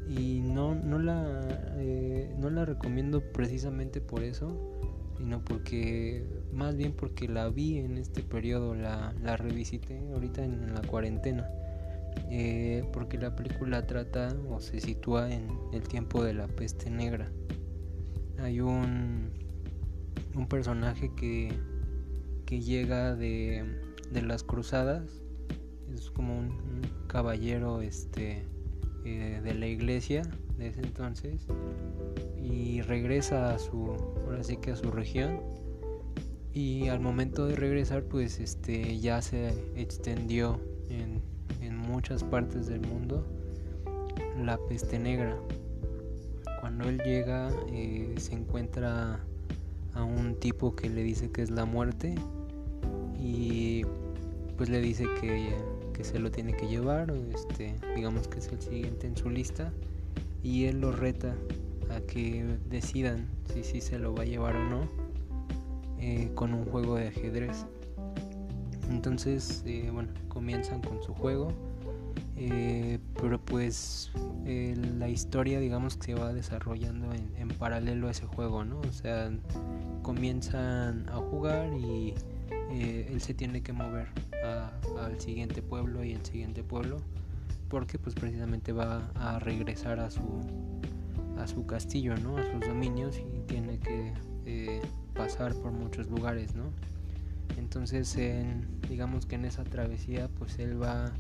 y 0.09 0.41
no, 0.41 0.75
no, 0.75 0.99
la, 0.99 1.73
eh, 1.77 2.33
no 2.37 2.49
la 2.49 2.65
recomiendo 2.65 3.21
precisamente 3.33 3.99
por 3.99 4.23
eso, 4.23 4.79
sino 5.17 5.43
porque, 5.43 6.25
más 6.53 6.77
bien 6.77 6.93
porque 6.93 7.27
la 7.27 7.49
vi 7.49 7.79
en 7.79 7.97
este 7.97 8.23
periodo, 8.23 8.73
la, 8.75 9.13
la 9.21 9.35
revisité 9.35 9.99
ahorita 10.13 10.43
en, 10.43 10.73
la 10.73 10.81
cuarentena, 10.81 11.49
eh, 12.29 12.85
porque 12.93 13.17
la 13.17 13.35
película 13.35 13.85
trata 13.85 14.35
o 14.49 14.61
se 14.61 14.79
sitúa 14.79 15.31
en 15.31 15.49
el 15.73 15.81
tiempo 15.87 16.23
de 16.23 16.33
la 16.33 16.47
peste 16.47 16.89
negra. 16.89 17.29
Hay 18.39 18.61
un, 18.61 19.31
un 20.35 20.47
personaje 20.47 21.11
que, 21.15 21.51
que 22.45 22.61
llega 22.61 23.15
de, 23.15 23.81
de 24.11 24.21
las 24.21 24.43
cruzadas, 24.43 25.21
es 25.93 26.11
como 26.11 26.37
un, 26.37 26.45
un 26.45 27.07
caballero 27.07 27.81
este 27.81 28.45
eh, 29.07 29.41
de 29.41 29.53
la 29.53 29.67
iglesia 29.67 30.23
de 30.57 30.67
ese 30.67 30.81
entonces 30.81 31.47
y 32.43 32.81
regresa 32.81 33.53
a 33.53 33.59
su 33.59 33.91
ahora 34.25 34.43
sí 34.43 34.57
que 34.57 34.71
a 34.71 34.75
su 34.75 34.91
región. 34.91 35.39
Y 36.53 36.87
al 36.87 36.99
momento 36.99 37.45
de 37.45 37.55
regresar 37.55 38.03
pues 38.03 38.39
este 38.39 38.99
ya 38.99 39.21
se 39.21 39.49
extendió 39.75 40.59
en, 40.89 41.21
en 41.61 41.77
muchas 41.77 42.23
partes 42.23 42.67
del 42.67 42.81
mundo 42.81 43.25
la 44.43 44.57
peste 44.67 44.99
negra. 44.99 45.37
Cuando 46.59 46.89
él 46.89 46.99
llega 47.05 47.49
eh, 47.71 48.13
se 48.17 48.33
encuentra 48.33 49.19
a 49.93 50.03
un 50.03 50.35
tipo 50.35 50.75
que 50.75 50.89
le 50.89 51.03
dice 51.03 51.31
que 51.31 51.43
es 51.43 51.49
la 51.49 51.63
muerte 51.63 52.15
y 53.19 53.83
pues 54.57 54.69
le 54.69 54.81
dice 54.81 55.05
que 55.21 55.55
que 55.97 56.03
se 56.03 56.19
lo 56.19 56.29
tiene 56.29 56.53
que 56.53 56.67
llevar, 56.67 57.11
este, 57.33 57.75
digamos 57.95 58.27
que 58.27 58.37
es 58.37 58.47
el 58.49 58.61
siguiente 58.61 59.07
en 59.07 59.17
su 59.17 59.31
lista, 59.31 59.73
y 60.43 60.65
él 60.65 60.79
lo 60.79 60.91
reta 60.91 61.35
a 61.89 61.99
que 62.01 62.45
decidan 62.69 63.25
si, 63.51 63.63
si 63.63 63.81
se 63.81 63.97
lo 63.97 64.13
va 64.13 64.21
a 64.21 64.25
llevar 64.25 64.55
o 64.55 64.63
no 64.63 64.87
eh, 65.99 66.29
con 66.35 66.53
un 66.53 66.65
juego 66.65 66.97
de 66.97 67.07
ajedrez. 67.07 67.65
Entonces, 68.91 69.63
eh, 69.65 69.89
bueno, 69.91 70.09
comienzan 70.27 70.81
con 70.81 71.01
su 71.01 71.15
juego, 71.15 71.51
eh, 72.35 72.99
pero 73.19 73.43
pues 73.43 74.11
la 74.45 75.09
historia, 75.09 75.59
digamos 75.59 75.97
que 75.97 76.05
se 76.05 76.13
va 76.13 76.31
desarrollando 76.31 77.11
en, 77.13 77.33
en, 77.37 77.47
paralelo 77.47 78.07
a 78.07 78.11
ese 78.11 78.27
juego, 78.27 78.63
¿no? 78.63 78.79
O 78.81 78.91
sea, 78.91 79.31
comienzan 80.03 81.09
a 81.09 81.15
jugar 81.15 81.73
y 81.73 82.13
él 82.71 83.21
se 83.21 83.33
tiene 83.33 83.61
que 83.61 83.73
mover 83.73 84.07
al 84.99 85.19
siguiente 85.19 85.61
pueblo 85.61 86.03
y 86.03 86.13
el 86.13 86.25
siguiente 86.25 86.63
pueblo 86.63 86.97
porque 87.69 87.99
pues 87.99 88.15
precisamente 88.15 88.71
va 88.71 89.09
a 89.15 89.39
regresar 89.39 89.99
a 89.99 90.09
su 90.09 90.21
a 91.37 91.47
su 91.47 91.65
castillo 91.65 92.15
no 92.17 92.37
a 92.37 92.43
sus 92.43 92.61
dominios 92.61 93.17
y 93.17 93.39
tiene 93.47 93.79
que 93.79 94.13
eh, 94.45 94.81
pasar 95.13 95.53
por 95.55 95.71
muchos 95.71 96.07
lugares 96.09 96.55
no 96.55 96.65
entonces 97.57 98.15
en, 98.17 98.65
digamos 98.87 99.25
que 99.25 99.35
en 99.35 99.45
esa 99.45 99.63
travesía 99.63 100.29
pues 100.37 100.59
él 100.59 100.81
va 100.81 101.11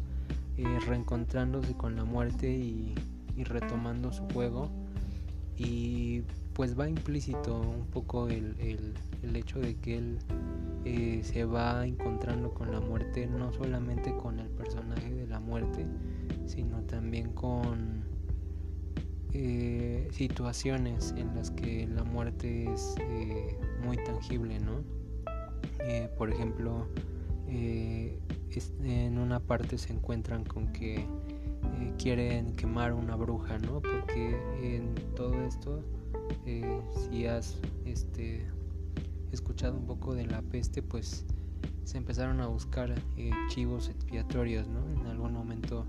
eh, 0.57 0.79
reencontrándose 0.87 1.75
con 1.75 1.95
la 1.95 2.03
muerte 2.03 2.49
y, 2.51 2.95
retomando 3.43 4.11
su 4.11 4.23
juego. 4.33 4.71
Y 5.57 6.23
pues 6.53 6.77
va 6.77 6.89
implícito 6.89 7.59
un 7.59 7.85
poco 7.85 8.27
el, 8.27 8.55
el 9.21 9.35
hecho 9.35 9.59
de 9.59 9.75
que 9.75 9.97
él 9.99 10.17
eh, 10.89 11.21
se 11.21 11.43
va 11.43 11.85
encontrando 11.85 12.53
con 12.53 12.71
la 12.71 12.79
muerte, 12.79 13.27
no 13.27 13.51
solamente 13.51 14.15
con 14.15 14.39
el 14.39 14.47
personaje 14.47 15.13
de 15.13 15.27
la 15.27 15.41
muerte, 15.41 15.85
sino 16.45 16.81
también 16.83 17.33
con 17.33 18.05
eh, 19.33 20.07
situaciones 20.13 21.13
en 21.17 21.35
las 21.35 21.51
que 21.51 21.87
la 21.87 22.05
muerte 22.05 22.71
es 22.71 22.95
eh, 23.01 23.57
muy 23.85 23.97
tangible, 23.97 24.61
¿no? 24.61 24.81
por 26.17 26.29
ejemplo, 26.29 26.87
en 27.49 29.17
una 29.17 29.39
parte 29.41 29.77
se 29.77 29.93
encuentran 29.93 30.43
con 30.43 30.71
que 30.73 31.05
quieren 31.97 32.55
quemar 32.55 32.93
una 32.93 33.15
bruja, 33.15 33.57
¿no? 33.59 33.81
Porque 33.81 34.37
en 34.61 34.95
todo 35.15 35.33
esto, 35.45 35.81
si 37.09 37.25
has 37.25 37.57
este, 37.85 38.45
escuchado 39.37 39.77
un 39.77 39.85
poco 39.85 40.15
de 40.15 40.25
la 40.25 40.41
peste, 40.41 40.81
pues 40.81 41.25
se 41.83 41.97
empezaron 41.97 42.41
a 42.41 42.47
buscar 42.47 42.93
eh, 43.17 43.31
chivos 43.49 43.89
expiatorios, 43.89 44.67
¿no? 44.67 44.89
En 44.99 45.05
algún 45.07 45.33
momento 45.33 45.85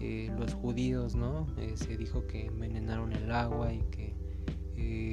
eh, 0.00 0.32
los 0.38 0.54
judíos, 0.54 1.14
¿no? 1.14 1.46
Eh, 1.58 1.74
se 1.76 1.96
dijo 1.96 2.26
que 2.26 2.46
envenenaron 2.46 3.12
el 3.12 3.30
agua 3.30 3.72
y 3.72 3.82
que 3.90 4.16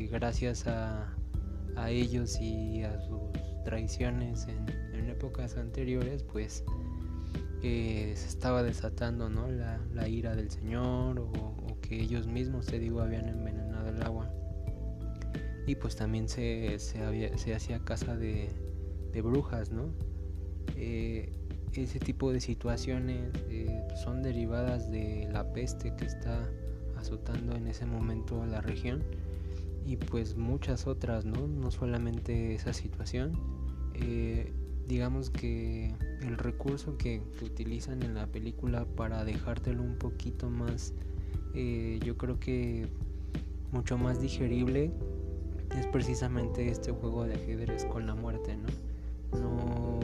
gracias 0.10 0.68
a, 0.68 1.14
a, 1.76 1.90
ellos 1.90 2.40
y 2.40 2.84
a 2.84 3.00
sus 3.02 3.20
traiciones 3.66 4.48
en, 4.48 5.10
épocas 5.10 5.58
anteriores, 5.58 6.24
pues 6.24 6.64
se 7.62 8.14
estaba 8.14 8.64
desatando, 8.64 9.30
¿no? 9.30 9.48
La, 9.50 9.80
la 9.94 10.08
ira 10.08 10.36
del 10.36 10.50
Señor 10.50 11.20
o, 11.20 11.30
o, 11.30 11.82
que 11.82 12.02
ellos 12.02 12.28
mismos, 12.28 12.66
te 12.68 12.80
digo, 12.80 13.02
habían 13.02 13.28
envenenado 13.28 13.90
el 13.90 14.02
agua. 14.04 14.32
Y 15.68 15.76
pues 15.76 15.96
también 15.96 16.30
se, 16.30 16.78
se, 16.80 17.54
hacía 17.54 17.80
casa 17.80 18.16
de, 18.16 18.50
de 19.12 19.22
brujas, 19.22 19.72
¿no? 19.72 19.90
Eh, 20.76 21.32
ese 21.74 22.00
tipo 22.00 22.32
de 22.32 22.40
situaciones 22.40 23.32
eh, 23.50 23.82
son 24.04 24.24
derivadas 24.24 24.90
de 24.90 25.28
la 25.32 25.52
peste 25.52 25.94
que 25.96 26.06
está 26.06 26.50
azotando 26.98 27.56
en 27.56 27.68
ese 27.68 27.86
momento 27.86 28.46
la 28.46 28.62
región 28.62 29.04
y 29.86 29.98
pues 29.98 30.38
muchas 30.38 30.88
otras, 30.88 31.26
¿no? 31.26 31.48
No 31.48 31.72
solamente 31.72 32.56
esa 32.56 32.74
situación. 32.74 33.34
Eh, 33.94 34.52
digamos 34.88 35.30
que 35.30 35.94
el 36.22 36.38
recurso 36.38 36.98
que, 36.98 37.22
utilizan 37.42 38.04
en 38.04 38.16
la 38.16 38.28
película 38.28 38.86
para 38.86 39.26
dejártelo 39.26 39.84
un 39.84 39.98
poquito 39.98 40.50
más, 40.50 40.94
yo 41.54 42.18
creo 42.18 42.40
que 42.40 42.88
mucho 43.72 43.98
más 43.98 44.22
digerible, 44.22 44.92
es 45.78 45.88
precisamente 45.88 46.68
este 46.70 46.92
juego 46.92 47.26
de 47.26 47.36
ajedrez 47.36 47.86
con 47.86 48.06
la 48.06 48.16
muerte, 48.16 48.56
¿no? 48.58 49.40
No 49.40 49.96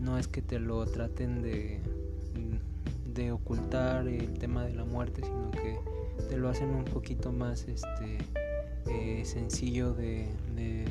no 0.00 0.18
es 0.18 0.28
que 0.28 0.42
te 0.42 0.58
lo 0.58 0.84
traten 0.86 1.42
de, 1.42 1.78
de 3.12 3.32
ocultar 3.32 4.08
el 4.08 4.38
tema 4.38 4.64
de 4.64 4.74
la 4.74 4.84
muerte, 4.84 5.22
sino 5.22 5.50
que 5.50 5.78
te 6.28 6.36
lo 6.36 6.48
hacen 6.48 6.70
un 6.70 6.84
poquito 6.84 7.32
más 7.32 7.66
este 7.68 8.18
eh, 8.88 9.22
sencillo 9.24 9.92
de, 9.94 10.28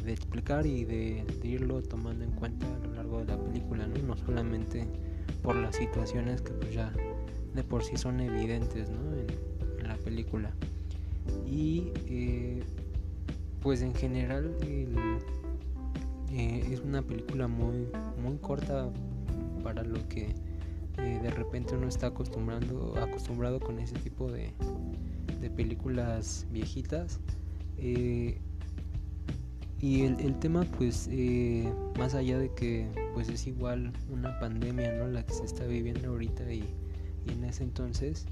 explicar 0.07 0.65
y 0.65 0.85
de, 0.85 1.23
irlo 1.43 1.81
tomando 1.83 2.23
en 2.23 2.31
cuenta 2.31 2.65
a 2.65 2.87
lo 2.87 2.93
largo 2.95 3.19
de 3.19 3.25
la 3.25 3.37
película, 3.37 3.87
¿no? 3.87 3.97
no 3.99 4.17
solamente 4.17 4.87
por 5.43 5.55
las 5.55 5.75
situaciones 5.75 6.41
que 6.41 6.51
pues 6.51 6.73
ya 6.73 6.91
de 7.53 7.63
por 7.63 7.83
sí 7.83 7.97
son 7.97 8.19
evidentes 8.19 8.89
¿no? 8.89 8.99
en, 9.13 9.87
la 9.87 9.97
película. 9.97 10.51
Y 11.47 11.91
eh, 12.07 12.63
pues 13.61 13.81
en 13.81 13.93
general 13.93 14.55
el, 14.61 14.95
eh, 16.31 16.67
es 16.71 16.79
una 16.81 17.01
película 17.01 17.47
muy, 17.47 17.87
muy 18.21 18.37
corta 18.37 18.89
para 19.63 19.83
lo 19.83 20.07
que 20.07 20.35
eh, 20.97 21.19
de 21.21 21.29
repente 21.31 21.75
uno 21.75 21.87
está 21.87 22.07
acostumbrando, 22.07 22.95
acostumbrado 22.97 23.59
con 23.59 23.79
ese 23.79 23.95
tipo 23.99 24.31
de, 24.31 24.53
de 25.41 25.49
películas 25.49 26.45
viejitas. 26.51 27.19
Eh, 27.77 28.39
y 29.81 30.01
el, 30.01 30.37
tema 30.39 30.65
pues 30.77 31.09
más 31.97 32.13
allá 32.13 32.37
de 32.37 32.53
que 32.53 32.85
pues 33.13 33.29
es 33.29 33.47
igual 33.47 33.93
una 34.11 34.37
pandemia 34.37 34.91
no 34.97 35.07
la 35.07 35.25
que 35.25 35.33
se 35.33 35.45
está 35.45 35.65
viviendo 35.65 36.09
ahorita 36.09 36.51
y, 36.51 36.65
y 37.25 37.31
en 37.31 37.45
ese 37.45 37.63
entonces 37.63 38.25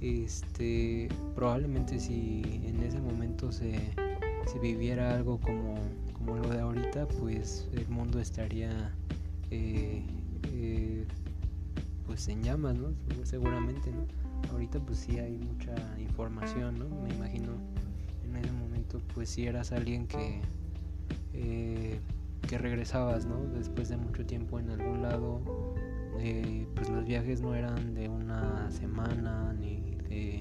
este 0.00 1.08
probablemente 1.34 1.98
si 1.98 2.42
en 2.64 2.80
ese 2.84 3.00
momento 3.00 3.50
se, 3.50 3.90
se 4.46 4.58
viviera 4.58 5.14
algo 5.14 5.38
como 5.38 5.74
como 6.24 6.38
lo 6.38 6.48
de 6.48 6.60
ahorita, 6.60 7.06
pues 7.06 7.68
el 7.72 7.86
mundo 7.88 8.18
estaría 8.18 8.94
eh, 9.50 10.02
eh, 10.52 11.06
pues 12.06 12.28
en 12.28 12.42
llamas, 12.42 12.76
¿no? 12.76 12.94
Seguramente, 13.24 13.90
¿no? 13.92 14.06
Ahorita 14.50 14.78
pues 14.80 15.00
sí 15.00 15.18
hay 15.18 15.36
mucha 15.36 15.74
información, 15.98 16.78
¿no? 16.78 16.88
Me 17.02 17.14
imagino 17.14 17.52
en 18.24 18.36
ese 18.36 18.52
momento 18.52 19.00
pues 19.14 19.28
si 19.28 19.46
eras 19.46 19.72
alguien 19.72 20.06
que 20.06 20.40
eh, 21.34 22.00
que 22.48 22.56
regresabas, 22.56 23.26
¿no? 23.26 23.44
Después 23.54 23.90
de 23.90 23.98
mucho 23.98 24.24
tiempo 24.24 24.58
en 24.58 24.70
algún 24.70 25.02
lado, 25.02 25.42
pues 26.74 26.88
los 26.88 27.04
viajes 27.04 27.42
no 27.42 27.54
eran 27.54 27.94
de 27.94 28.08
una 28.08 28.70
semana 28.70 29.52
ni 29.52 29.96
de 30.08 30.40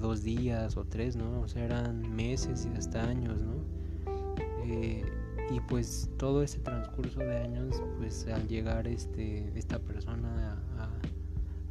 dos 0.00 0.22
días 0.22 0.76
o 0.76 0.84
tres, 0.84 1.16
¿no? 1.16 1.40
O 1.40 1.48
sea, 1.48 1.64
eran 1.64 2.14
meses 2.14 2.68
y 2.72 2.76
hasta 2.76 3.02
años, 3.02 3.40
¿no? 3.40 3.54
Eh, 4.64 5.04
y 5.50 5.60
pues 5.60 6.10
todo 6.16 6.42
ese 6.42 6.58
transcurso 6.60 7.20
de 7.20 7.36
años, 7.36 7.82
pues 7.98 8.26
al 8.26 8.48
llegar 8.48 8.86
este, 8.86 9.52
esta 9.58 9.78
persona 9.78 10.58
a, 10.78 10.88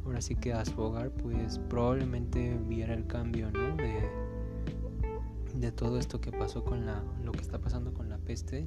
ahora 0.04 0.20
sí 0.20 0.36
que 0.36 0.52
a 0.52 0.64
su 0.64 0.80
hogar, 0.80 1.10
pues 1.10 1.58
probablemente 1.58 2.56
viera 2.68 2.94
el 2.94 3.06
cambio, 3.06 3.50
¿no? 3.50 3.76
De, 3.76 4.08
de 5.54 5.72
todo 5.72 5.98
esto 5.98 6.20
que 6.20 6.30
pasó 6.30 6.64
con 6.64 6.86
la, 6.86 7.02
lo 7.24 7.32
que 7.32 7.40
está 7.40 7.58
pasando 7.58 7.92
con 7.92 8.08
la 8.08 8.18
peste. 8.18 8.64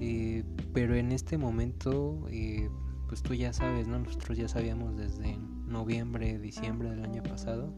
Eh, 0.00 0.44
pero 0.72 0.94
en 0.94 1.12
este 1.12 1.36
momento, 1.36 2.26
eh, 2.30 2.70
pues 3.08 3.22
tú 3.22 3.34
ya 3.34 3.52
sabes, 3.52 3.86
¿no? 3.86 3.98
Nosotros 3.98 4.38
ya 4.38 4.48
sabíamos 4.48 4.96
desde 4.96 5.36
noviembre, 5.66 6.38
diciembre 6.38 6.90
del 6.90 7.04
año 7.04 7.22
pasado, 7.22 7.72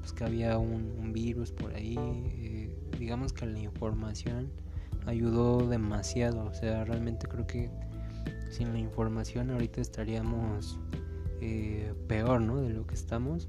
pues 0.00 0.12
que 0.12 0.24
había 0.24 0.58
un, 0.58 1.12
virus 1.12 1.52
por 1.52 1.74
ahí. 1.74 1.96
digamos 2.98 3.32
que 3.32 3.46
la 3.46 3.58
información 3.58 4.50
ayudó 5.06 5.68
demasiado. 5.68 6.44
O 6.44 6.54
sea, 6.54 6.84
realmente 6.84 7.26
creo 7.26 7.46
que 7.46 7.70
sin 8.50 8.72
la 8.72 8.78
información 8.78 9.50
ahorita 9.50 9.80
estaríamos 9.80 10.78
eh, 11.40 11.94
peor, 12.08 12.40
¿no? 12.40 12.60
De 12.60 12.70
lo 12.70 12.86
que 12.86 12.94
estamos. 12.94 13.48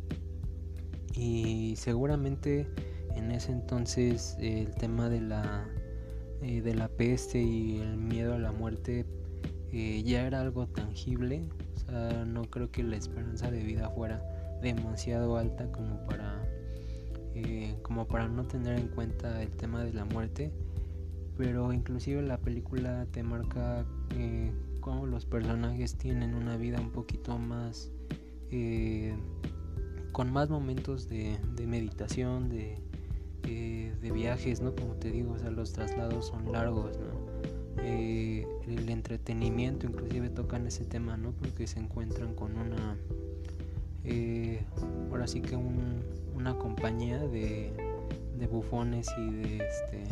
Y 1.14 1.76
seguramente 1.78 2.68
en 3.16 3.32
ese 3.32 3.52
entonces 3.52 4.38
el 4.40 4.74
tema 4.76 5.10
de 5.10 5.22
la, 5.22 5.68
eh, 6.42 6.62
de 6.62 6.74
la 6.74 6.88
peste 6.88 7.42
y 7.42 7.80
el 7.80 7.98
miedo 7.98 8.34
a 8.34 8.40
la 8.40 8.52
muerte 8.52 9.06
eh, 9.72 10.04
ya 10.04 10.26
era 10.26 10.42
algo 10.42 10.68
tangible. 10.68 11.44
O 11.76 11.80
sea, 11.80 12.26
no 12.26 12.44
creo 12.44 12.72
que 12.72 12.84
la 12.84 12.96
esperanza 12.96 13.52
de 13.52 13.62
vida 13.64 13.90
fuera 13.90 14.24
demasiado 14.62 15.38
alta 15.38 15.72
como 15.72 16.06
para, 16.08 16.48
como 17.82 18.08
para 18.08 18.28
no 18.28 18.46
tener 18.46 18.78
en 18.78 18.88
cuenta 18.88 19.42
el 19.42 19.50
tema 19.52 19.84
de 19.84 19.94
la 19.94 20.06
muerte. 20.06 20.52
Pero 21.38 21.74
inclusive 21.74 22.22
la 22.22 22.38
película 22.38 23.08
te 23.12 23.24
marca 23.24 23.86
eh, 24.18 24.52
cómo 24.82 25.06
los 25.06 25.26
personajes 25.26 25.96
tienen 25.96 26.36
una 26.36 26.58
vida 26.58 26.80
un 26.82 26.92
poquito 26.92 27.38
más 27.38 27.92
eh, 28.50 29.16
con 30.12 30.32
más 30.32 30.50
momentos 30.50 31.08
de, 31.08 31.40
meditación 31.66 32.50
de, 32.50 32.78
eh, 33.44 33.94
de, 34.02 34.12
viajes 34.12 34.60
no 34.60 34.76
como 34.76 34.96
te 34.96 35.10
digo 35.12 35.34
o 35.34 35.40
sea 35.40 35.52
los 35.52 35.72
traslados 35.72 36.28
son 36.28 36.52
largos 36.52 36.98
no 36.98 37.32
el 37.82 38.90
entretenimiento 38.90 39.88
inclusive 39.88 40.30
tocan 40.30 40.68
ese 40.68 40.84
tema 40.84 41.16
no 41.16 41.32
porque 41.32 41.66
se 41.68 41.80
encuentran 41.80 42.36
con 42.36 42.58
una 42.58 42.98
ahora 45.10 45.28
sí 45.28 45.42
que 45.42 45.56
una 45.56 46.58
compañía 46.58 47.20
de, 47.20 47.72
de 48.38 48.48
bufones 48.48 49.08
y 49.18 49.32
de 49.32 49.58
este 49.58 50.08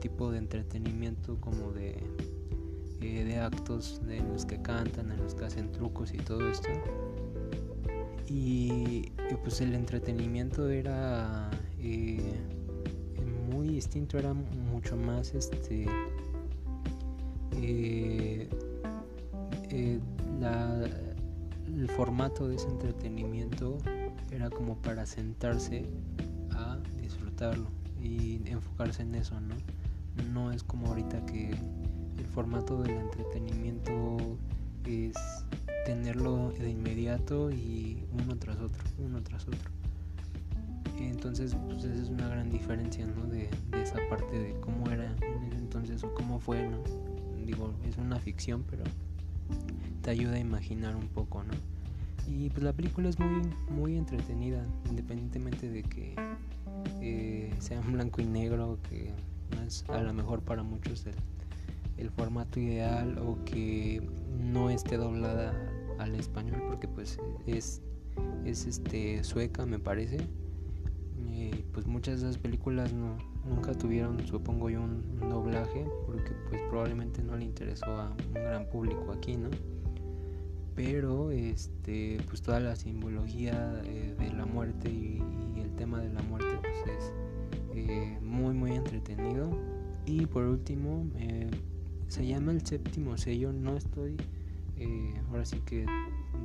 tipo 0.00 0.30
de 0.30 0.38
entretenimiento 0.38 1.36
como 1.40 1.72
de, 1.72 1.96
eh, 3.00 3.24
de 3.24 3.38
actos 3.38 4.00
en 4.08 4.28
los 4.32 4.44
que 4.44 4.60
cantan, 4.62 5.10
en 5.10 5.22
los 5.22 5.34
que 5.34 5.44
hacen 5.44 5.72
trucos 5.72 6.14
y 6.14 6.18
todo 6.18 6.48
esto. 6.48 6.68
Y, 8.28 9.10
pues 9.42 9.60
el 9.60 9.74
entretenimiento 9.74 10.68
era 10.68 11.50
eh, 11.80 12.34
muy 13.50 13.68
distinto, 13.68 14.18
era 14.18 14.32
mucho 14.32 14.96
más 14.96 15.34
este 15.34 15.86
eh, 17.52 18.48
el 21.74 21.88
formato 21.88 22.48
de 22.48 22.56
ese 22.56 22.68
entretenimiento 22.68 23.78
era 24.30 24.50
como 24.50 24.76
para 24.76 25.06
sentarse 25.06 25.86
a 26.52 26.78
disfrutarlo 27.00 27.68
y 28.02 28.40
enfocarse 28.48 29.02
en 29.02 29.14
eso, 29.14 29.40
¿no? 29.40 29.54
no 30.32 30.52
es 30.52 30.62
como 30.62 30.88
ahorita 30.88 31.24
que 31.26 31.50
el 31.50 32.26
formato 32.32 32.82
del 32.82 32.96
entretenimiento 32.96 34.16
es 34.84 35.14
tenerlo 35.84 36.52
de 36.52 36.70
inmediato 36.70 37.50
y 37.50 38.04
uno 38.12 38.36
tras 38.36 38.58
otro, 38.58 38.82
uno 38.98 39.22
tras 39.22 39.46
otro. 39.46 39.70
Entonces, 40.98 41.56
pues 41.68 41.84
esa 41.84 42.02
es 42.02 42.08
una 42.08 42.28
gran 42.28 42.50
diferencia, 42.50 43.06
¿no? 43.06 43.26
De, 43.26 43.48
esa 43.80 43.98
parte 44.08 44.38
de 44.38 44.58
cómo 44.60 44.90
era 44.90 45.14
en 45.20 45.42
ese 45.44 45.58
entonces 45.58 46.02
o 46.02 46.12
cómo 46.14 46.40
fue, 46.40 46.66
¿no? 46.68 46.78
Digo, 47.44 47.72
es 47.88 47.96
una 47.98 48.18
ficción, 48.18 48.64
pero 48.68 48.82
te 50.02 50.10
ayuda 50.10 50.34
a 50.34 50.38
imaginar 50.38 50.96
un 50.96 51.08
poco, 51.08 51.42
¿no? 51.42 51.54
Y 52.28 52.50
pues 52.50 52.62
la 52.62 52.72
película 52.72 53.08
es 53.08 53.18
muy, 53.18 53.42
muy 53.70 53.96
entretenida, 53.96 54.64
independientemente 54.88 55.68
de 55.68 55.82
que 55.82 56.14
eh, 57.00 57.54
sea 57.60 57.80
en 57.80 57.92
blanco 57.92 58.20
y 58.20 58.26
negro, 58.26 58.78
que 58.88 59.12
no 59.54 59.62
es 59.62 59.84
a 59.88 60.02
lo 60.02 60.12
mejor 60.12 60.42
para 60.42 60.62
muchos 60.62 61.04
el 61.96 62.10
formato 62.10 62.60
ideal 62.60 63.18
o 63.18 63.42
que 63.44 64.02
no 64.38 64.70
esté 64.70 64.96
doblada 64.96 65.54
al 65.98 66.14
español 66.14 66.62
porque 66.68 66.88
pues 66.88 67.18
es, 67.46 67.80
es 68.44 68.66
este 68.66 69.24
sueca 69.24 69.64
me 69.64 69.78
parece 69.78 70.18
y 71.16 71.50
pues 71.72 71.86
muchas 71.86 72.20
de 72.20 72.28
esas 72.28 72.38
películas 72.38 72.92
no, 72.92 73.16
nunca 73.48 73.72
tuvieron 73.74 74.26
supongo 74.26 74.70
yo 74.70 74.82
un, 74.82 75.04
doblaje 75.28 75.86
porque 76.06 76.32
pues 76.48 76.60
probablemente 76.68 77.22
no 77.22 77.36
le 77.36 77.44
interesó 77.44 77.86
a 77.86 78.14
un 78.28 78.34
gran 78.34 78.66
público 78.66 79.12
aquí 79.12 79.36
no 79.36 79.50
pero 80.76 81.30
este 81.30 82.18
pues 82.28 82.42
toda 82.42 82.60
la 82.60 82.76
simbología 82.76 83.80
eh, 83.84 84.14
de 84.18 84.32
la 84.32 84.44
muerte 84.44 84.90
y, 84.90 85.22
el 85.56 85.74
tema 85.74 86.00
de 86.00 86.12
la 86.12 86.22
muerte 86.22 86.58
pues 86.60 86.96
es 86.96 87.12
eh, 87.74 88.18
muy 88.22 88.54
muy 88.54 88.72
entretenido. 88.72 89.50
Y 90.06 90.24
por 90.26 90.44
último 90.44 91.06
eh, 91.16 91.50
se 92.08 92.26
llama 92.26 92.52
el 92.52 92.64
séptimo 92.64 93.16
sello. 93.18 93.52
No 93.52 93.76
estoy 93.76 94.16
ahora 95.28 95.44
sí 95.44 95.60
que 95.66 95.86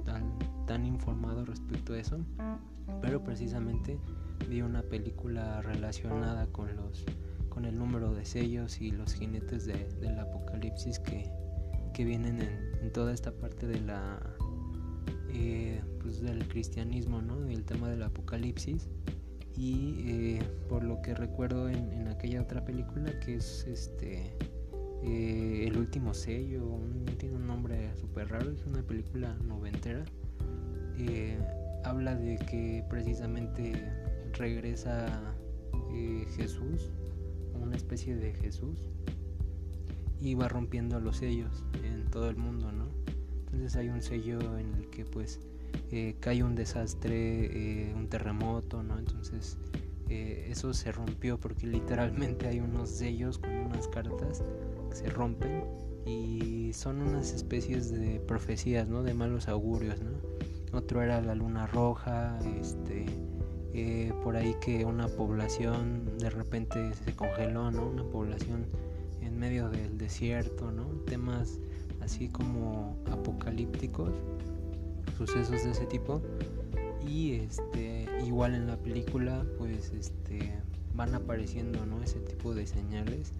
tan, 0.05 0.23
tan 0.65 0.85
informado 0.85 1.45
respecto 1.45 1.93
a 1.93 1.99
eso 1.99 2.17
pero 3.01 3.23
precisamente 3.23 3.99
vi 4.49 4.61
una 4.61 4.83
película 4.83 5.61
relacionada 5.61 6.47
con 6.47 6.75
los 6.75 7.05
con 7.49 7.65
el 7.65 7.77
número 7.77 8.13
de 8.13 8.23
sellos 8.23 8.79
y 8.81 8.91
los 8.91 9.13
jinetes 9.13 9.65
del 9.65 10.19
apocalipsis 10.19 10.99
que, 10.99 11.29
que 11.93 12.05
vienen 12.05 12.39
en, 12.41 12.93
toda 12.93 13.13
esta 13.13 13.31
parte 13.31 13.67
de 13.67 13.81
la 13.81 14.19
eh, 15.29 15.81
pues 16.01 16.21
del 16.21 16.47
cristianismo 16.47 17.21
¿no? 17.21 17.45
el 17.47 17.63
tema 17.65 17.89
del 17.89 18.03
apocalipsis 18.03 18.89
y 19.55 19.95
eh, 20.07 20.39
por 20.69 20.83
lo 20.83 21.01
que 21.01 21.13
recuerdo 21.13 21.69
en, 21.69 22.07
aquella 22.07 22.41
otra 22.41 22.63
película 22.63 23.19
que 23.19 23.35
es 23.35 23.65
este 23.67 24.33
eh, 25.03 25.65
el 25.67 25.77
último 25.77 26.13
sello 26.13 26.79
tiene 27.17 27.35
un 27.35 27.47
nombre 27.47 27.93
súper 27.97 28.29
raro 28.29 28.51
es 28.51 28.65
una 28.65 28.81
película 28.81 29.35
noventera 29.45 30.05
habla 31.83 32.15
de 32.15 32.37
que 32.37 32.83
precisamente 32.89 33.73
regresa 34.33 35.35
Jesús 36.35 36.91
una 37.61 37.75
especie 37.75 38.15
de 38.15 38.33
Jesús 38.33 38.89
y 40.19 40.35
va 40.35 40.47
rompiendo 40.47 40.99
los 40.99 41.17
sellos 41.17 41.63
en 41.83 42.05
todo 42.11 42.29
el 42.29 42.35
mundo, 42.35 42.71
¿no? 42.71 42.87
Entonces 43.45 43.75
hay 43.75 43.89
un 43.89 44.01
sello 44.01 44.57
en 44.57 44.73
el 44.75 44.89
que 44.89 45.05
pues 45.05 45.39
eh, 45.91 46.15
cae 46.19 46.43
un 46.43 46.55
desastre, 46.55 47.89
eh, 47.89 47.93
un 47.95 48.07
terremoto, 48.07 48.83
¿no? 48.83 48.99
Entonces 48.99 49.57
eh, 50.09 50.47
eso 50.49 50.73
se 50.73 50.91
rompió 50.91 51.39
porque 51.39 51.67
literalmente 51.67 52.47
hay 52.47 52.59
unos 52.59 52.89
sellos 52.89 53.39
con 53.39 53.51
unas 53.51 53.87
cartas 53.87 54.43
que 54.89 54.95
se 54.95 55.09
rompen 55.09 55.63
y 56.05 56.71
son 56.73 57.01
unas 57.01 57.33
especies 57.33 57.91
de 57.91 58.19
profecías, 58.19 58.87
¿no? 58.87 59.03
De 59.03 59.13
malos 59.13 59.47
augurios, 59.47 60.01
¿no? 60.01 60.11
Otro 60.77 61.01
era 61.01 61.21
la 61.21 61.35
luna 61.35 61.67
roja, 61.67 62.39
este, 62.59 63.05
por 64.23 64.35
ahí 64.35 64.55
que 64.61 64.85
una 64.85 65.07
población 65.07 66.17
de 66.17 66.29
repente 66.29 66.93
se 66.93 67.13
congeló, 67.15 67.71
¿no? 67.71 67.87
Una 67.87 68.03
población 68.03 68.65
en 69.21 69.39
medio 69.39 69.69
del 69.69 69.97
desierto, 69.97 70.71
¿no? 70.71 70.85
Temas 71.05 71.59
así 72.01 72.27
como 72.27 72.97
apocalípticos, 73.11 74.11
sucesos 75.17 75.63
de 75.63 75.71
ese 75.71 75.85
tipo. 75.85 76.21
Y 77.07 77.33
este, 77.33 78.07
igual 78.25 78.55
en 78.55 78.67
la 78.67 78.77
película, 78.77 79.45
pues 79.57 79.91
este, 79.91 80.53
van 80.93 81.15
apareciendo, 81.15 81.85
¿no? 81.85 82.03
Ese 82.03 82.19
tipo 82.19 82.53
de 82.53 82.67
señales 82.67 83.33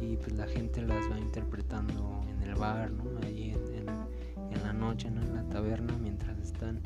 y 0.00 0.16
pues 0.16 0.32
la 0.32 0.46
gente 0.46 0.82
las 0.82 1.10
va 1.10 1.18
interpretando 1.18 2.22
en 2.28 2.48
el 2.48 2.54
bar, 2.56 2.90
¿no? 2.90 3.04
Ahí 3.24 3.52
en, 3.52 3.86
la 4.62 4.72
noche, 4.72 5.10
¿no? 5.10 5.22
En 5.22 5.34
la 5.34 5.42
taberna, 5.48 5.96
mientras 6.02 6.38
están 6.38 6.80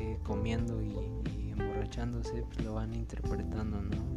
eh, 0.00 0.16
comiendo 0.22 0.80
y, 0.80 0.96
emborrachándose, 1.58 2.42
pues 2.42 2.64
lo 2.64 2.74
van 2.74 2.94
interpretando, 2.94 3.82
¿no? 3.82 4.16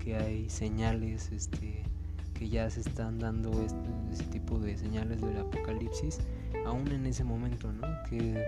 que 0.00 0.16
hay 0.16 0.48
señales, 0.48 1.30
este, 1.30 1.82
que 2.34 2.48
ya 2.48 2.68
se 2.70 2.80
están 2.80 3.18
dando 3.18 3.50
este, 4.10 4.24
tipo 4.24 4.58
de 4.58 4.76
señales 4.76 5.20
del 5.20 5.36
apocalipsis, 5.38 6.20
aún 6.66 6.88
en 6.88 7.06
ese 7.06 7.22
momento, 7.22 7.70
¿no? 7.72 7.86
Que 8.08 8.42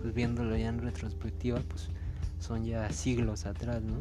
pues 0.00 0.14
viéndolo 0.14 0.56
ya 0.56 0.68
en 0.68 0.78
retrospectiva, 0.78 1.60
pues 1.68 1.88
son 2.38 2.64
ya 2.64 2.88
siglos 2.90 3.46
atrás, 3.46 3.82
¿no? 3.82 3.96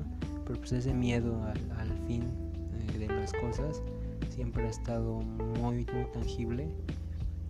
Pero 0.46 0.60
pues 0.60 0.72
ese 0.72 0.94
miedo 0.94 1.44
al, 1.44 1.92
fin 2.08 2.24
eh, 2.94 3.00
de 3.00 3.08
las 3.08 3.34
cosas 3.34 3.82
siempre 4.30 4.66
ha 4.66 4.70
estado 4.70 5.22
muy, 5.22 5.86
muy 5.86 6.06
tangible 6.14 6.70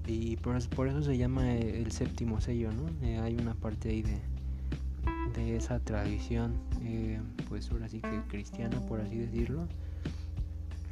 y 0.07 0.38
por 0.38 0.55
eso, 0.55 0.70
por 0.70 0.88
eso 0.88 1.03
se 1.03 1.17
llama 1.17 1.55
el 1.55 1.91
séptimo 1.91 2.41
sello, 2.41 2.72
¿no? 2.72 2.88
Eh, 3.05 3.20
hay 3.20 3.36
una 3.36 3.53
parte 3.53 3.89
ahí 3.89 4.01
de, 4.01 4.17
esa 5.47 5.79
tradición, 5.79 6.53
eh, 6.83 7.19
pues 7.47 7.71
ahora 7.71 7.87
sí 7.87 8.01
que 8.01 8.21
cristiana, 8.27 8.79
por 8.87 9.01
así 9.01 9.17
decirlo, 9.17 9.67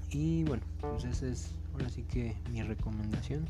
y 0.09 0.43
bueno, 0.45 0.63
pues 0.79 1.03
esa 1.03 1.27
es 1.27 1.51
ahora 1.73 1.89
sí 1.89 2.03
que 2.03 2.35
mi 2.51 2.61
recomendación. 2.61 3.45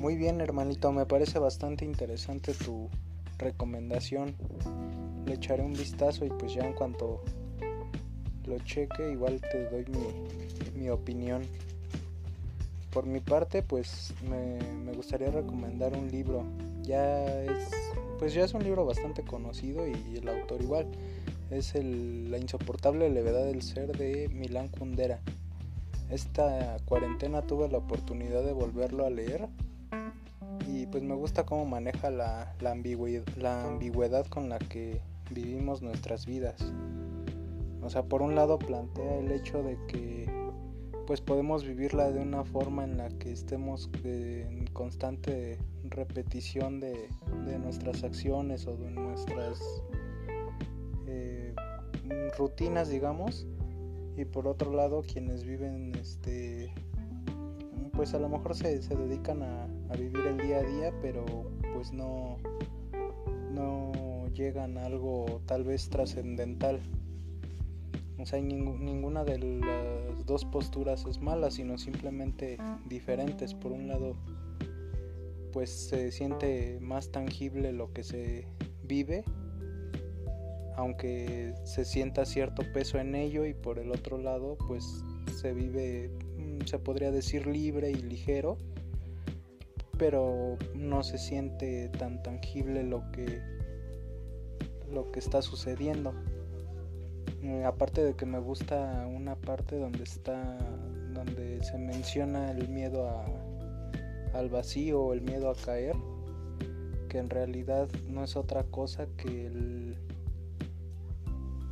Muy 0.00 0.16
bien 0.16 0.40
hermanito, 0.40 0.92
me 0.92 1.06
parece 1.06 1.38
bastante 1.38 1.84
interesante 1.84 2.54
tu 2.54 2.88
recomendación. 3.38 4.36
Le 5.26 5.34
echaré 5.34 5.64
un 5.64 5.72
vistazo 5.72 6.24
y 6.24 6.28
pues 6.30 6.54
ya 6.54 6.62
en 6.62 6.72
cuanto 6.72 7.22
lo 8.46 8.58
cheque 8.60 9.10
igual 9.10 9.40
te 9.40 9.68
doy 9.70 9.84
mi, 9.86 10.80
mi 10.80 10.90
opinión. 10.90 11.42
Por 12.92 13.06
mi 13.06 13.20
parte 13.20 13.62
pues 13.62 14.14
me, 14.28 14.58
me 14.84 14.92
gustaría 14.92 15.30
recomendar 15.30 15.94
un 15.94 16.10
libro 16.10 16.44
ya 16.86 17.42
es 17.42 17.68
pues 18.18 18.32
ya 18.32 18.44
es 18.44 18.54
un 18.54 18.62
libro 18.62 18.86
bastante 18.86 19.22
conocido 19.22 19.86
y 19.86 20.16
el 20.16 20.28
autor 20.28 20.62
igual 20.62 20.86
es 21.50 21.74
el, 21.74 22.30
La 22.30 22.38
insoportable 22.38 23.10
levedad 23.10 23.44
del 23.44 23.62
ser 23.62 23.96
de 23.96 24.28
Milán 24.28 24.68
Kundera. 24.68 25.20
Esta 26.10 26.78
cuarentena 26.86 27.42
tuve 27.42 27.68
la 27.68 27.78
oportunidad 27.78 28.42
de 28.42 28.52
volverlo 28.52 29.04
a 29.04 29.10
leer 29.10 29.48
y 30.66 30.86
pues 30.86 31.02
me 31.02 31.14
gusta 31.14 31.44
cómo 31.44 31.66
maneja 31.66 32.10
la, 32.10 32.54
la, 32.60 32.74
la 33.36 33.64
ambigüedad 33.64 34.26
con 34.26 34.48
la 34.48 34.58
que 34.58 35.00
vivimos 35.30 35.82
nuestras 35.82 36.26
vidas. 36.26 36.72
O 37.86 37.90
sea, 37.90 38.02
por 38.02 38.20
un 38.20 38.34
lado 38.34 38.58
plantea 38.58 39.18
el 39.18 39.30
hecho 39.30 39.62
de 39.62 39.78
que 39.86 40.28
pues 41.06 41.20
podemos 41.20 41.64
vivirla 41.64 42.10
de 42.10 42.20
una 42.20 42.42
forma 42.42 42.82
en 42.82 42.96
la 42.96 43.08
que 43.10 43.30
estemos 43.30 43.88
en 44.02 44.66
constante 44.72 45.56
repetición 45.84 46.80
de, 46.80 47.08
nuestras 47.62 48.02
acciones 48.02 48.66
o 48.66 48.76
de 48.76 48.90
nuestras 48.90 49.60
eh, 51.06 51.54
rutinas, 52.36 52.88
digamos. 52.88 53.46
Y 54.16 54.24
por 54.24 54.48
otro 54.48 54.72
lado, 54.72 55.02
quienes 55.02 55.44
viven, 55.44 55.94
este, 55.94 56.74
pues 57.92 58.14
a 58.14 58.18
lo 58.18 58.28
mejor 58.28 58.56
se, 58.56 58.80
dedican 58.80 59.44
a, 59.44 59.68
a, 59.90 59.96
vivir 59.96 60.26
el 60.26 60.38
día 60.38 60.58
a 60.58 60.62
día, 60.62 60.92
pero 61.00 61.24
pues 61.72 61.92
no, 61.92 62.38
no 63.52 64.26
llegan 64.34 64.76
a 64.76 64.86
algo 64.86 65.40
tal 65.46 65.62
vez 65.62 65.88
trascendental. 65.88 66.80
O 68.18 68.24
sea, 68.24 68.40
ninguna 68.40 69.24
de 69.24 69.38
las 69.38 70.24
dos 70.24 70.44
posturas 70.46 71.04
es 71.06 71.20
mala, 71.20 71.50
sino 71.50 71.76
simplemente 71.76 72.56
diferentes. 72.86 73.52
Por 73.52 73.72
un 73.72 73.88
lado, 73.88 74.16
pues 75.52 75.70
se 75.70 76.10
siente 76.12 76.78
más 76.80 77.10
tangible 77.10 77.72
lo 77.72 77.92
que 77.92 78.02
se 78.02 78.46
vive, 78.84 79.24
aunque 80.76 81.54
se 81.64 81.84
sienta 81.84 82.24
cierto 82.24 82.62
peso 82.72 82.98
en 82.98 83.14
ello 83.14 83.44
y 83.46 83.54
por 83.54 83.78
el 83.78 83.90
otro 83.90 84.18
lado 84.18 84.56
pues 84.66 85.02
se 85.40 85.52
vive, 85.52 86.10
mm, 86.36 86.66
se 86.66 86.78
podría 86.78 87.10
decir 87.10 87.46
libre 87.46 87.90
y 87.90 87.96
ligero, 87.96 88.58
pero 89.98 90.56
no 90.74 91.02
se 91.02 91.18
siente 91.18 91.88
tan 91.88 92.22
tangible 92.22 92.82
lo 92.82 93.10
que, 93.12 93.40
lo 94.92 95.10
que 95.10 95.20
está 95.20 95.42
sucediendo. 95.42 96.14
Eh, 97.42 97.64
aparte 97.64 98.02
de 98.02 98.14
que 98.14 98.26
me 98.26 98.38
gusta 98.38 99.06
una 99.06 99.36
parte 99.36 99.78
donde 99.78 100.02
está 100.04 100.58
donde 101.12 101.62
se 101.62 101.78
menciona 101.78 102.50
el 102.50 102.68
miedo 102.68 103.08
a 103.08 103.24
al 104.34 104.48
vacío 104.50 105.12
el 105.12 105.22
miedo 105.22 105.50
a 105.50 105.54
caer, 105.54 105.96
que 107.08 107.18
en 107.18 107.30
realidad 107.30 107.88
no 108.08 108.24
es 108.24 108.36
otra 108.36 108.64
cosa 108.64 109.06
que 109.16 109.46
el, 109.46 109.96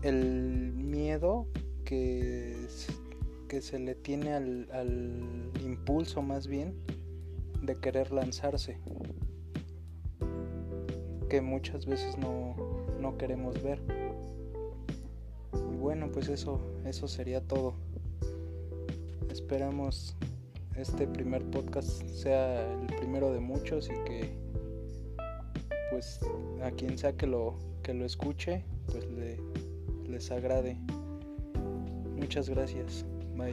el 0.03 0.73
miedo 0.73 1.47
que, 1.85 2.57
que 3.49 3.61
se 3.61 3.79
le 3.79 3.95
tiene 3.95 4.33
al, 4.33 4.69
al 4.73 5.51
impulso 5.63 6.23
más 6.23 6.47
bien 6.47 6.75
de 7.63 7.77
querer 7.77 8.13
lanzarse. 8.13 8.79
que 11.29 11.41
muchas 11.41 11.85
veces 11.85 12.17
no, 12.17 12.55
no 13.01 13.19
queremos 13.19 13.61
ver. 13.61 13.81
Bueno, 15.85 16.11
pues 16.11 16.31
eso, 16.31 16.63
eso 16.87 17.07
sería 17.07 17.43
todo. 17.43 17.75
Esperamos 19.31 20.17
este 20.79 21.07
primer 21.07 21.45
podcast 21.51 22.03
sea 22.07 22.73
el 22.73 22.87
primero 22.97 23.31
de 23.31 23.41
muchos 23.41 23.91
y 23.91 24.05
que 24.09 24.35
pues 25.91 26.21
a 26.63 26.71
quien 26.71 26.97
sea 26.97 27.13
que 27.13 27.27
lo 27.27 27.59
que 27.83 27.93
lo 27.93 28.07
escuche 28.07 28.65
pues 28.87 29.05
le, 29.11 29.39
les 30.09 30.31
agrade. 30.31 30.79
Muchas 32.17 32.49
gracias. 32.49 33.05
Bye 33.37 33.53